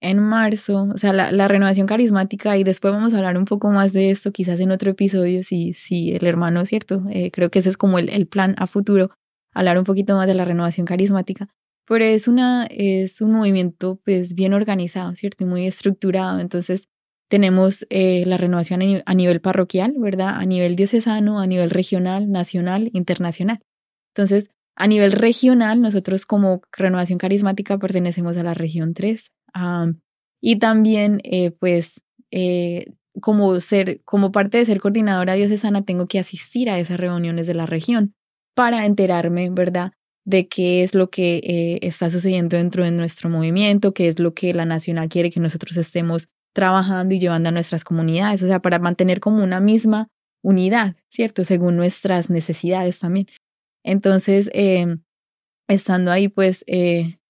en 0.00 0.18
marzo, 0.18 0.90
o 0.94 0.98
sea, 0.98 1.12
la, 1.12 1.48
renovación 1.48 1.86
carismática, 1.86 2.56
y 2.56 2.64
después 2.64 2.92
vamos 2.92 3.14
a 3.14 3.18
hablar 3.18 3.36
un 3.38 3.44
poco 3.44 3.70
más 3.70 3.92
de 3.92 4.10
esto, 4.10 4.30
quizás 4.30 4.60
en 4.60 4.70
otro 4.70 4.90
episodio, 4.90 5.42
si, 5.42 5.72
si 5.72 6.12
el 6.12 6.26
hermano, 6.26 6.66
¿cierto? 6.66 7.04
Eh, 7.10 7.30
creo 7.30 7.50
que 7.50 7.60
ese 7.60 7.70
es 7.70 7.76
como 7.76 7.98
el, 7.98 8.10
el, 8.10 8.26
plan 8.26 8.54
a 8.58 8.66
futuro, 8.66 9.10
hablar 9.52 9.78
un 9.78 9.84
poquito 9.84 10.16
más 10.16 10.26
de 10.26 10.34
la 10.34 10.44
renovación 10.44 10.86
carismática, 10.86 11.48
pero 11.86 12.04
es, 12.04 12.28
una, 12.28 12.66
es 12.66 13.20
un 13.20 13.32
movimiento 13.32 14.00
pues 14.04 14.34
bien 14.34 14.52
organizado, 14.52 15.14
¿cierto? 15.14 15.44
Y 15.44 15.46
muy 15.46 15.66
estructurado, 15.66 16.40
entonces 16.40 16.88
tenemos 17.28 17.86
eh, 17.90 18.24
la 18.26 18.36
renovación 18.36 19.02
a 19.04 19.14
nivel 19.14 19.40
parroquial, 19.40 19.94
¿verdad? 19.98 20.36
A 20.36 20.44
nivel 20.46 20.76
diocesano, 20.76 21.40
a 21.40 21.46
nivel 21.46 21.70
regional, 21.70 22.30
nacional, 22.30 22.90
internacional. 22.92 23.60
Entonces, 24.14 24.50
a 24.76 24.86
nivel 24.86 25.12
regional, 25.12 25.80
nosotros 25.80 26.26
como 26.26 26.60
renovación 26.72 27.18
carismática 27.18 27.78
pertenecemos 27.78 28.36
a 28.36 28.42
la 28.42 28.54
región 28.54 28.94
3, 28.94 29.32
y 30.40 30.56
también, 30.56 31.20
eh, 31.24 31.50
pues, 31.50 32.02
eh, 32.30 32.92
como, 33.20 33.58
ser, 33.60 34.02
como 34.04 34.30
parte 34.30 34.58
de 34.58 34.66
ser 34.66 34.80
coordinadora 34.80 35.34
diocesana, 35.34 35.84
tengo 35.84 36.06
que 36.06 36.18
asistir 36.18 36.68
a 36.68 36.78
esas 36.78 37.00
reuniones 37.00 37.46
de 37.46 37.54
la 37.54 37.66
región 37.66 38.14
para 38.54 38.84
enterarme, 38.86 39.48
¿verdad?, 39.50 39.92
de 40.26 40.48
qué 40.48 40.82
es 40.82 40.94
lo 40.94 41.08
que 41.08 41.36
eh, 41.36 41.78
está 41.82 42.10
sucediendo 42.10 42.56
dentro 42.56 42.84
de 42.84 42.90
nuestro 42.90 43.30
movimiento, 43.30 43.94
qué 43.94 44.08
es 44.08 44.18
lo 44.18 44.34
que 44.34 44.52
la 44.52 44.64
nacional 44.64 45.08
quiere 45.08 45.30
que 45.30 45.40
nosotros 45.40 45.76
estemos 45.76 46.28
trabajando 46.52 47.14
y 47.14 47.20
llevando 47.20 47.48
a 47.48 47.52
nuestras 47.52 47.84
comunidades, 47.84 48.42
o 48.42 48.46
sea, 48.46 48.60
para 48.60 48.78
mantener 48.78 49.20
como 49.20 49.44
una 49.44 49.60
misma 49.60 50.08
unidad, 50.42 50.96
¿cierto? 51.10 51.44
Según 51.44 51.76
nuestras 51.76 52.28
necesidades 52.28 52.98
también. 52.98 53.26
Entonces, 53.86 54.50
em, 54.52 55.02
estando 55.68 56.10
ahí, 56.10 56.28
pues, 56.28 56.64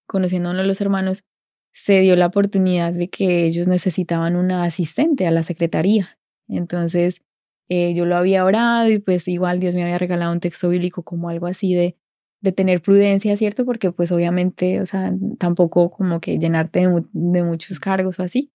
conociendo 0.07 0.51
a 0.51 0.55
los 0.55 0.81
hermanos, 0.81 1.25
se 1.73 2.01
dio 2.01 2.17
la 2.17 2.27
oportunidad 2.27 2.95
de 2.95 3.11
que 3.11 3.45
ellos 3.45 3.67
necesitaban 3.67 4.35
una 4.35 4.65
asistente 4.65 5.27
a 5.27 5.31
la 5.31 5.43
secretaría. 5.43 6.19
Entonces, 6.49 7.21
eh, 7.69 7.93
yo 7.95 8.07
lo 8.07 8.17
había 8.17 8.45
orado 8.47 8.89
y 8.89 8.99
pues 8.99 9.29
igual 9.29 9.61
Dios 9.61 9.75
me 9.75 9.83
había 9.83 9.99
regalado 9.99 10.33
un 10.33 10.41
texto 10.41 10.71
bíblico 10.71 11.03
como 11.03 11.29
algo 11.29 11.47
así 11.47 11.75
de, 11.75 11.97
de 12.41 12.53
tener 12.53 12.81
prudencia, 12.81 13.37
¿cierto? 13.37 13.67
Porque 13.67 13.93
pues 13.93 14.11
obviamente, 14.11 14.81
o 14.81 14.87
sea, 14.87 15.13
tampoco 15.39 15.91
como 15.91 16.21
que 16.21 16.39
llenarte 16.39 16.81
de, 16.89 17.05
de 17.13 17.43
muchos 17.43 17.79
cargos 17.79 18.21
o 18.21 18.23
así. 18.23 18.51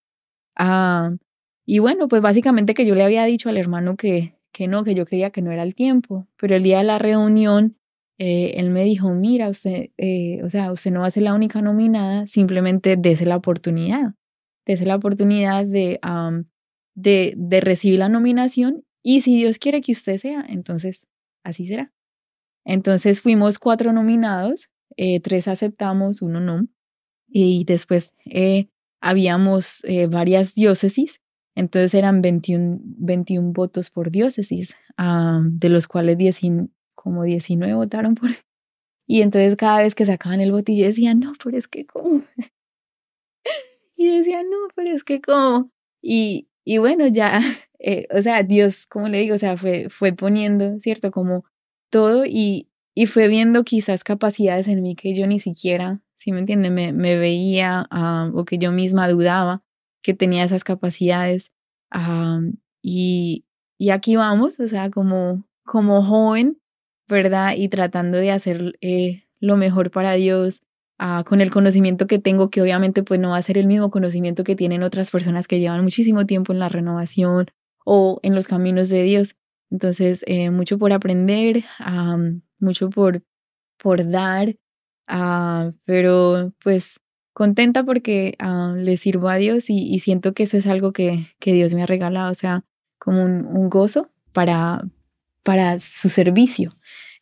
Ah, 0.58 1.12
y 1.66 1.80
bueno, 1.80 2.08
pues 2.08 2.24
básicamente 2.24 2.74
que 2.74 2.88
yo 2.88 2.96
le 2.96 3.04
había 3.04 3.26
dicho 3.26 3.50
al 3.50 3.58
hermano 3.58 3.98
que, 3.98 4.36
que 4.52 4.68
no, 4.68 4.84
que 4.84 4.96
yo 4.96 5.06
creía 5.06 5.30
que 5.32 5.44
no 5.44 5.52
era 5.52 5.64
el 5.64 5.76
tiempo, 5.76 6.28
pero 6.38 6.56
el 6.56 6.64
día 6.64 6.80
de 6.80 6.86
la 6.86 7.00
reunión 7.00 7.78
eh, 8.24 8.60
él 8.60 8.70
me 8.70 8.84
dijo, 8.84 9.10
mira, 9.16 9.50
usted, 9.50 9.90
eh, 9.98 10.44
o 10.44 10.50
sea, 10.52 10.72
usted 10.72 10.92
no 10.92 11.00
va 11.00 11.08
a 11.08 11.12
ser 11.12 11.24
la 11.24 11.34
única 11.34 11.60
nominada, 11.64 12.28
simplemente 12.28 12.96
dése 12.96 13.26
la 13.26 13.36
oportunidad, 13.36 14.14
dése 14.64 14.86
la 14.86 14.96
oportunidad 14.96 15.66
de, 15.66 16.00
de, 16.94 17.62
recibir 17.62 17.98
la 17.98 18.10
nominación 18.10 18.86
y 19.02 19.22
si 19.22 19.38
Dios 19.38 19.58
quiere 19.58 19.82
que 19.82 19.94
usted 19.94 20.20
sea, 20.20 20.46
entonces 20.48 21.08
así 21.44 21.66
será. 21.66 21.92
Entonces 22.64 23.22
fuimos 23.22 23.58
cuatro 23.58 23.92
nominados, 23.92 24.70
eh, 24.98 25.20
tres 25.20 25.48
aceptamos, 25.48 26.22
uno 26.22 26.40
no, 26.40 26.68
y 27.28 27.64
después 27.64 28.14
habíamos 29.02 29.82
varias 30.12 30.54
diócesis, 30.54 31.22
entonces 31.56 31.96
eran 31.96 32.22
21, 32.22 32.82
21 32.84 33.52
votos 33.52 33.90
por 33.90 34.12
diócesis, 34.12 34.76
de 34.96 35.70
los 35.70 35.88
cuales 35.88 36.20
19 36.20 36.70
como 37.02 37.24
19 37.24 37.74
votaron 37.74 38.16
por... 38.16 38.30
Y 39.08 39.24
entonces 39.24 39.58
cada 39.58 39.80
vez 39.82 39.94
que 39.94 40.06
sacaban 40.06 40.40
el 40.40 40.54
botillo 40.54 40.86
decían, 40.86 41.20
no, 41.20 41.34
pero 41.44 41.58
es 41.58 41.68
que 41.68 41.86
cómo. 41.86 42.24
y 43.98 44.08
decían, 44.08 44.50
no, 44.50 44.58
pero 44.74 44.96
es 44.96 45.04
que 45.04 45.20
cómo. 45.20 45.70
Y, 46.02 46.48
y 46.64 46.78
bueno, 46.78 47.08
ya, 47.08 47.42
eh, 47.80 48.08
o 48.16 48.22
sea, 48.22 48.44
Dios, 48.44 48.88
como 48.88 49.10
le 49.10 49.18
digo, 49.18 49.36
o 49.36 49.40
sea, 49.40 49.58
fue, 49.58 49.90
fue 49.90 50.14
poniendo, 50.14 50.80
¿cierto? 50.80 51.12
Como 51.12 51.44
todo 51.90 52.24
y, 52.26 52.70
y 52.96 53.08
fue 53.08 53.28
viendo 53.28 53.64
quizás 53.66 54.06
capacidades 54.06 54.70
en 54.70 54.82
mí 54.82 54.96
que 54.96 55.14
yo 55.14 55.28
ni 55.28 55.40
siquiera, 55.40 56.02
si 56.16 56.32
me 56.32 56.40
entiende, 56.40 56.70
me, 56.70 56.94
me 56.94 57.18
veía 57.18 57.88
ah, 57.92 58.32
o 58.34 58.46
que 58.46 58.60
yo 58.60 58.72
misma 58.72 59.10
dudaba 59.10 59.62
que 60.04 60.14
tenía 60.14 60.46
esas 60.46 60.64
capacidades. 60.64 61.52
Ah, 61.90 62.40
y, 62.82 63.46
y 63.78 63.90
aquí 63.90 64.16
vamos, 64.16 64.60
o 64.60 64.68
sea, 64.68 64.90
como, 64.90 65.44
como 65.66 66.02
joven, 66.02 66.61
¿verdad? 67.12 67.54
Y 67.56 67.70
tratando 67.70 68.18
de 68.18 68.32
hacer 68.32 68.78
eh, 68.82 69.24
lo 69.40 69.58
mejor 69.58 69.92
para 69.92 70.14
Dios 70.14 70.62
ah, 70.98 71.24
con 71.28 71.42
el 71.42 71.52
conocimiento 71.52 72.08
que 72.08 72.20
tengo, 72.20 72.50
que 72.50 72.62
obviamente 72.62 73.04
pues 73.04 73.20
no 73.20 73.30
va 73.30 73.38
a 73.38 73.42
ser 73.42 73.58
el 73.58 73.68
mismo 73.68 73.92
conocimiento 73.92 74.44
que 74.44 74.56
tienen 74.56 74.84
otras 74.84 75.12
personas 75.12 75.48
que 75.48 75.60
llevan 75.60 75.84
muchísimo 75.84 76.26
tiempo 76.26 76.54
en 76.54 76.60
la 76.60 76.70
renovación 76.70 77.48
o 77.86 78.20
en 78.24 78.36
los 78.36 78.48
caminos 78.48 78.90
de 78.90 79.04
Dios. 79.04 79.36
Entonces, 79.70 80.24
eh, 80.28 80.50
mucho 80.50 80.78
por 80.78 80.92
aprender, 80.94 81.64
mucho 82.60 82.90
por, 82.90 83.24
por 83.78 84.10
dar, 84.10 84.56
ah, 85.08 85.72
pero 85.86 86.54
pues 86.64 87.00
contenta 87.34 87.84
porque 87.84 88.36
ah, 88.40 88.74
le 88.78 88.98
sirvo 88.98 89.30
a 89.30 89.38
Dios 89.38 89.66
y, 89.70 89.98
siento 90.00 90.34
que 90.34 90.44
eso 90.44 90.58
es 90.58 90.68
algo 90.68 90.92
que, 90.92 91.28
que 91.40 91.54
Dios 91.54 91.74
me 91.74 91.84
ha 91.84 91.86
regalado, 91.86 92.32
o 92.32 92.36
sea, 92.36 92.66
como 93.00 93.24
un, 93.24 93.46
un 93.46 93.70
gozo 93.70 94.10
para, 94.34 94.82
para 95.44 95.80
su 95.80 96.10
servicio. 96.10 96.74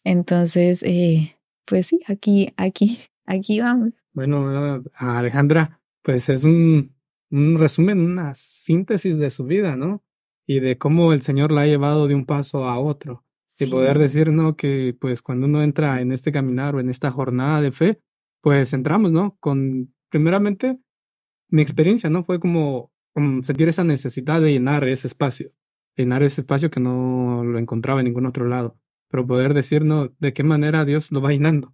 Entonces, 0.04 0.82
eh, 0.84 1.36
pues 1.66 1.88
sí, 1.88 2.02
aquí, 2.08 2.54
aquí, 2.58 3.00
aquí 3.26 3.62
vamos. 3.62 3.92
Bueno, 4.14 4.84
Alejandra, 4.96 5.82
pues 6.02 6.30
es 6.30 6.44
un, 6.44 6.96
un 7.32 7.58
resumen, 7.58 8.00
una 8.00 8.34
síntesis 8.34 9.18
de 9.18 9.30
su 9.30 9.46
vida, 9.46 9.76
¿no? 9.76 10.04
Y 10.48 10.60
de 10.60 10.78
cómo 10.78 11.14
el 11.14 11.22
Señor 11.22 11.52
la 11.52 11.62
ha 11.62 11.68
llevado 11.68 12.08
de 12.08 12.16
un 12.16 12.26
paso 12.26 12.66
a 12.66 12.80
otro. 12.80 13.24
Y 13.62 13.66
poder 13.66 14.00
decir, 14.00 14.32
¿no? 14.32 14.56
Que 14.56 14.96
pues 15.00 15.22
cuando 15.22 15.46
uno 15.46 15.62
entra 15.62 16.00
en 16.00 16.14
este 16.14 16.32
caminar 16.32 16.76
o 16.76 16.80
en 16.80 16.90
esta 16.90 17.12
jornada 17.12 17.60
de 17.60 17.74
fe, 17.74 18.02
pues 18.42 18.74
entramos, 18.74 19.12
¿no? 19.12 19.36
Con, 19.42 19.94
primeramente, 20.10 20.80
mi 21.50 21.62
experiencia, 21.62 22.10
¿no? 22.10 22.24
Fue 22.24 22.40
como, 22.40 22.94
como 23.14 23.44
sentir 23.44 23.68
esa 23.68 23.84
necesidad 23.84 24.42
de 24.42 24.54
llenar 24.54 24.88
ese 24.88 25.08
espacio, 25.08 25.52
llenar 25.98 26.24
ese 26.24 26.40
espacio 26.42 26.72
que 26.72 26.80
no 26.80 27.44
lo 27.44 27.60
encontraba 27.60 28.00
en 28.00 28.06
ningún 28.06 28.26
otro 28.26 28.48
lado 28.48 28.80
pero 29.10 29.28
poder 29.28 29.54
decirnos 29.54 30.12
de 30.20 30.34
qué 30.34 30.44
manera 30.44 30.86
Dios 30.86 31.12
lo 31.12 31.22
va 31.22 31.32
llenando. 31.32 31.74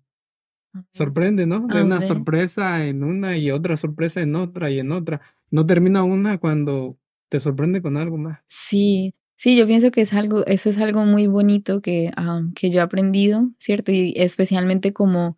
Sorprende, 0.92 1.46
¿no? 1.46 1.68
De 1.68 1.84
una 1.84 2.02
sorpresa 2.02 2.86
en 2.86 3.04
una 3.04 3.38
y 3.38 3.52
otra 3.52 3.78
sorpresa 3.78 4.22
en 4.22 4.36
otra 4.36 4.70
y 4.72 4.80
en 4.80 4.92
otra. 4.92 5.22
No 5.50 5.66
termina 5.66 6.04
una 6.04 6.38
cuando 6.38 6.98
te 7.30 7.40
sorprende 7.40 7.82
con 7.82 7.98
algo 7.98 8.18
más. 8.18 8.40
Sí, 8.48 9.14
sí, 9.38 9.58
yo 9.58 9.66
pienso 9.68 9.92
que 9.92 10.02
es 10.02 10.14
algo, 10.14 10.46
eso 10.46 10.70
es 10.70 10.78
algo 10.78 11.06
muy 11.06 11.28
bonito 11.28 11.82
que, 11.82 12.12
ah, 12.18 12.42
que 12.56 12.70
yo 12.70 12.80
he 12.80 12.84
aprendido, 12.84 13.50
¿cierto? 13.58 13.92
Y 13.92 14.14
especialmente 14.18 14.92
como, 14.92 15.38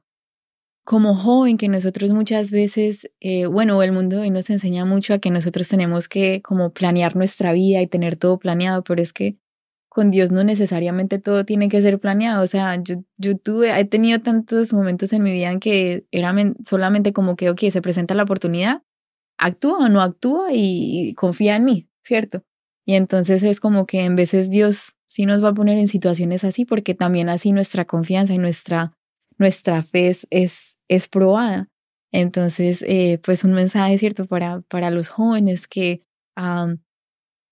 como 0.83 1.13
joven, 1.15 1.57
que 1.57 1.67
nosotros 1.67 2.11
muchas 2.11 2.49
veces, 2.49 3.11
eh, 3.19 3.45
bueno, 3.45 3.81
el 3.83 3.91
mundo 3.91 4.21
hoy 4.21 4.31
nos 4.31 4.49
enseña 4.49 4.85
mucho 4.85 5.13
a 5.13 5.19
que 5.19 5.29
nosotros 5.29 5.67
tenemos 5.67 6.07
que 6.07 6.41
como 6.41 6.71
planear 6.73 7.15
nuestra 7.15 7.53
vida 7.53 7.81
y 7.81 7.87
tener 7.87 8.15
todo 8.15 8.39
planeado, 8.39 8.83
pero 8.83 9.01
es 9.01 9.13
que 9.13 9.37
con 9.97 10.11
Dios 10.11 10.31
no 10.31 10.43
necesariamente 10.43 11.17
todo 11.17 11.43
tiene 11.43 11.69
que 11.69 11.81
ser 11.81 11.99
planeado. 11.99 12.43
O 12.43 12.47
sea, 12.47 12.75
yo, 12.83 12.97
yo 13.17 13.35
tuve, 13.35 13.71
he 13.79 13.83
tenido 13.83 14.21
tantos 14.21 14.71
momentos 14.71 15.11
en 15.11 15.23
mi 15.23 15.31
vida 15.31 15.51
en 15.51 15.59
que 15.59 16.05
era 16.11 16.35
solamente 16.63 17.13
como 17.13 17.35
que, 17.35 17.49
ok, 17.49 17.61
se 17.71 17.81
presenta 17.81 18.13
la 18.13 18.21
oportunidad, 18.21 18.83
actúa 19.39 19.85
o 19.85 19.89
no 19.89 20.03
actúa 20.03 20.49
y, 20.53 21.15
confía 21.15 21.55
en 21.55 21.65
mí, 21.65 21.89
¿cierto? 22.03 22.43
Y 22.85 22.93
entonces 22.93 23.41
es 23.41 23.59
como 23.59 23.87
que 23.87 24.05
en 24.05 24.15
veces 24.15 24.51
Dios 24.51 24.93
sí 25.07 25.25
nos 25.25 25.43
va 25.43 25.49
a 25.49 25.55
poner 25.55 25.79
en 25.79 25.87
situaciones 25.87 26.43
así 26.43 26.63
porque 26.63 26.93
también 26.93 27.27
así 27.27 27.51
nuestra 27.51 27.85
confianza 27.85 28.35
y 28.35 28.37
nuestra, 28.37 28.95
nuestra 29.39 29.81
fe 29.81 30.09
es, 30.09 30.27
es, 30.29 31.07
probada. 31.07 31.69
Entonces, 32.11 32.85
eh, 32.87 33.19
pues 33.23 33.43
un 33.43 33.53
mensaje, 33.53 33.97
¿cierto? 33.97 34.27
Para, 34.27 34.61
para 34.61 34.91
los 34.91 35.09
jóvenes 35.09 35.65
que 35.67 36.03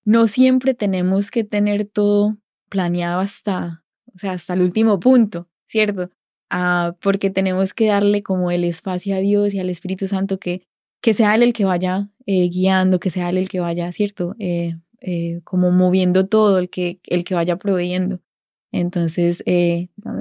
no 0.06 0.28
siempre 0.28 0.76
tenemos 0.76 1.32
que 1.32 1.44
tener 1.44 1.86
todo 1.86 2.38
planeado 2.70 3.20
hasta, 3.20 3.84
o 4.14 4.18
sea, 4.18 4.34
hasta 4.34 4.54
el 4.54 4.62
último 4.62 5.00
punto, 5.00 5.50
¿cierto? 5.66 6.12
Ah, 6.50 6.96
porque 7.02 7.32
tenemos 7.32 7.74
que 7.74 7.88
darle 7.88 8.22
como 8.22 8.52
el 8.52 8.64
espacio 8.64 9.16
a 9.16 9.20
Dios 9.20 9.54
y 9.54 9.60
al 9.60 9.70
Espíritu 9.70 10.08
Santo 10.08 10.40
que, 10.40 10.62
que 11.02 11.16
sea 11.16 11.34
Él 11.36 11.44
el 11.44 11.54
que 11.54 11.66
vaya 11.66 12.10
eh, 12.28 12.50
guiando, 12.50 13.00
que 13.00 13.10
sea 13.10 13.32
Él 13.32 13.40
el 13.40 13.50
que 13.50 13.60
vaya, 13.60 13.92
¿cierto? 13.92 14.36
Eh, 14.40 14.76
eh, 15.02 15.42
como 15.44 15.72
moviendo 15.72 16.28
todo, 16.28 16.60
el 16.60 16.70
que, 16.70 17.00
el 17.08 17.24
que 17.24 17.34
vaya 17.34 17.58
proveyendo. 17.58 18.22
Entonces, 18.72 19.42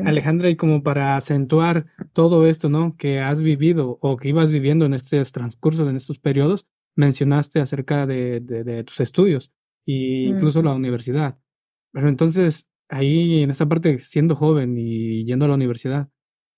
Alejandra, 0.05 0.49
y 0.49 0.57
como 0.57 0.85
para 0.85 1.16
acentuar 1.16 1.87
todo 2.12 2.47
esto, 2.47 2.68
¿no? 2.68 2.97
Que 2.97 3.18
has 3.18 3.43
vivido 3.43 3.99
o 4.01 4.16
que 4.16 4.28
ibas 4.28 4.53
viviendo 4.53 4.87
en 4.87 4.95
estos 4.95 5.32
transcursos, 5.32 5.89
en 5.89 5.97
estos 5.97 6.20
periodos, 6.20 6.64
mencionaste 6.95 7.61
acerca 7.61 8.07
de, 8.07 8.39
de 8.39 8.85
tus 8.85 9.01
estudios 9.01 9.53
e 9.87 10.28
incluso 10.28 10.62
la 10.62 10.74
universidad. 10.74 11.39
Pero 11.93 12.09
entonces, 12.09 12.68
ahí 12.89 13.43
en 13.43 13.51
esa 13.51 13.66
parte, 13.66 13.99
siendo 14.01 14.37
joven 14.37 14.76
y 14.78 15.24
yendo 15.24 15.45
a 15.45 15.49
la 15.49 15.55
universidad, 15.55 16.09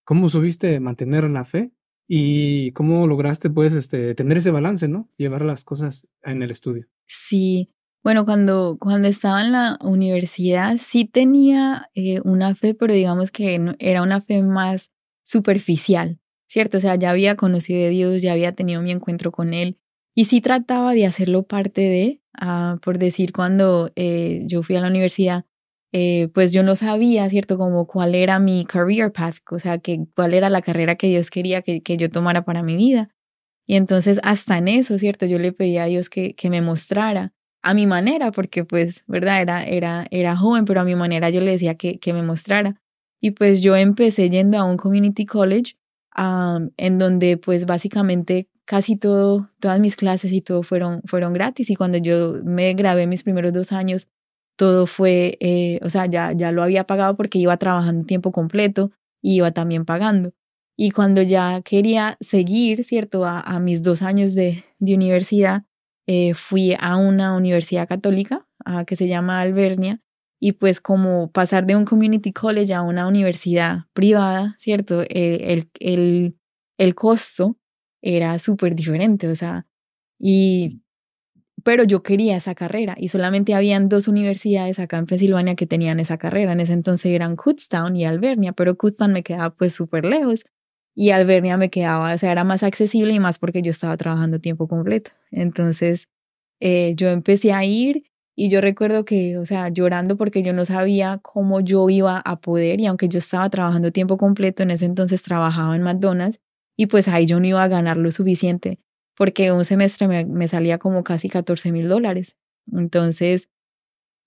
¿cómo 0.05 0.29
subiste 0.29 0.81
mantener 0.81 1.25
la 1.25 1.45
fe? 1.45 1.73
¿Y 2.09 2.73
cómo 2.73 3.07
lograste, 3.07 3.51
pues, 3.51 3.75
este, 3.75 4.15
tener 4.15 4.39
ese 4.39 4.51
balance, 4.51 4.89
¿no? 4.89 5.11
Llevar 5.17 5.45
las 5.45 5.65
cosas 5.65 6.07
en 6.23 6.43
el 6.43 6.51
estudio. 6.51 6.87
Sí, 7.07 7.75
bueno, 8.07 8.25
cuando, 8.25 8.79
cuando 8.79 9.09
estaba 9.09 9.45
en 9.45 9.51
la 9.51 9.79
universidad 9.83 10.77
sí 10.79 11.07
tenía 11.07 11.91
eh, 11.97 12.21
una 12.23 12.55
fe, 12.55 12.73
pero 12.73 12.95
digamos 12.95 13.33
que 13.33 13.75
era 13.81 14.03
una 14.03 14.21
fe 14.21 14.43
más 14.43 14.93
superficial, 15.25 16.21
¿cierto? 16.49 16.79
O 16.79 16.81
sea, 16.81 16.95
ya 16.95 17.11
había 17.11 17.35
conocido 17.35 17.85
a 17.85 17.91
Dios, 17.91 18.23
ya 18.23 18.33
había 18.33 18.55
tenido 18.55 18.81
mi 18.81 18.93
encuentro 18.93 19.33
con 19.33 19.53
Él 19.55 19.81
y 20.15 20.27
sí 20.27 20.41
trataba 20.41 20.95
de 20.95 21.05
hacerlo 21.05 21.43
parte 21.43 21.81
de, 21.81 22.23
Ah, 22.39 22.79
por 22.83 22.99
decir, 22.99 23.33
cuando 23.33 23.91
eh, 23.97 24.43
yo 24.47 24.63
fui 24.63 24.77
a 24.77 24.81
la 24.81 24.89
universidad, 24.89 25.45
eh, 25.93 26.29
pues 26.35 26.53
yo 26.53 26.63
no 26.63 26.77
sabía, 26.77 27.29
¿cierto? 27.31 27.59
Como 27.59 27.87
cuál 27.87 28.15
era 28.15 28.39
mi 28.39 28.67
career 28.67 29.13
path, 29.13 29.37
o 29.51 29.59
sea, 29.59 29.79
que, 29.79 30.07
cuál 30.15 30.35
era 30.35 30.51
la 30.51 30.63
carrera 30.63 30.97
que 30.97 31.07
Dios 31.09 31.31
quería 31.31 31.63
que, 31.63 31.83
que 31.83 31.97
yo 31.97 32.11
tomara 32.11 32.45
para 32.45 32.63
mi 32.63 32.77
vida. 32.77 33.09
Y 33.67 33.77
entonces 33.77 34.21
hasta 34.23 34.59
en 34.59 34.69
eso, 34.69 34.99
¿cierto? 34.99 35.27
Yo 35.27 35.39
le 35.39 35.53
pedí 35.53 35.79
a 35.79 35.87
Dios 35.87 36.11
que, 36.11 36.35
que 36.35 36.51
me 36.51 36.61
mostrara 36.63 37.33
a 37.63 37.75
mi 37.75 37.87
manera, 37.87 38.31
porque 38.33 38.65
pues, 38.65 39.03
¿verdad? 39.07 39.43
Era, 39.43 39.65
era, 39.65 40.07
era 40.11 40.37
joven, 40.37 40.65
pero 40.67 40.81
a 40.83 40.85
mi 40.85 40.95
manera 40.95 41.31
yo 41.31 41.41
le 41.41 41.53
decía 41.53 41.77
que, 41.77 41.99
que 41.99 42.13
me 42.13 42.23
mostrara. 42.23 42.81
Y 43.21 43.33
pues 43.33 43.63
yo 43.63 43.77
empecé 43.77 44.31
yendo 44.31 44.59
a 44.59 44.65
un 44.65 44.77
community 44.77 45.27
college, 45.27 45.77
en 46.77 46.99
donde 46.99 47.37
pues 47.37 47.67
básicamente 47.67 48.49
casi 48.67 48.97
todo, 48.97 49.49
todas 49.61 49.81
mis 49.81 49.97
clases 49.97 50.33
y 50.33 50.43
todo 50.43 50.63
fueron, 50.63 51.03
fueron 51.07 51.33
gratis. 51.33 51.71
Y 51.71 51.77
cuando 51.77 51.99
yo 51.99 52.35
me 52.45 52.75
grabé 52.75 53.07
mis 53.07 53.23
primeros 53.23 53.53
dos 53.53 53.73
años, 53.73 54.09
todo 54.57 54.87
fue, 54.87 55.39
eh, 55.41 55.81
o 55.83 55.91
sea, 55.91 56.07
ya, 56.07 56.33
ya 56.33 56.53
lo 56.53 56.63
había 56.63 56.85
pagado 56.85 57.17
porque 57.17 57.39
iba 57.39 57.57
trabajando 57.57 58.05
tiempo 58.05 58.33
completo 58.33 58.91
y 59.23 59.37
iba 59.37 59.53
también 59.53 59.85
pagando. 59.85 60.33
Y 60.77 60.91
cuando 60.91 61.23
ya 61.23 61.63
quería 61.63 62.19
seguir, 62.21 62.85
¿cierto? 62.85 63.25
A, 63.25 63.59
mis 63.61 63.83
dos 63.83 64.03
años 64.03 64.35
de, 64.35 64.65
de 64.79 64.95
universidad, 64.95 65.65
eh, 66.07 66.35
fui 66.35 66.77
a 66.79 66.97
una 66.97 67.35
universidad 67.35 67.89
católica 67.89 68.47
que 68.87 68.97
se 68.97 69.09
llama 69.09 69.41
Albernia. 69.41 70.03
Y 70.39 70.53
pues 70.53 70.83
como 70.83 71.31
pasar 71.31 71.67
de 71.67 71.77
un 71.77 71.87
community 71.87 72.33
college 72.33 72.75
a 72.75 72.83
una 72.83 73.09
universidad 73.09 73.87
privada, 73.95 74.55
¿cierto? 74.59 75.03
Eh, 75.03 75.53
el, 75.55 75.71
el, 75.81 76.37
el 76.77 76.95
costo 76.95 77.57
era 78.07 78.39
súper 78.39 78.77
diferente, 78.77 79.29
o 79.29 79.35
sea, 79.35 79.67
y, 80.19 80.83
pero 81.65 81.83
yo 81.85 82.03
quería 82.05 82.37
esa 82.37 82.55
carrera 82.55 82.95
y 82.99 83.09
solamente 83.09 83.53
habían 83.55 83.89
dos 83.89 84.07
universidades 84.07 84.79
acá 84.79 84.99
en 84.99 85.07
Pensilvania 85.07 85.57
que 85.57 85.67
tenían 85.67 85.99
esa 85.99 86.17
carrera. 86.17 86.53
En 86.53 86.61
ese 86.61 86.73
entonces 86.73 87.11
eran 87.13 87.35
Kutztown 87.35 87.97
y 87.97 88.05
Albernia, 88.05 88.53
pero 88.53 88.77
Kutztown 88.77 89.13
me 89.13 89.25
quedaba 89.25 89.51
pues 89.51 89.75
súper 89.75 90.05
lejos 90.05 90.45
y 90.95 91.11
Albernia 91.11 91.57
me 91.57 91.69
quedaba, 91.69 92.15
o 92.15 92.19
sea, 92.19 92.31
era 92.33 92.45
más 92.45 92.63
accesible 92.63 93.13
y 93.13 93.21
más 93.21 93.39
porque 93.39 93.63
yo 93.63 93.73
estaba 93.73 93.97
trabajando 93.97 94.41
tiempo 94.41 94.69
completo. 94.69 95.11
Entonces, 95.33 96.09
eh, 96.61 96.95
yo 96.97 97.09
empecé 97.09 97.53
a 97.53 97.65
ir 97.65 98.05
y 98.37 98.49
yo 98.51 98.61
recuerdo 98.61 99.05
que, 99.05 99.37
o 99.39 99.45
sea, 99.45 99.69
llorando 99.71 100.17
porque 100.17 100.43
yo 100.43 100.53
no 100.53 100.65
sabía 100.65 101.19
cómo 101.23 101.61
yo 101.61 101.91
iba 101.91 102.19
a 102.21 102.41
poder 102.41 102.81
y 102.81 102.87
aunque 102.87 103.09
yo 103.09 103.19
estaba 103.19 103.51
trabajando 103.51 103.91
tiempo 103.93 104.17
completo, 104.19 104.63
en 104.63 104.71
ese 104.71 104.85
entonces 104.87 105.23
trabajaba 105.23 105.75
en 105.75 105.83
McDonald's, 105.83 106.39
y 106.77 106.87
pues 106.87 107.09
ahí 107.09 107.27
yo 107.27 107.41
no 107.41 107.47
iba 107.47 107.63
a 107.63 107.69
ganar 107.69 107.97
lo 107.97 108.11
suficiente 108.11 108.79
porque 109.17 109.51
un 109.51 109.65
semestre 109.65 110.27
me, 110.27 110.49
salía 110.49 110.79
como 110.79 111.03
casi 111.03 111.29
14 111.29 111.73
mil 111.73 111.89
dólares. 111.89 112.37
Entonces 112.71 113.49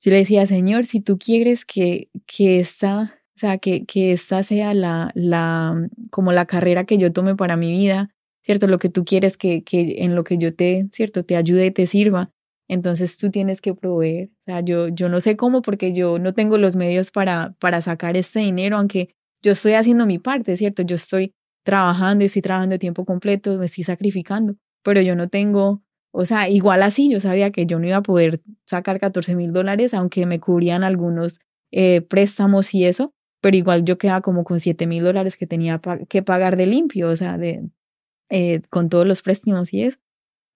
yo 0.01 0.11
le 0.11 0.17
decía, 0.17 0.45
Señor, 0.47 0.85
si 0.85 0.99
tú 0.99 1.17
quieres 1.17 1.63
que, 1.65 2.09
que 2.25 2.59
esta, 2.59 3.21
o 3.35 3.39
sea, 3.39 3.59
que, 3.59 3.85
que 3.85 4.11
esta 4.11 4.43
sea 4.43 4.73
la, 4.73 5.11
la, 5.13 5.89
como 6.09 6.31
la 6.31 6.45
carrera 6.45 6.85
que 6.85 6.97
yo 6.97 7.13
tome 7.13 7.35
para 7.35 7.55
mi 7.55 7.71
vida, 7.71 8.09
¿cierto? 8.43 8.67
Lo 8.67 8.79
que 8.79 8.89
tú 8.89 9.05
quieres 9.05 9.37
que, 9.37 9.63
que 9.63 9.97
en 9.99 10.15
lo 10.15 10.23
que 10.23 10.37
yo 10.37 10.55
te, 10.55 10.87
¿cierto? 10.91 11.23
Te 11.23 11.35
ayude 11.35 11.71
te 11.71 11.85
sirva. 11.85 12.31
Entonces 12.67 13.17
tú 13.17 13.29
tienes 13.29 13.61
que 13.61 13.75
proveer. 13.75 14.29
O 14.41 14.43
sea, 14.43 14.61
yo, 14.61 14.87
yo 14.89 15.09
no 15.09 15.21
sé 15.21 15.37
cómo 15.37 15.61
porque 15.61 15.93
yo 15.93 16.17
no 16.19 16.33
tengo 16.33 16.57
los 16.57 16.75
medios 16.75 17.11
para, 17.11 17.55
para 17.59 17.81
sacar 17.81 18.17
este 18.17 18.39
dinero, 18.39 18.77
aunque 18.77 19.15
yo 19.43 19.51
estoy 19.53 19.73
haciendo 19.73 20.05
mi 20.05 20.19
parte, 20.19 20.57
¿cierto? 20.57 20.83
Yo 20.83 20.95
estoy 20.95 21.33
trabajando 21.63 22.23
y 22.23 22.27
estoy 22.27 22.41
trabajando 22.41 22.73
de 22.73 22.79
tiempo 22.79 23.05
completo, 23.05 23.57
me 23.57 23.65
estoy 23.65 23.83
sacrificando, 23.83 24.55
pero 24.83 25.01
yo 25.01 25.15
no 25.15 25.29
tengo, 25.29 25.83
o 26.11 26.25
sea, 26.25 26.49
igual 26.49 26.83
así 26.83 27.09
yo 27.11 27.19
sabía 27.19 27.51
que 27.51 27.65
yo 27.65 27.79
no 27.79 27.87
iba 27.87 27.97
a 27.97 28.03
poder 28.03 28.41
sacar 28.65 28.99
14 28.99 29.35
mil 29.35 29.53
dólares, 29.53 29.93
aunque 29.93 30.25
me 30.25 30.39
cubrían 30.39 30.83
algunos 30.83 31.39
eh, 31.71 32.01
préstamos 32.01 32.73
y 32.73 32.85
eso, 32.85 33.13
pero 33.41 33.57
igual 33.57 33.85
yo 33.85 33.97
quedaba 33.97 34.21
como 34.21 34.43
con 34.43 34.59
7 34.59 34.87
mil 34.87 35.03
dólares 35.03 35.37
que 35.37 35.47
tenía 35.47 35.81
que 36.09 36.23
pagar 36.23 36.57
de 36.57 36.67
limpio, 36.67 37.09
o 37.09 37.15
sea, 37.15 37.37
de, 37.37 37.69
eh, 38.29 38.61
con 38.69 38.89
todos 38.89 39.07
los 39.07 39.21
préstamos 39.21 39.73
y 39.73 39.83
eso. 39.83 39.99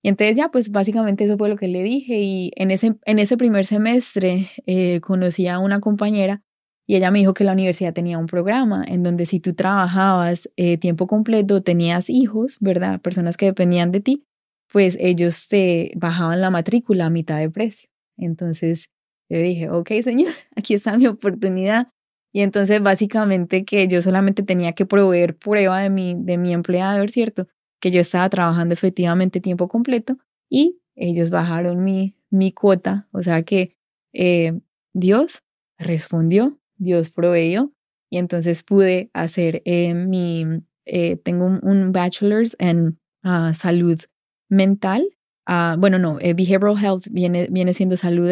Y 0.03 0.09
entonces 0.09 0.35
ya, 0.35 0.49
pues 0.51 0.69
básicamente 0.71 1.23
eso 1.23 1.37
fue 1.37 1.47
lo 1.49 1.55
que 1.55 1.69
le 1.69 1.81
dije 1.81 2.19
y 2.19 2.51
en 2.57 2.71
ese, 2.71 2.97
en 3.05 3.19
ese 3.19 3.37
primer 3.37 3.65
semestre 3.65 4.49
eh, 4.65 4.99
conocí 4.99 5.47
a 5.47 5.59
una 5.59 5.79
compañera 5.79 6.42
y 6.85 6.95
ella 6.95 7.11
me 7.11 7.19
dijo 7.19 7.33
que 7.33 7.43
la 7.43 7.53
universidad 7.53 7.93
tenía 7.93 8.17
un 8.17 8.25
programa 8.25 8.83
en 8.85 9.03
donde 9.03 9.25
si 9.25 9.39
tú 9.39 9.53
trabajabas 9.53 10.49
eh, 10.57 10.77
tiempo 10.77 11.07
completo, 11.07 11.63
tenías 11.63 12.09
hijos, 12.09 12.57
¿verdad? 12.59 12.99
Personas 13.01 13.37
que 13.37 13.45
dependían 13.45 13.91
de 13.91 14.01
ti, 14.01 14.25
pues 14.71 14.97
ellos 14.99 15.47
te 15.47 15.91
bajaban 15.95 16.41
la 16.41 16.49
matrícula 16.49 17.05
a 17.05 17.09
mitad 17.09 17.39
de 17.39 17.49
precio. 17.49 17.89
Entonces 18.17 18.89
yo 19.29 19.37
dije, 19.37 19.69
ok, 19.69 19.91
señor, 20.03 20.33
aquí 20.55 20.73
está 20.73 20.97
mi 20.97 21.07
oportunidad. 21.07 21.87
Y 22.33 22.41
entonces 22.41 22.81
básicamente 22.81 23.63
que 23.63 23.87
yo 23.87 24.01
solamente 24.01 24.43
tenía 24.43 24.73
que 24.73 24.85
proveer 24.85 25.37
prueba 25.37 25.79
de 25.79 25.89
mi, 25.89 26.15
de 26.17 26.37
mi 26.37 26.51
empleador, 26.51 27.11
¿cierto? 27.11 27.47
Que 27.79 27.91
yo 27.91 28.01
estaba 28.01 28.27
trabajando 28.29 28.73
efectivamente 28.73 29.39
tiempo 29.39 29.67
completo 29.67 30.17
y 30.49 30.81
ellos 30.95 31.29
bajaron 31.29 31.83
mi, 31.83 32.15
mi 32.29 32.51
cuota. 32.51 33.07
O 33.11 33.21
sea 33.21 33.43
que 33.43 33.75
eh, 34.13 34.59
Dios 34.93 35.43
respondió 35.77 36.59
Dios 36.83 37.11
proveyó 37.11 37.71
y 38.13 38.19
entonces 38.19 38.61
pude 38.61 39.09
hacer 39.13 39.63
eh, 39.65 39.95
mi, 39.95 40.45
eh, 40.85 41.15
tengo 41.17 41.45
un, 41.45 41.91
bachelor's 41.91 42.55
en 42.59 42.99
ah, 43.23 43.53
salud 43.55 43.99
mental. 44.49 45.03
Uh, 45.49 45.77
bueno, 45.79 45.97
no, 45.97 46.19
eh, 46.21 46.35
behavioral 46.35 46.77
health 46.77 47.07
viene, 47.09 47.47
viene 47.49 47.73
siendo 47.73 47.97
salud 47.97 48.29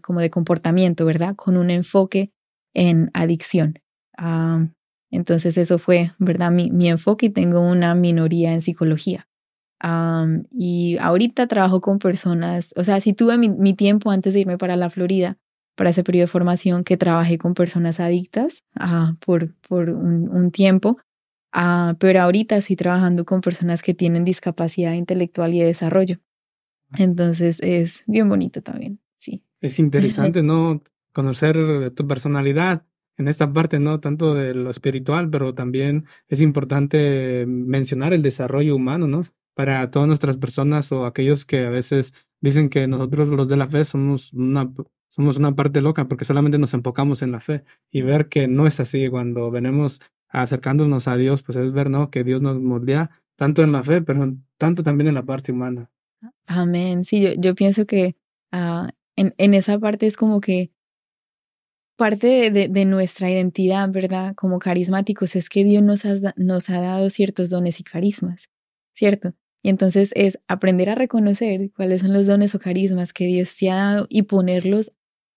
como 0.00 0.20
de 0.20 0.30
comportamiento, 0.30 1.04
¿verdad? 1.04 1.36
Con 1.36 1.58
un 1.58 1.68
enfoque 1.68 2.32
en 2.72 3.10
adicción. 3.12 3.80
Ah, 4.16 4.66
entonces 5.10 5.58
eso 5.58 5.78
fue, 5.78 6.12
¿verdad? 6.18 6.50
Mi, 6.50 6.70
mi, 6.70 6.88
enfoque 6.88 7.26
y 7.26 7.30
tengo 7.30 7.60
una 7.60 7.94
minoría 7.94 8.54
en 8.54 8.62
psicología. 8.62 9.28
y 10.50 10.96
ahorita 10.98 11.46
trabajo 11.48 11.82
con 11.82 11.98
personas, 11.98 12.72
o 12.76 12.82
sea, 12.82 12.98
si 13.02 13.12
tuve 13.12 13.36
mi, 13.36 13.50
mi, 13.50 13.74
tiempo 13.74 14.10
antes 14.10 14.32
de 14.32 14.40
irme 14.40 14.56
para 14.56 14.76
la 14.76 14.88
Florida, 14.88 15.36
para 15.74 15.90
ese 15.90 16.04
periodo 16.04 16.24
de 16.24 16.32
formación 16.32 16.84
que 16.84 16.96
trabajé 16.96 17.38
con 17.38 17.54
personas 17.54 18.00
adictas 18.00 18.64
ah, 18.76 19.16
por, 19.24 19.54
por 19.68 19.90
un, 19.90 20.50
tiempo, 20.50 20.98
ah, 21.52 21.96
pero 21.98 22.20
ahorita 22.20 22.56
estoy 22.56 22.76
trabajando 22.76 23.24
con 23.24 23.40
personas 23.40 23.82
que 23.82 23.94
tienen 23.94 24.24
discapacidad 24.24 24.92
intelectual 24.92 25.54
y 25.54 25.60
de 25.60 25.66
desarrollo. 25.66 26.18
Entonces 26.94 27.58
es 27.60 28.02
bien 28.06 28.28
bonito 28.28 28.62
también, 28.62 29.00
sí. 29.16 29.42
Es 29.60 29.78
interesante, 29.78 30.42
¿no? 30.42 30.82
conocer 31.12 31.90
tu 31.90 32.06
personalidad 32.06 32.84
en 33.18 33.28
esta 33.28 33.52
parte, 33.52 33.78
¿no? 33.78 34.00
Tanto 34.00 34.34
de 34.34 34.54
lo 34.54 34.70
espiritual, 34.70 35.30
pero 35.30 35.54
también 35.54 36.06
es 36.28 36.40
importante 36.40 37.44
mencionar 37.46 38.12
el 38.12 38.22
desarrollo 38.22 38.74
humano, 38.74 39.06
¿no? 39.06 39.24
Para 39.54 39.90
todas 39.90 40.08
nuestras 40.08 40.38
personas 40.38 40.90
o 40.92 41.04
aquellos 41.04 41.44
que 41.44 41.66
a 41.66 41.70
veces 41.70 42.14
dicen 42.40 42.70
que 42.70 42.86
nosotros 42.86 43.28
los 43.28 43.48
de 43.48 43.56
la 43.56 43.68
fe 43.68 43.84
somos 43.84 44.32
una, 44.32 44.72
somos 45.12 45.36
una 45.36 45.54
parte 45.54 45.82
loca 45.82 46.08
porque 46.08 46.24
solamente 46.24 46.58
nos 46.58 46.72
enfocamos 46.72 47.20
en 47.20 47.32
la 47.32 47.40
fe 47.40 47.64
y 47.90 48.00
ver 48.00 48.30
que 48.30 48.48
no 48.48 48.66
es 48.66 48.80
así 48.80 49.10
cuando 49.10 49.50
venimos 49.50 50.00
acercándonos 50.30 51.06
a 51.06 51.16
Dios, 51.16 51.42
pues 51.42 51.58
es 51.58 51.70
ver, 51.70 51.90
¿no? 51.90 52.10
Que 52.10 52.24
Dios 52.24 52.40
nos 52.40 52.58
moldea 52.58 53.10
tanto 53.36 53.62
en 53.62 53.72
la 53.72 53.82
fe, 53.82 54.00
pero 54.00 54.34
tanto 54.56 54.82
también 54.82 55.08
en 55.08 55.14
la 55.14 55.22
parte 55.22 55.52
humana. 55.52 55.90
Amén. 56.46 57.04
Sí, 57.04 57.20
yo, 57.20 57.34
yo 57.36 57.54
pienso 57.54 57.84
que 57.84 58.16
uh, 58.52 58.88
en, 59.14 59.34
en 59.36 59.52
esa 59.52 59.78
parte 59.78 60.06
es 60.06 60.16
como 60.16 60.40
que 60.40 60.70
parte 61.96 62.50
de, 62.50 62.68
de, 62.68 62.84
nuestra 62.86 63.30
identidad, 63.30 63.90
¿verdad? 63.90 64.34
Como 64.34 64.58
carismáticos, 64.60 65.36
es 65.36 65.50
que 65.50 65.62
Dios 65.62 65.82
nos, 65.82 66.04
nos 66.36 66.70
ha 66.70 66.80
dado 66.80 67.10
ciertos 67.10 67.50
dones 67.50 67.80
y 67.80 67.84
carismas, 67.84 68.48
¿cierto? 68.94 69.34
Y 69.62 69.68
entonces 69.68 70.10
es 70.14 70.38
aprender 70.48 70.88
a 70.88 70.94
reconocer 70.94 71.70
cuáles 71.76 72.00
son 72.00 72.14
los 72.14 72.26
dones 72.26 72.54
o 72.54 72.58
carismas 72.58 73.12
que 73.12 73.26
Dios 73.26 73.54
te 73.54 73.70
ha 73.70 73.76
dado 73.76 74.06
y 74.08 74.22
ponerlos 74.22 74.90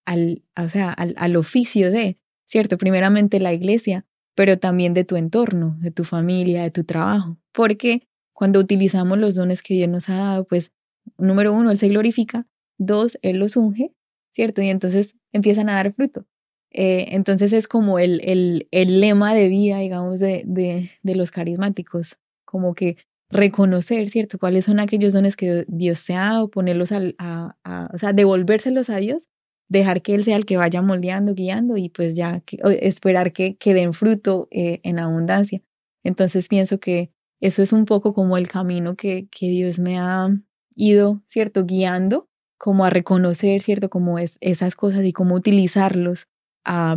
al, 0.05 0.43
o 0.57 0.69
sea, 0.69 0.91
al, 0.91 1.13
al 1.17 1.35
oficio 1.35 1.91
de, 1.91 2.17
¿cierto? 2.45 2.77
Primeramente 2.77 3.39
la 3.39 3.53
iglesia, 3.53 4.05
pero 4.35 4.59
también 4.59 4.93
de 4.93 5.03
tu 5.03 5.15
entorno, 5.15 5.77
de 5.79 5.91
tu 5.91 6.03
familia, 6.03 6.63
de 6.63 6.71
tu 6.71 6.83
trabajo. 6.83 7.37
Porque 7.51 8.07
cuando 8.33 8.59
utilizamos 8.59 9.17
los 9.17 9.35
dones 9.35 9.61
que 9.61 9.73
Dios 9.73 9.89
nos 9.89 10.09
ha 10.09 10.15
dado, 10.15 10.45
pues, 10.45 10.71
número 11.17 11.53
uno, 11.53 11.71
Él 11.71 11.77
se 11.77 11.87
glorifica, 11.87 12.47
dos, 12.77 13.17
Él 13.21 13.37
los 13.37 13.55
unge, 13.55 13.93
¿cierto? 14.33 14.61
Y 14.61 14.67
entonces 14.67 15.15
empiezan 15.31 15.69
a 15.69 15.75
dar 15.75 15.93
fruto. 15.93 16.25
Eh, 16.71 17.15
entonces 17.15 17.53
es 17.53 17.69
como 17.69 17.99
el, 17.99 18.19
el, 18.25 18.67
el, 18.71 18.99
lema 18.99 19.33
de 19.33 19.47
vida, 19.47 19.79
digamos, 19.79 20.19
de, 20.19 20.43
de, 20.45 20.91
de, 21.03 21.15
los 21.15 21.31
carismáticos, 21.31 22.17
como 22.43 22.75
que 22.75 22.97
reconocer, 23.29 24.09
¿cierto? 24.09 24.37
¿Cuáles 24.37 24.65
son 24.65 24.81
aquellos 24.81 25.13
dones 25.13 25.37
que 25.37 25.63
Dios 25.69 26.05
te 26.05 26.15
ha 26.15 26.25
dado? 26.25 26.49
Ponerlos 26.49 26.91
al, 26.91 27.15
a, 27.17 27.55
a, 27.63 27.89
o 27.93 27.97
sea, 27.97 28.11
devolvérselos 28.11 28.89
a 28.89 28.97
Dios, 28.97 29.29
dejar 29.67 30.01
que 30.01 30.15
Él 30.15 30.23
sea 30.23 30.37
el 30.37 30.45
que 30.45 30.57
vaya 30.57 30.81
moldeando, 30.81 31.33
guiando 31.33 31.77
y 31.77 31.89
pues 31.89 32.15
ya 32.15 32.41
que, 32.41 32.57
esperar 32.81 33.33
que, 33.33 33.57
que 33.57 33.73
den 33.73 33.93
fruto 33.93 34.47
eh, 34.51 34.79
en 34.83 34.99
abundancia. 34.99 35.61
Entonces 36.03 36.47
pienso 36.47 36.79
que 36.79 37.11
eso 37.41 37.61
es 37.61 37.73
un 37.73 37.85
poco 37.85 38.13
como 38.13 38.37
el 38.37 38.47
camino 38.47 38.95
que, 38.95 39.27
que 39.29 39.47
Dios 39.47 39.79
me 39.79 39.97
ha 39.97 40.29
ido, 40.75 41.23
¿cierto? 41.27 41.65
Guiando, 41.65 42.29
como 42.57 42.85
a 42.85 42.89
reconocer, 42.89 43.61
¿cierto? 43.61 43.89
Como 43.89 44.19
es, 44.19 44.37
esas 44.41 44.75
cosas 44.75 45.03
y 45.03 45.13
cómo 45.13 45.35
utilizarlos 45.35 46.27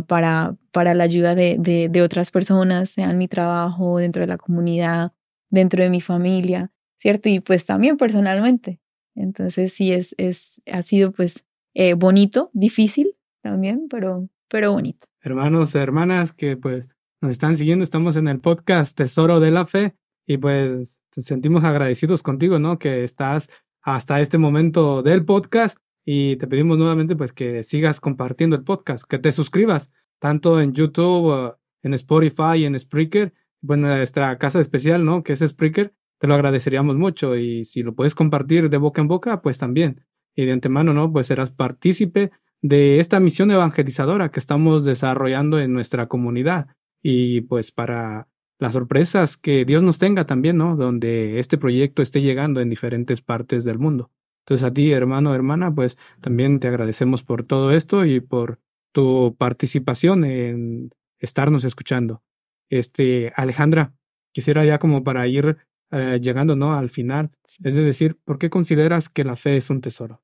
para, 0.07 0.57
para 0.71 0.95
la 0.95 1.03
ayuda 1.03 1.35
de, 1.35 1.57
de, 1.59 1.89
de, 1.89 2.01
otras 2.01 2.31
personas, 2.31 2.89
sea 2.89 3.11
en 3.11 3.19
mi 3.19 3.27
trabajo, 3.27 3.99
dentro 3.99 4.21
de 4.21 4.27
la 4.27 4.37
comunidad, 4.37 5.11
dentro 5.51 5.83
de 5.83 5.91
mi 5.91 6.01
familia, 6.01 6.71
¿cierto? 6.97 7.29
Y 7.29 7.39
pues 7.39 7.65
también 7.65 7.97
personalmente. 7.97 8.79
Entonces 9.15 9.73
sí, 9.73 9.91
es, 9.93 10.15
es, 10.17 10.61
ha 10.65 10.81
sido 10.81 11.11
pues 11.11 11.45
eh, 11.79 11.93
bonito, 11.93 12.49
difícil 12.51 13.15
también, 13.41 13.87
pero, 13.89 14.27
pero 14.49 14.73
bonito. 14.73 15.07
Hermanos, 15.21 15.75
hermanas 15.75 16.33
que 16.33 16.57
pues 16.57 16.89
nos 17.21 17.31
están 17.31 17.55
siguiendo, 17.55 17.83
estamos 17.83 18.17
en 18.17 18.27
el 18.27 18.41
podcast 18.41 18.97
Tesoro 18.97 19.39
de 19.39 19.49
la 19.49 19.65
Fe 19.65 19.95
y 20.27 20.37
pues 20.39 20.99
sentimos 21.11 21.63
agradecidos 21.63 22.21
contigo, 22.21 22.59
¿no? 22.59 22.79
Que 22.79 23.05
estás 23.05 23.49
hasta 23.81 24.19
este 24.19 24.37
momento 24.37 25.03
del 25.03 25.23
podcast 25.23 25.77
y 26.03 26.35
te 26.35 26.47
pedimos 26.47 26.77
nuevamente 26.77 27.15
pues 27.15 27.31
que 27.31 27.63
sigas 27.63 28.01
compartiendo 28.01 28.57
el 28.57 28.63
podcast, 28.65 29.05
que 29.05 29.17
te 29.17 29.31
suscribas 29.31 29.89
tanto 30.19 30.59
en 30.59 30.73
YouTube, 30.73 31.55
en 31.81 31.93
Spotify 31.93 32.65
en 32.65 32.77
Spreaker, 32.77 33.33
bueno, 33.61 33.87
nuestra 33.87 34.37
casa 34.37 34.59
especial, 34.59 35.05
¿no? 35.05 35.23
Que 35.23 35.31
es 35.31 35.39
Spreaker, 35.39 35.93
te 36.17 36.27
lo 36.27 36.33
agradeceríamos 36.33 36.97
mucho 36.97 37.37
y 37.37 37.63
si 37.63 37.83
lo 37.83 37.95
puedes 37.95 38.15
compartir 38.15 38.69
de 38.69 38.75
boca 38.75 38.99
en 38.99 39.07
boca, 39.07 39.41
pues 39.41 39.57
también. 39.57 40.03
Y 40.39 40.45
de 40.45 40.53
antemano, 40.53 40.93
¿no? 40.93 41.11
Pues 41.11 41.27
serás 41.27 41.51
partícipe 41.51 42.31
de 42.61 43.01
esta 43.01 43.19
misión 43.19 43.51
evangelizadora 43.51 44.31
que 44.31 44.39
estamos 44.39 44.85
desarrollando 44.85 45.59
en 45.59 45.73
nuestra 45.73 46.07
comunidad 46.07 46.67
y 47.01 47.41
pues 47.41 47.73
para 47.73 48.29
las 48.57 48.71
sorpresas 48.71 49.35
que 49.35 49.65
Dios 49.65 49.83
nos 49.83 49.97
tenga 49.97 50.25
también, 50.25 50.55
¿no? 50.55 50.77
Donde 50.77 51.39
este 51.39 51.57
proyecto 51.57 52.01
esté 52.01 52.21
llegando 52.21 52.61
en 52.61 52.69
diferentes 52.69 53.21
partes 53.21 53.65
del 53.65 53.79
mundo. 53.79 54.11
Entonces 54.45 54.65
a 54.65 54.73
ti, 54.73 54.93
hermano, 54.93 55.35
hermana, 55.35 55.75
pues 55.75 55.97
también 56.21 56.61
te 56.61 56.69
agradecemos 56.69 57.21
por 57.21 57.43
todo 57.43 57.71
esto 57.71 58.05
y 58.05 58.21
por 58.21 58.61
tu 58.93 59.35
participación 59.37 60.23
en 60.23 60.91
estarnos 61.17 61.65
escuchando. 61.65 62.23
Este, 62.69 63.33
Alejandra, 63.35 63.93
quisiera 64.31 64.63
ya 64.63 64.79
como 64.79 65.03
para 65.03 65.27
ir 65.27 65.57
eh, 65.91 66.17
llegando, 66.21 66.55
¿no? 66.55 66.77
Al 66.77 66.89
final, 66.89 67.31
es 67.61 67.75
decir, 67.75 68.15
¿por 68.23 68.37
qué 68.37 68.49
consideras 68.49 69.09
que 69.09 69.25
la 69.25 69.35
fe 69.35 69.57
es 69.57 69.69
un 69.69 69.81
tesoro? 69.81 70.21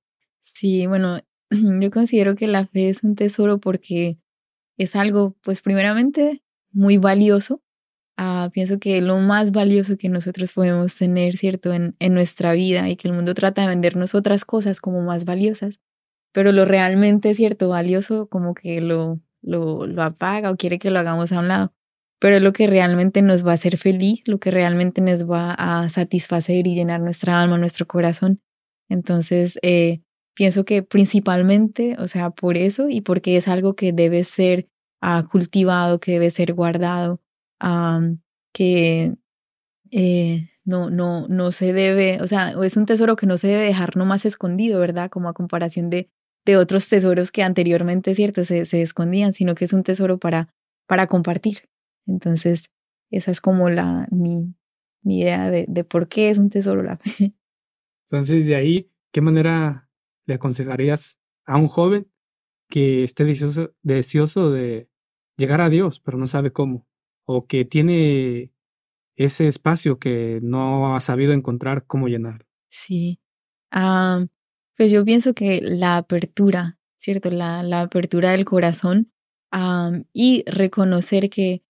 Sí, 0.47 0.85
bueno, 0.87 1.19
yo 1.81 1.89
considero 1.91 2.35
que 2.35 2.47
la 2.47 2.67
fe 2.67 2.89
es 2.89 3.03
un 3.03 3.15
tesoro 3.15 3.59
porque 3.59 4.19
es 4.77 4.95
algo, 4.95 5.35
pues 5.43 5.61
primeramente, 5.61 6.43
muy 6.71 6.97
valioso 6.97 7.61
Ah, 8.19 8.51
pienso 8.53 8.79
que 8.79 9.01
lo 9.01 9.17
más 9.19 9.51
valioso 9.53 9.97
que 9.97 10.09
nosotros 10.09 10.53
podemos 10.53 10.95
tener, 10.97 11.37
¿cierto?, 11.37 11.73
en, 11.73 11.95
en 11.99 12.13
nuestra 12.15 12.53
vida 12.53 12.89
y 12.89 12.97
que 12.97 13.07
el 13.07 13.15
mundo 13.15 13.33
trata 13.33 13.63
de 13.63 13.69
vendernos 13.69 14.15
otras 14.15 14.45
cosas 14.45 14.81
como 14.81 15.01
más 15.03 15.25
valiosas, 15.25 15.79
pero 16.33 16.51
lo 16.51 16.65
realmente, 16.65 17.35
¿cierto?, 17.35 17.69
valioso 17.69 18.27
como 18.29 18.53
que 18.55 18.81
lo, 18.81 19.21
lo, 19.41 19.87
lo 19.87 20.03
apaga 20.03 20.51
o 20.51 20.57
quiere 20.57 20.79
que 20.79 20.91
lo 20.91 20.99
hagamos 20.99 21.31
a 21.31 21.39
un 21.39 21.47
lado, 21.49 21.73
pero 22.19 22.39
lo 22.39 22.53
que 22.53 22.67
realmente 22.67 23.21
nos 23.21 23.45
va 23.45 23.51
a 23.51 23.55
hacer 23.55 23.77
feliz, 23.77 24.21
lo 24.27 24.39
que 24.39 24.51
realmente 24.51 25.01
nos 25.01 25.29
va 25.29 25.53
a 25.57 25.89
satisfacer 25.89 26.67
y 26.67 26.75
llenar 26.75 27.01
nuestra 27.01 27.41
alma, 27.41 27.57
nuestro 27.57 27.87
corazón. 27.87 28.41
Entonces, 28.89 29.59
eh, 29.63 30.01
pienso 30.35 30.65
que 30.65 30.83
principalmente, 30.83 31.95
o 31.97 32.07
sea, 32.07 32.29
por 32.29 32.57
eso 32.57 32.89
y 32.89 33.01
porque 33.01 33.37
es 33.37 33.47
algo 33.47 33.75
que 33.75 33.93
debe 33.93 34.23
ser 34.23 34.67
ah, 35.01 35.27
cultivado, 35.31 35.99
que 35.99 36.11
debe 36.11 36.29
ser 36.29 36.53
guardado, 36.53 37.21
que 38.53 39.15
eh, 39.91 40.49
no, 40.65 40.89
no, 40.89 41.27
no 41.27 41.51
se 41.51 41.73
debe, 41.73 42.21
o 42.21 42.27
sea, 42.27 42.53
es 42.63 42.77
un 42.77 42.85
tesoro 42.85 43.15
que 43.15 43.25
no 43.25 43.37
se 43.37 43.47
debe 43.47 43.63
dejar 43.63 43.95
nomás 43.97 44.25
escondido, 44.25 44.79
¿verdad? 44.79 45.09
Como 45.09 45.29
a 45.29 45.33
comparación 45.33 45.89
de, 45.89 46.09
de 46.45 46.57
otros 46.57 46.87
tesoros 46.87 47.31
que 47.31 47.41
anteriormente, 47.41 48.13
¿cierto?, 48.13 48.43
se, 48.43 48.65
se 48.65 48.81
escondían, 48.81 49.33
sino 49.33 49.55
que 49.55 49.65
es 49.65 49.73
un 49.73 49.83
tesoro 49.83 50.19
para, 50.19 50.53
para 50.85 51.07
compartir. 51.07 51.69
Entonces, 52.07 52.69
esa 53.09 53.31
es 53.31 53.41
como 53.41 53.69
la, 53.69 54.07
mi, 54.11 54.53
mi 55.01 55.21
idea 55.21 55.49
de, 55.49 55.65
de 55.67 55.83
por 55.83 56.07
qué 56.07 56.29
es 56.29 56.37
un 56.37 56.49
tesoro 56.49 56.83
la 56.83 56.97
fe. 56.97 57.33
Entonces, 58.07 58.45
de 58.45 58.55
ahí, 58.55 58.91
¿qué 59.11 59.21
manera 59.21 59.84
le 60.25 60.35
aconsejarías 60.35 61.19
a 61.45 61.57
un 61.57 61.67
joven 61.67 62.11
que 62.69 63.03
esté 63.03 63.25
deseoso, 63.25 64.51
de 64.51 64.89
llegar 65.37 65.61
a 65.61 65.69
Dios, 65.69 65.99
pero 65.99 66.17
no 66.17 66.27
sabe 66.27 66.51
cómo? 66.51 66.87
o 67.25 67.47
que 67.47 67.65
tiene 67.65 68.51
ese 69.15 69.47
espacio 69.47 69.99
que 69.99 70.39
no 70.41 70.95
ha 70.95 70.99
sabido 70.99 71.33
encontrar 71.33 71.85
cómo 71.85 72.07
llenar. 72.07 72.45
Sí. 72.69 73.19
Ah, 73.71 74.25
pues 74.77 74.91
yo 74.91 75.03
pienso 75.03 75.33
que 75.33 75.61
la 75.61 75.97
apertura, 75.97 76.77
¿cierto? 76.97 77.31
La, 77.31 77.81
apertura 77.81 78.31
del 78.31 78.45
corazón 78.45 79.11
y 80.13 80.43
reconocer 80.47 81.29
que 81.29 81.63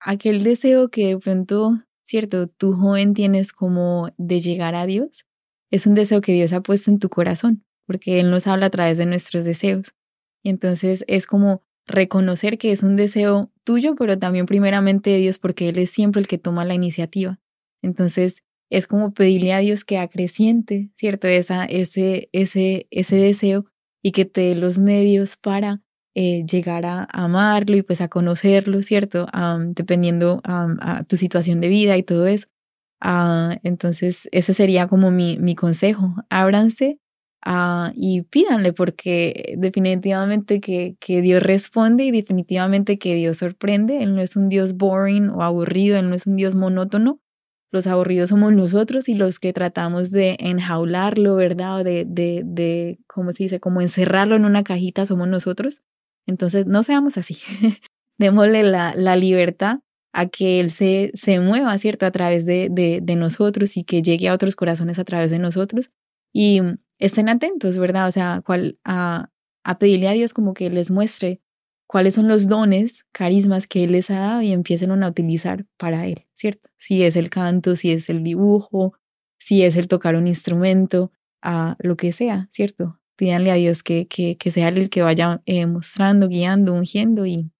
aquel 0.00 0.42
deseo 0.42 0.90
que 0.90 1.06
de 1.08 1.18
pronto, 1.18 1.80
¿cierto? 2.04 2.48
Tu 2.48 2.72
joven 2.72 3.14
tienes 3.14 3.52
como 3.52 4.10
de 4.18 4.40
llegar 4.40 4.74
a 4.74 4.86
Dios, 4.86 5.24
es 5.70 5.86
un 5.86 5.94
deseo 5.94 6.20
que 6.20 6.32
Dios 6.32 6.52
ha 6.52 6.60
puesto 6.60 6.90
en 6.90 6.98
tu 6.98 7.08
corazón, 7.08 7.64
porque 7.86 8.20
Él 8.20 8.30
nos 8.30 8.46
habla 8.46 8.66
a 8.66 8.70
través 8.70 8.98
de 8.98 9.06
nuestros 9.06 9.44
deseos. 9.44 9.94
Y 10.42 10.50
entonces 10.50 11.04
es 11.08 11.26
como 11.26 11.62
reconocer 11.86 12.58
que 12.58 12.72
es 12.72 12.82
un 12.82 12.96
deseo 12.96 13.50
tuyo, 13.64 13.94
pero 13.94 14.18
también 14.18 14.46
primeramente 14.46 15.10
de 15.10 15.18
Dios, 15.18 15.38
porque 15.38 15.68
Él 15.68 15.78
es 15.78 15.90
siempre 15.90 16.20
el 16.20 16.28
que 16.28 16.38
toma 16.38 16.64
la 16.64 16.74
iniciativa. 16.74 17.38
Entonces, 17.82 18.42
es 18.70 18.86
como 18.86 19.12
pedirle 19.12 19.52
a 19.52 19.58
Dios 19.58 19.84
que 19.84 19.98
acreciente, 19.98 20.90
¿cierto? 20.96 21.28
Esa, 21.28 21.64
ese, 21.66 22.28
ese, 22.32 22.86
ese 22.90 23.16
deseo 23.16 23.66
y 24.02 24.12
que 24.12 24.24
te 24.24 24.42
dé 24.42 24.54
los 24.54 24.78
medios 24.78 25.36
para 25.36 25.82
eh, 26.14 26.44
llegar 26.44 26.86
a 26.86 27.04
amarlo 27.12 27.76
y 27.76 27.82
pues 27.82 28.00
a 28.00 28.08
conocerlo, 28.08 28.82
¿cierto? 28.82 29.26
dependiendo 29.74 30.40
a 30.44 31.04
tu 31.08 31.16
situación 31.16 31.60
de 31.60 31.68
vida 31.68 31.96
y 31.96 32.02
todo 32.02 32.26
eso. 32.26 32.46
Ah, 33.00 33.58
entonces, 33.62 34.28
ese 34.32 34.54
sería 34.54 34.86
como 34.88 35.10
mi, 35.10 35.38
mi 35.38 35.54
consejo. 35.54 36.14
Ábranse 36.30 36.98
Ah, 37.46 37.92
y 37.94 38.22
pídanle 38.22 38.72
porque 38.72 39.54
definitivamente 39.58 40.60
que, 40.60 40.96
que 40.98 41.20
Dios 41.20 41.42
responde 41.42 42.04
y 42.04 42.10
definitivamente 42.10 42.98
que 42.98 43.14
Dios 43.14 43.38
sorprende. 43.38 44.02
Él 44.02 44.14
no 44.14 44.22
es 44.22 44.34
un 44.34 44.48
Dios 44.48 44.76
boring 44.76 45.28
o 45.28 45.42
aburrido, 45.42 45.98
Él 45.98 46.08
no 46.08 46.14
es 46.14 46.26
un 46.26 46.36
Dios 46.36 46.54
monótono. 46.54 47.20
Los 47.70 47.86
aburridos 47.86 48.30
somos 48.30 48.54
nosotros 48.54 49.08
y 49.10 49.14
los 49.14 49.40
que 49.40 49.52
tratamos 49.52 50.10
de 50.10 50.36
enjaularlo, 50.40 51.36
¿verdad? 51.36 51.80
O 51.80 51.84
de, 51.84 52.06
de, 52.06 52.42
de, 52.46 52.98
¿cómo 53.06 53.32
se 53.32 53.42
dice? 53.44 53.60
Como 53.60 53.82
encerrarlo 53.82 54.36
en 54.36 54.46
una 54.46 54.62
cajita 54.62 55.04
somos 55.04 55.28
nosotros. 55.28 55.82
Entonces, 56.26 56.66
no 56.66 56.82
seamos 56.82 57.18
así. 57.18 57.36
Démosle 58.18 58.62
la, 58.62 58.94
la 58.96 59.16
libertad 59.16 59.80
a 60.14 60.28
que 60.28 60.60
Él 60.60 60.70
se, 60.70 61.10
se 61.14 61.40
mueva, 61.40 61.76
¿cierto? 61.76 62.06
A 62.06 62.10
través 62.12 62.46
de, 62.46 62.68
de, 62.70 63.00
de, 63.02 63.16
nosotros 63.16 63.76
y 63.76 63.84
que 63.84 64.00
llegue 64.00 64.28
a 64.28 64.34
otros 64.34 64.56
corazones 64.56 64.98
a 64.98 65.04
través 65.04 65.30
de 65.30 65.40
nosotros. 65.40 65.90
Y 66.32 66.60
estén 66.98 67.28
atentos, 67.28 67.78
¿verdad? 67.78 68.08
O 68.08 68.12
sea, 68.12 68.42
cual, 68.44 68.78
a, 68.84 69.30
pedirle 69.78 70.08
a 70.08 70.12
Dios 70.12 70.34
como 70.34 70.54
que 70.54 70.70
les 70.70 70.90
muestre 70.90 71.40
cuáles 71.86 72.14
son 72.14 72.28
los 72.28 72.48
dones, 72.48 73.04
carismas 73.12 73.66
que 73.66 73.84
Él 73.84 73.92
les 73.92 74.10
ha 74.10 74.18
dado 74.18 74.42
y 74.42 74.52
empiecen 74.52 74.90
a 74.90 75.08
utilizar 75.08 75.66
para 75.76 76.06
Él, 76.06 76.26
¿cierto? 76.34 76.70
Si 76.76 77.02
es 77.02 77.16
el 77.16 77.30
canto, 77.30 77.76
si 77.76 77.92
es 77.92 78.10
el 78.10 78.22
dibujo, 78.22 78.94
si 79.38 79.62
es 79.62 79.76
el 79.76 79.88
tocar 79.88 80.16
un 80.16 80.26
instrumento, 80.26 81.12
a 81.44 81.76
lo 81.78 81.96
que 81.96 82.12
sea, 82.12 82.48
¿cierto? 82.50 82.98
Pídanle 83.16 83.50
a 83.50 83.54
Dios 83.54 83.82
que, 83.82 84.08
que, 84.08 84.36
que 84.36 84.50
sea 84.50 84.68
el 84.68 84.88
que 84.88 85.02
vaya 85.02 85.42
eh, 85.44 85.66
mostrando, 85.66 86.28
guiando, 86.28 86.72
ungiendo 86.72 87.26
y 87.26 87.52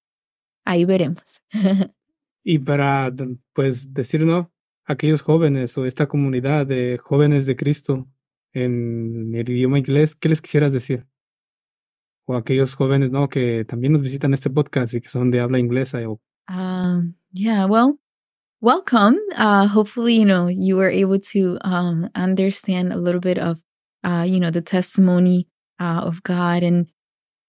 ahí 0.64 0.84
veremos. 0.86 1.42
y 2.42 2.58
para, 2.58 3.12
pues, 3.52 3.92
decirnos, 3.92 4.46
aquellos 4.86 5.22
jóvenes 5.22 5.76
o 5.76 5.84
esta 5.84 6.06
comunidad 6.06 6.66
de 6.66 6.98
jóvenes 6.98 7.46
de 7.46 7.56
Cristo 7.56 8.08
en 8.54 9.34
el 9.34 9.50
idioma 9.50 9.78
inglés, 9.78 10.14
¿qué 10.14 10.28
les 10.28 10.40
quisieras 10.40 10.72
decir? 10.72 11.06
O 12.26 12.36
aquellos 12.36 12.74
jóvenes, 12.74 13.10
¿no? 13.10 13.28
Que 13.28 13.64
también 13.64 13.92
nos 13.92 14.02
visitan 14.02 14.32
este 14.32 14.48
podcast 14.48 14.94
y 14.94 15.00
que 15.00 15.08
son 15.08 15.30
de 15.30 15.40
habla 15.40 15.58
inglesa. 15.58 15.98
O... 16.08 16.20
Um, 16.48 17.14
yeah, 17.32 17.66
well, 17.66 17.98
welcome. 18.60 19.18
Uh, 19.36 19.66
hopefully, 19.66 20.14
you 20.14 20.24
know, 20.24 20.46
you 20.46 20.76
were 20.76 20.88
able 20.88 21.18
to 21.18 21.58
um, 21.62 22.08
understand 22.14 22.92
a 22.92 22.96
little 22.96 23.20
bit 23.20 23.38
of, 23.38 23.60
uh, 24.04 24.24
you 24.26 24.40
know, 24.40 24.50
the 24.50 24.62
testimony 24.62 25.48
uh, 25.78 26.00
of 26.04 26.22
God. 26.22 26.62
And 26.62 26.86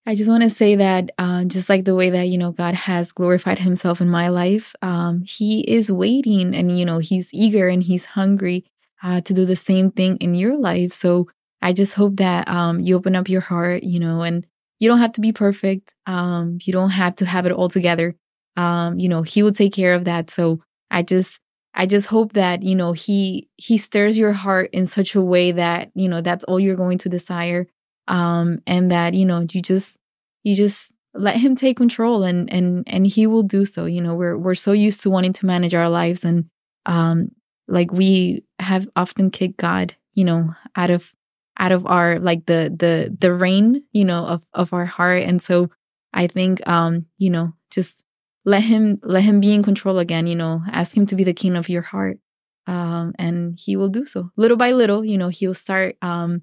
I 0.06 0.16
just 0.16 0.30
want 0.30 0.44
to 0.44 0.50
say 0.50 0.76
that 0.76 1.12
uh, 1.18 1.46
just 1.46 1.70
like 1.70 1.86
the 1.86 1.96
way 1.96 2.10
that, 2.10 2.28
you 2.28 2.38
know, 2.38 2.52
God 2.52 2.74
has 2.74 3.14
glorified 3.14 3.60
himself 3.60 4.02
in 4.02 4.10
my 4.10 4.28
life, 4.28 4.76
um, 4.82 5.24
he 5.26 5.62
is 5.62 5.90
waiting 5.90 6.54
and, 6.54 6.78
you 6.78 6.84
know, 6.84 6.98
he's 6.98 7.30
eager 7.34 7.70
and 7.70 7.82
he's 7.82 8.06
hungry 8.06 8.66
uh, 9.06 9.22
to 9.22 9.34
do 9.34 9.46
the 9.46 9.56
same 9.56 9.92
thing 9.92 10.18
in 10.18 10.34
your 10.34 10.58
life. 10.58 10.92
So 10.92 11.28
I 11.62 11.74
just 11.74 11.94
hope 11.94 12.18
that 12.18 12.50
um, 12.50 12.80
you 12.80 12.96
open 12.96 13.16
up 13.16 13.30
your 13.30 13.42
heart, 13.42 13.84
you 13.84 14.00
know, 14.00 14.24
and 14.24 14.46
you 14.80 14.90
don't 14.90 14.98
have 14.98 15.14
to 15.14 15.22
be 15.22 15.32
perfect. 15.32 15.94
Um, 16.08 16.58
you 16.64 16.74
don't 16.74 16.90
have 16.90 17.16
to 17.18 17.26
have 17.26 17.46
it 17.46 17.52
all 17.52 17.70
together. 17.70 18.16
Um, 18.58 18.98
you 18.98 19.08
know, 19.08 19.22
he 19.22 19.44
will 19.44 19.54
take 19.54 19.74
care 19.74 19.94
of 19.94 20.06
that. 20.06 20.32
So 20.32 20.62
I 20.90 21.04
just, 21.04 21.40
I 21.74 21.86
just 21.86 22.08
hope 22.08 22.34
that, 22.34 22.64
you 22.64 22.74
know, 22.74 22.94
he, 22.94 23.48
he 23.58 23.78
stirs 23.78 24.18
your 24.18 24.34
heart 24.34 24.70
in 24.74 24.88
such 24.88 25.14
a 25.14 25.22
way 25.22 25.52
that, 25.52 25.92
you 25.94 26.10
know, 26.10 26.22
that's 26.22 26.44
all 26.46 26.60
you're 26.60 26.76
going 26.76 26.98
to 27.00 27.10
desire. 27.10 27.68
Um, 28.08 28.60
and 28.66 28.92
that, 28.92 29.14
you 29.14 29.26
know, 29.26 29.46
you 29.52 29.62
just, 29.62 29.98
you 30.44 30.56
just 30.56 30.94
let 31.14 31.38
him 31.38 31.56
take 31.56 31.78
control 31.78 32.24
and, 32.24 32.52
and, 32.52 32.84
and 32.88 33.06
he 33.06 33.28
will 33.28 33.44
do 33.44 33.66
so. 33.66 33.86
You 33.86 34.02
know, 34.02 34.16
we're, 34.16 34.38
we're 34.38 34.56
so 34.56 34.72
used 34.72 35.04
to 35.04 35.10
wanting 35.10 35.34
to 35.34 35.46
manage 35.46 35.76
our 35.76 35.90
lives 35.90 36.24
and, 36.24 36.46
um, 36.86 37.30
like 37.68 37.92
we 37.92 38.44
have 38.60 38.88
often 38.96 39.32
kicked 39.32 39.58
God, 39.58 39.96
you 40.14 40.24
know, 40.24 40.54
out 40.76 40.90
of 40.90 41.14
out 41.58 41.72
of 41.72 41.86
our 41.86 42.20
like 42.20 42.46
the 42.46 42.74
the 42.78 43.16
the 43.18 43.34
reign, 43.34 43.84
you 43.92 44.06
know, 44.06 44.26
of 44.26 44.44
of 44.54 44.74
our 44.74 44.86
heart. 44.86 45.24
And 45.24 45.42
so 45.42 45.70
I 46.14 46.28
think 46.28 46.68
um, 46.68 47.06
you 47.18 47.30
know, 47.30 47.54
just 47.72 48.04
let 48.46 48.64
him 48.64 49.00
let 49.04 49.24
him 49.24 49.40
be 49.40 49.54
in 49.54 49.64
control 49.64 50.00
again, 50.00 50.28
you 50.28 50.36
know, 50.36 50.62
ask 50.72 50.96
him 50.96 51.06
to 51.08 51.16
be 51.16 51.24
the 51.24 51.34
king 51.34 51.56
of 51.56 51.70
your 51.70 51.82
heart. 51.82 52.20
Um, 52.68 53.14
and 53.20 53.58
he 53.60 53.76
will 53.76 53.90
do 53.90 54.06
so. 54.06 54.32
Little 54.38 54.58
by 54.58 54.72
little, 54.72 55.06
you 55.06 55.18
know, 55.18 55.30
he'll 55.30 55.54
start 55.54 55.96
um 56.02 56.42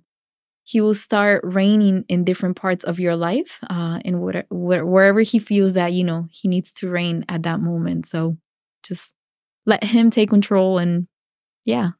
he 0.64 0.80
will 0.80 0.94
start 0.94 1.42
reigning 1.44 2.04
in 2.08 2.24
different 2.24 2.56
parts 2.56 2.84
of 2.84 3.00
your 3.00 3.16
life 3.16 3.58
uh 3.68 3.98
in 4.04 4.20
what, 4.20 4.46
wherever 4.50 5.20
he 5.20 5.38
feels 5.38 5.74
that 5.74 5.92
you 5.92 6.04
know 6.04 6.28
he 6.30 6.48
needs 6.48 6.72
to 6.72 6.88
reign 6.88 7.24
at 7.28 7.42
that 7.42 7.60
moment 7.60 8.06
so 8.06 8.36
just 8.84 9.14
let 9.66 9.82
him 9.84 10.10
take 10.10 10.30
control 10.30 10.78
and 10.78 11.06
Yeah. 11.64 11.98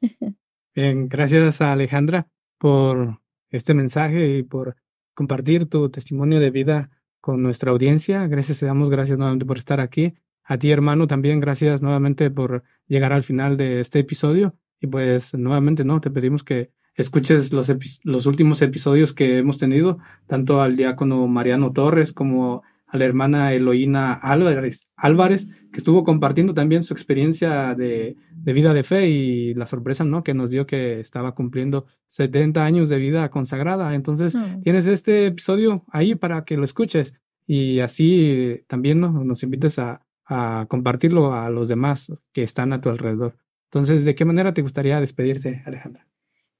Bien, 0.74 1.08
gracias 1.08 1.60
a 1.60 1.72
Alejandra 1.72 2.28
por 2.58 3.20
este 3.50 3.74
mensaje 3.74 4.38
y 4.38 4.42
por 4.42 4.76
compartir 5.14 5.66
tu 5.66 5.90
testimonio 5.90 6.40
de 6.40 6.50
vida 6.50 6.90
con 7.20 7.42
nuestra 7.42 7.70
audiencia. 7.70 8.26
Gracias, 8.26 8.60
te 8.60 8.66
damos 8.66 8.90
gracias 8.90 9.18
nuevamente 9.18 9.46
por 9.46 9.58
estar 9.58 9.80
aquí. 9.80 10.14
A 10.44 10.58
ti, 10.58 10.70
hermano, 10.70 11.06
también 11.06 11.40
gracias 11.40 11.82
nuevamente 11.82 12.30
por 12.30 12.64
llegar 12.86 13.12
al 13.12 13.22
final 13.22 13.56
de 13.56 13.80
este 13.80 14.00
episodio. 14.00 14.56
Y 14.80 14.88
pues 14.88 15.34
nuevamente, 15.34 15.84
¿no? 15.84 16.00
Te 16.00 16.10
pedimos 16.10 16.42
que 16.42 16.72
escuches 16.94 17.52
los, 17.52 17.72
los 18.02 18.26
últimos 18.26 18.60
episodios 18.62 19.12
que 19.12 19.38
hemos 19.38 19.58
tenido, 19.58 19.98
tanto 20.26 20.60
al 20.60 20.76
diácono 20.76 21.26
Mariano 21.28 21.72
Torres 21.72 22.12
como 22.12 22.62
a 22.86 22.98
la 22.98 23.04
hermana 23.04 23.52
Eloína 23.54 24.12
Álvarez, 24.12 24.88
Álvarez, 24.96 25.46
que 25.72 25.78
estuvo 25.78 26.04
compartiendo 26.04 26.52
también 26.52 26.82
su 26.82 26.92
experiencia 26.92 27.74
de, 27.74 28.16
de, 28.42 28.52
vida 28.52 28.74
de 28.74 28.82
fe 28.82 29.08
y 29.08 29.54
la 29.54 29.66
sorpresa 29.66 30.04
¿no? 30.04 30.22
que 30.22 30.34
nos 30.34 30.50
dio 30.50 30.66
que 30.66 31.00
estaba 31.00 31.34
cumpliendo 31.34 31.86
70 32.08 32.64
años 32.64 32.88
de 32.88 32.98
vida 32.98 33.30
consagrada. 33.30 33.94
Entonces, 33.94 34.34
mm. 34.34 34.62
tienes 34.62 34.86
este 34.86 35.26
episodio 35.26 35.84
ahí 35.88 36.14
para 36.14 36.44
que 36.44 36.56
lo 36.56 36.64
escuches 36.64 37.14
y 37.46 37.80
así 37.80 38.64
también 38.66 39.00
¿no? 39.00 39.24
nos 39.24 39.42
invites 39.42 39.78
a, 39.78 40.04
a 40.26 40.66
compartirlo 40.68 41.34
a 41.34 41.50
los 41.50 41.68
demás 41.68 42.24
que 42.32 42.42
están 42.42 42.72
a 42.72 42.80
tu 42.80 42.88
alrededor. 42.88 43.36
Entonces, 43.64 44.04
¿de 44.04 44.14
qué 44.14 44.24
manera 44.24 44.54
te 44.54 44.62
gustaría 44.62 45.00
despedirte, 45.00 45.62
Alejandra? 45.64 46.06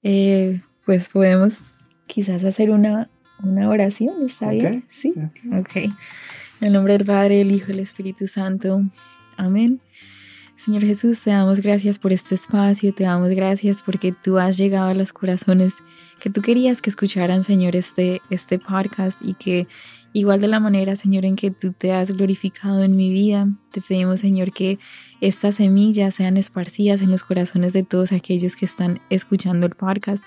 Eh, 0.03 0.61
pues 0.85 1.09
podemos 1.09 1.63
quizás 2.07 2.45
hacer 2.45 2.71
una 2.71 3.11
una 3.43 3.69
oración, 3.69 4.27
¿está 4.27 4.51
bien? 4.51 4.85
Sí. 4.91 5.15
ok. 5.53 5.77
En 5.77 5.93
el 6.61 6.73
nombre 6.73 6.97
del 6.97 7.07
Padre, 7.07 7.41
el 7.41 7.51
Hijo 7.51 7.71
y 7.71 7.75
el 7.75 7.81
Espíritu 7.81 8.27
Santo. 8.27 8.83
Amén. 9.37 9.81
Señor 10.65 10.85
Jesús, 10.85 11.21
te 11.21 11.31
damos 11.31 11.59
gracias 11.59 11.99
por 11.99 12.13
este 12.13 12.37
espacio, 12.37 12.95
te 12.95 13.03
damos 13.03 13.31
gracias 13.31 13.83
porque 13.83 14.13
tú 14.13 14.39
has 14.39 14.57
llegado 14.57 14.91
a 14.91 14.95
los 14.95 15.13
corazones 15.13 15.83
que 16.23 16.31
tú 16.31 16.41
querías 16.41 16.81
que 16.81 16.89
escucharan, 16.89 17.43
Señor, 17.43 17.75
este, 17.75 18.23
este 18.31 18.61
podcast 18.61 19.21
y 19.23 19.35
que 19.35 19.67
igual 20.13 20.41
de 20.41 20.47
la 20.47 20.61
manera, 20.61 20.95
Señor, 20.95 21.25
en 21.25 21.35
que 21.35 21.51
tú 21.51 21.73
te 21.73 21.93
has 21.93 22.13
glorificado 22.13 22.85
en 22.85 22.95
mi 22.95 23.13
vida, 23.13 23.49
te 23.73 23.81
pedimos, 23.81 24.21
Señor, 24.21 24.53
que 24.53 24.79
estas 25.21 25.57
semillas 25.57 26.15
sean 26.15 26.37
esparcidas 26.37 27.03
en 27.03 27.11
los 27.11 27.25
corazones 27.25 27.73
de 27.73 27.83
todos 27.83 28.13
aquellos 28.13 28.55
que 28.55 28.67
están 28.67 29.01
escuchando 29.11 29.67
el 29.67 29.75
podcast. 29.75 30.23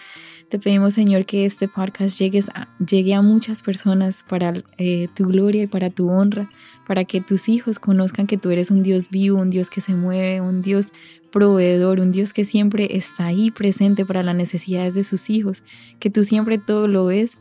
Te 0.50 0.60
pedimos, 0.60 0.96
Señor, 0.96 1.26
que 1.26 1.46
este 1.46 1.70
podcast 1.70 2.20
llegue 2.20 3.14
a 3.14 3.22
muchas 3.22 3.64
personas 3.64 4.26
para 4.28 4.54
eh, 4.78 5.08
tu 5.16 5.28
gloria 5.28 5.64
y 5.64 5.68
para 5.68 5.90
tu 5.92 6.10
honra, 6.10 6.50
para 6.86 7.06
que 7.06 7.22
tus 7.22 7.48
hijos 7.48 7.80
conozcan 7.80 8.28
que 8.28 8.38
tú 8.38 8.50
eres 8.52 8.70
un 8.70 8.84
Dios 8.84 9.10
vivo, 9.10 9.40
un 9.40 9.50
Dios 9.50 9.70
que 9.70 9.80
se 9.80 9.94
mueve, 9.94 10.42
un 10.42 10.62
Dios 10.62 10.92
proveedor, 11.36 12.00
un 12.00 12.14
Dios 12.14 12.32
que 12.32 12.46
siempre 12.46 12.96
está 12.96 13.26
ahí 13.26 13.52
presente 13.52 14.06
para 14.06 14.24
las 14.24 14.38
necesidades 14.38 14.94
de 14.94 15.04
sus 15.04 15.30
hijos, 15.30 15.64
que 16.00 16.10
tú 16.10 16.24
siempre 16.24 16.58
todo 16.58 16.88
lo 16.88 17.08
ves 17.08 17.40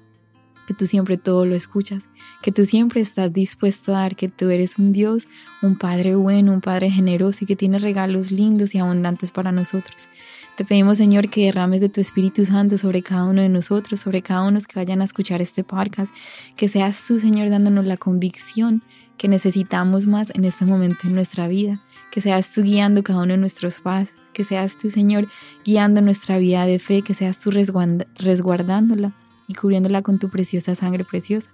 que 0.66 0.74
tú 0.74 0.86
siempre 0.86 1.16
todo 1.16 1.46
lo 1.46 1.54
escuchas, 1.54 2.08
que 2.42 2.52
tú 2.52 2.64
siempre 2.64 3.00
estás 3.00 3.32
dispuesto 3.32 3.94
a 3.94 4.00
dar, 4.00 4.16
que 4.16 4.28
tú 4.28 4.48
eres 4.48 4.78
un 4.78 4.92
Dios, 4.92 5.28
un 5.62 5.76
Padre 5.76 6.14
bueno, 6.14 6.52
un 6.52 6.60
Padre 6.60 6.90
generoso 6.90 7.44
y 7.44 7.46
que 7.46 7.56
tiene 7.56 7.78
regalos 7.78 8.30
lindos 8.30 8.74
y 8.74 8.78
abundantes 8.78 9.30
para 9.30 9.52
nosotros. 9.52 10.08
Te 10.56 10.64
pedimos, 10.64 10.98
Señor, 10.98 11.30
que 11.30 11.46
derrames 11.46 11.80
de 11.80 11.88
tu 11.88 12.00
Espíritu 12.00 12.44
Santo 12.44 12.78
sobre 12.78 13.02
cada 13.02 13.24
uno 13.24 13.42
de 13.42 13.48
nosotros, 13.48 13.98
sobre 13.98 14.22
cada 14.22 14.42
uno 14.42 14.60
que 14.60 14.78
vayan 14.78 15.00
a 15.00 15.04
escuchar 15.04 15.42
este 15.42 15.64
podcast, 15.64 16.14
que 16.54 16.68
seas 16.68 17.04
tú, 17.08 17.18
Señor, 17.18 17.50
dándonos 17.50 17.84
la 17.84 17.96
convicción 17.96 18.80
que 19.18 19.26
necesitamos 19.26 20.06
más 20.06 20.30
en 20.32 20.44
este 20.44 20.64
momento 20.64 21.08
en 21.08 21.16
nuestra 21.16 21.48
vida, 21.48 21.80
que 22.12 22.20
seas 22.20 22.52
tú 22.52 22.62
guiando 22.62 23.02
cada 23.02 23.22
uno 23.22 23.32
de 23.32 23.38
nuestros 23.38 23.80
pasos, 23.80 24.14
que 24.32 24.44
seas 24.44 24.76
tú, 24.76 24.90
Señor, 24.90 25.26
guiando 25.64 26.00
nuestra 26.02 26.38
vida 26.38 26.66
de 26.66 26.78
fe, 26.78 27.02
que 27.02 27.14
seas 27.14 27.40
tú 27.40 27.50
resguardándola 27.50 29.12
y 29.48 29.54
cubriéndola 29.54 30.02
con 30.02 30.20
tu 30.20 30.28
preciosa 30.28 30.76
sangre 30.76 31.04
preciosa. 31.04 31.50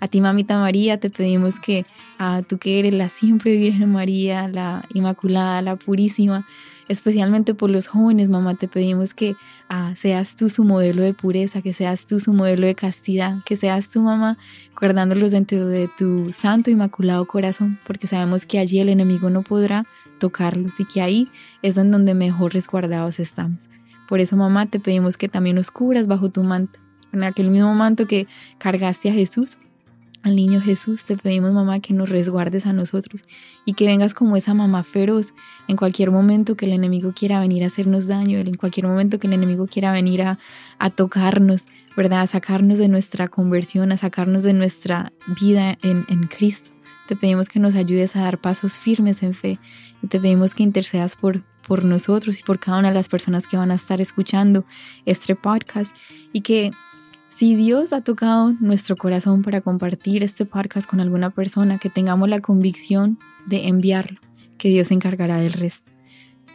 A 0.00 0.08
ti, 0.08 0.22
mamita 0.22 0.58
María, 0.58 0.98
te 0.98 1.10
pedimos 1.10 1.60
que 1.60 1.84
a 2.18 2.40
tú 2.40 2.56
que 2.56 2.78
eres 2.78 2.94
la 2.94 3.10
siempre 3.10 3.52
Virgen 3.52 3.92
María, 3.92 4.48
la 4.48 4.82
Inmaculada, 4.94 5.60
la 5.60 5.76
Purísima, 5.76 6.46
especialmente 6.88 7.52
por 7.52 7.68
los 7.68 7.86
jóvenes, 7.86 8.30
mamá, 8.30 8.54
te 8.54 8.66
pedimos 8.66 9.12
que 9.12 9.36
seas 9.96 10.36
tú 10.36 10.48
su 10.48 10.64
modelo 10.64 11.02
de 11.02 11.12
pureza, 11.12 11.60
que 11.60 11.74
seas 11.74 12.06
tú 12.06 12.18
su 12.18 12.32
modelo 12.32 12.66
de 12.66 12.74
castidad, 12.74 13.34
que 13.44 13.56
seas 13.56 13.90
tu 13.90 14.00
mamá 14.00 14.38
guardándolos 14.74 15.32
dentro 15.32 15.66
de 15.66 15.88
tu 15.98 16.32
santo 16.32 16.70
inmaculado 16.70 17.26
corazón, 17.26 17.78
porque 17.86 18.06
sabemos 18.06 18.46
que 18.46 18.58
allí 18.58 18.80
el 18.80 18.88
enemigo 18.88 19.28
no 19.28 19.42
podrá 19.42 19.84
tocarlos 20.18 20.80
y 20.80 20.86
que 20.86 21.02
ahí 21.02 21.28
es 21.60 21.74
donde 21.74 22.14
mejor 22.14 22.54
resguardados 22.54 23.20
estamos. 23.20 23.68
Por 24.08 24.20
eso, 24.20 24.34
mamá, 24.34 24.64
te 24.64 24.80
pedimos 24.80 25.18
que 25.18 25.28
también 25.28 25.56
nos 25.56 25.70
cubras 25.70 26.06
bajo 26.06 26.30
tu 26.30 26.42
manto, 26.42 26.80
en 27.12 27.22
aquel 27.22 27.50
mismo 27.50 27.74
manto 27.74 28.06
que 28.06 28.26
cargaste 28.58 29.10
a 29.10 29.12
Jesús 29.12 29.58
al 30.22 30.36
niño 30.36 30.60
Jesús, 30.60 31.04
te 31.04 31.16
pedimos, 31.16 31.52
mamá, 31.52 31.80
que 31.80 31.94
nos 31.94 32.08
resguardes 32.08 32.66
a 32.66 32.72
nosotros 32.72 33.24
y 33.64 33.72
que 33.72 33.86
vengas 33.86 34.12
como 34.12 34.36
esa 34.36 34.52
mamá 34.52 34.82
feroz 34.82 35.32
en 35.66 35.76
cualquier 35.76 36.10
momento 36.10 36.56
que 36.56 36.66
el 36.66 36.72
enemigo 36.72 37.12
quiera 37.16 37.40
venir 37.40 37.64
a 37.64 37.68
hacernos 37.68 38.06
daño, 38.06 38.38
en 38.38 38.54
cualquier 38.56 38.86
momento 38.86 39.18
que 39.18 39.28
el 39.28 39.32
enemigo 39.32 39.66
quiera 39.66 39.92
venir 39.92 40.22
a, 40.22 40.38
tocarnos, 40.94 41.66
¿verdad? 41.96 42.22
A 42.22 42.26
sacarnos 42.26 42.78
de 42.78 42.88
nuestra 42.88 43.28
conversión, 43.28 43.92
a 43.92 43.96
sacarnos 43.96 44.42
de 44.42 44.52
nuestra 44.52 45.12
vida 45.40 45.78
en, 45.82 46.04
en 46.08 46.26
Cristo. 46.26 46.70
Te 47.08 47.16
pedimos 47.16 47.48
que 47.48 47.58
nos 47.58 47.74
ayudes 47.74 48.14
a 48.14 48.20
dar 48.20 48.38
pasos 48.38 48.74
firmes 48.78 49.22
en 49.22 49.34
fe 49.34 49.58
y 50.02 50.06
te 50.06 50.20
pedimos 50.20 50.54
que 50.54 50.62
intercedas 50.62 51.16
por, 51.16 51.42
por 51.66 51.84
nosotros 51.84 52.38
y 52.40 52.42
por 52.42 52.58
cada 52.58 52.78
una 52.78 52.88
de 52.88 52.94
las 52.94 53.08
personas 53.08 53.46
que 53.46 53.56
van 53.56 53.70
a 53.70 53.74
estar 53.74 54.00
escuchando 54.00 54.64
este 55.06 55.34
podcast 55.34 55.96
y 56.32 56.42
que 56.42 56.72
si 57.40 57.56
Dios 57.56 57.94
ha 57.94 58.02
tocado 58.02 58.52
nuestro 58.60 58.96
corazón 58.96 59.40
para 59.40 59.62
compartir 59.62 60.22
este 60.22 60.44
podcast 60.44 60.86
con 60.86 61.00
alguna 61.00 61.30
persona, 61.30 61.78
que 61.78 61.88
tengamos 61.88 62.28
la 62.28 62.40
convicción 62.40 63.18
de 63.46 63.68
enviarlo, 63.68 64.20
que 64.58 64.68
Dios 64.68 64.88
se 64.88 64.92
encargará 64.92 65.38
del 65.38 65.54
resto. 65.54 65.90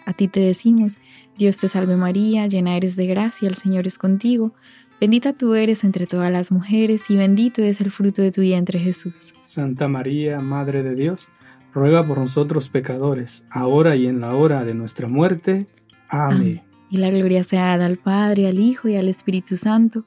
A 0.05 0.13
ti 0.13 0.27
te 0.27 0.41
decimos, 0.41 0.99
Dios 1.39 1.57
te 1.57 1.69
salve 1.69 1.97
María, 1.97 2.45
llena 2.45 2.77
eres 2.77 2.95
de 2.95 3.07
gracia, 3.07 3.49
el 3.49 3.55
Señor 3.55 3.87
es 3.87 3.97
contigo, 3.97 4.53
bendita 5.01 5.33
tú 5.33 5.55
eres 5.55 5.83
entre 5.83 6.05
todas 6.05 6.31
las 6.31 6.51
mujeres 6.51 7.09
y 7.09 7.17
bendito 7.17 7.63
es 7.63 7.81
el 7.81 7.89
fruto 7.89 8.21
de 8.21 8.31
tu 8.31 8.41
vientre 8.41 8.77
Jesús. 8.77 9.33
Santa 9.41 9.87
María, 9.87 10.39
Madre 10.39 10.83
de 10.83 10.93
Dios, 10.93 11.29
ruega 11.73 12.03
por 12.03 12.19
nosotros 12.19 12.69
pecadores, 12.69 13.43
ahora 13.49 13.95
y 13.95 14.05
en 14.05 14.21
la 14.21 14.35
hora 14.35 14.63
de 14.63 14.75
nuestra 14.75 15.07
muerte. 15.07 15.65
Amén. 16.09 16.61
Y 16.91 16.97
la 16.97 17.09
gloria 17.09 17.43
sea 17.43 17.69
dada 17.69 17.87
al 17.87 17.97
Padre, 17.97 18.47
al 18.47 18.59
Hijo 18.59 18.87
y 18.87 18.97
al 18.97 19.09
Espíritu 19.09 19.57
Santo 19.57 20.05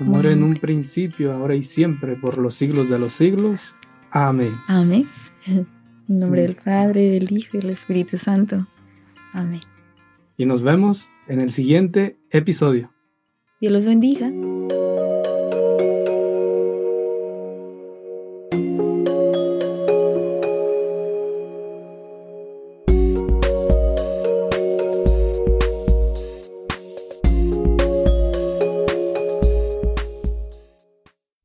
como 0.00 0.18
era 0.18 0.32
en 0.32 0.42
un 0.42 0.54
principio, 0.56 1.30
ahora 1.30 1.54
y 1.54 1.62
siempre, 1.62 2.16
por 2.16 2.38
los 2.38 2.54
siglos 2.54 2.88
de 2.88 2.98
los 2.98 3.12
siglos. 3.12 3.76
Amén. 4.10 4.54
Amén. 4.66 5.06
En 5.46 5.66
nombre 6.08 6.40
del 6.40 6.56
Padre, 6.56 7.10
del 7.10 7.30
Hijo 7.30 7.58
y 7.58 7.60
del 7.60 7.68
Espíritu 7.68 8.16
Santo. 8.16 8.66
Amén. 9.34 9.60
Y 10.38 10.46
nos 10.46 10.62
vemos 10.62 11.06
en 11.28 11.42
el 11.42 11.52
siguiente 11.52 12.18
episodio. 12.30 12.90
Dios 13.60 13.74
los 13.74 13.84
bendiga. 13.84 14.30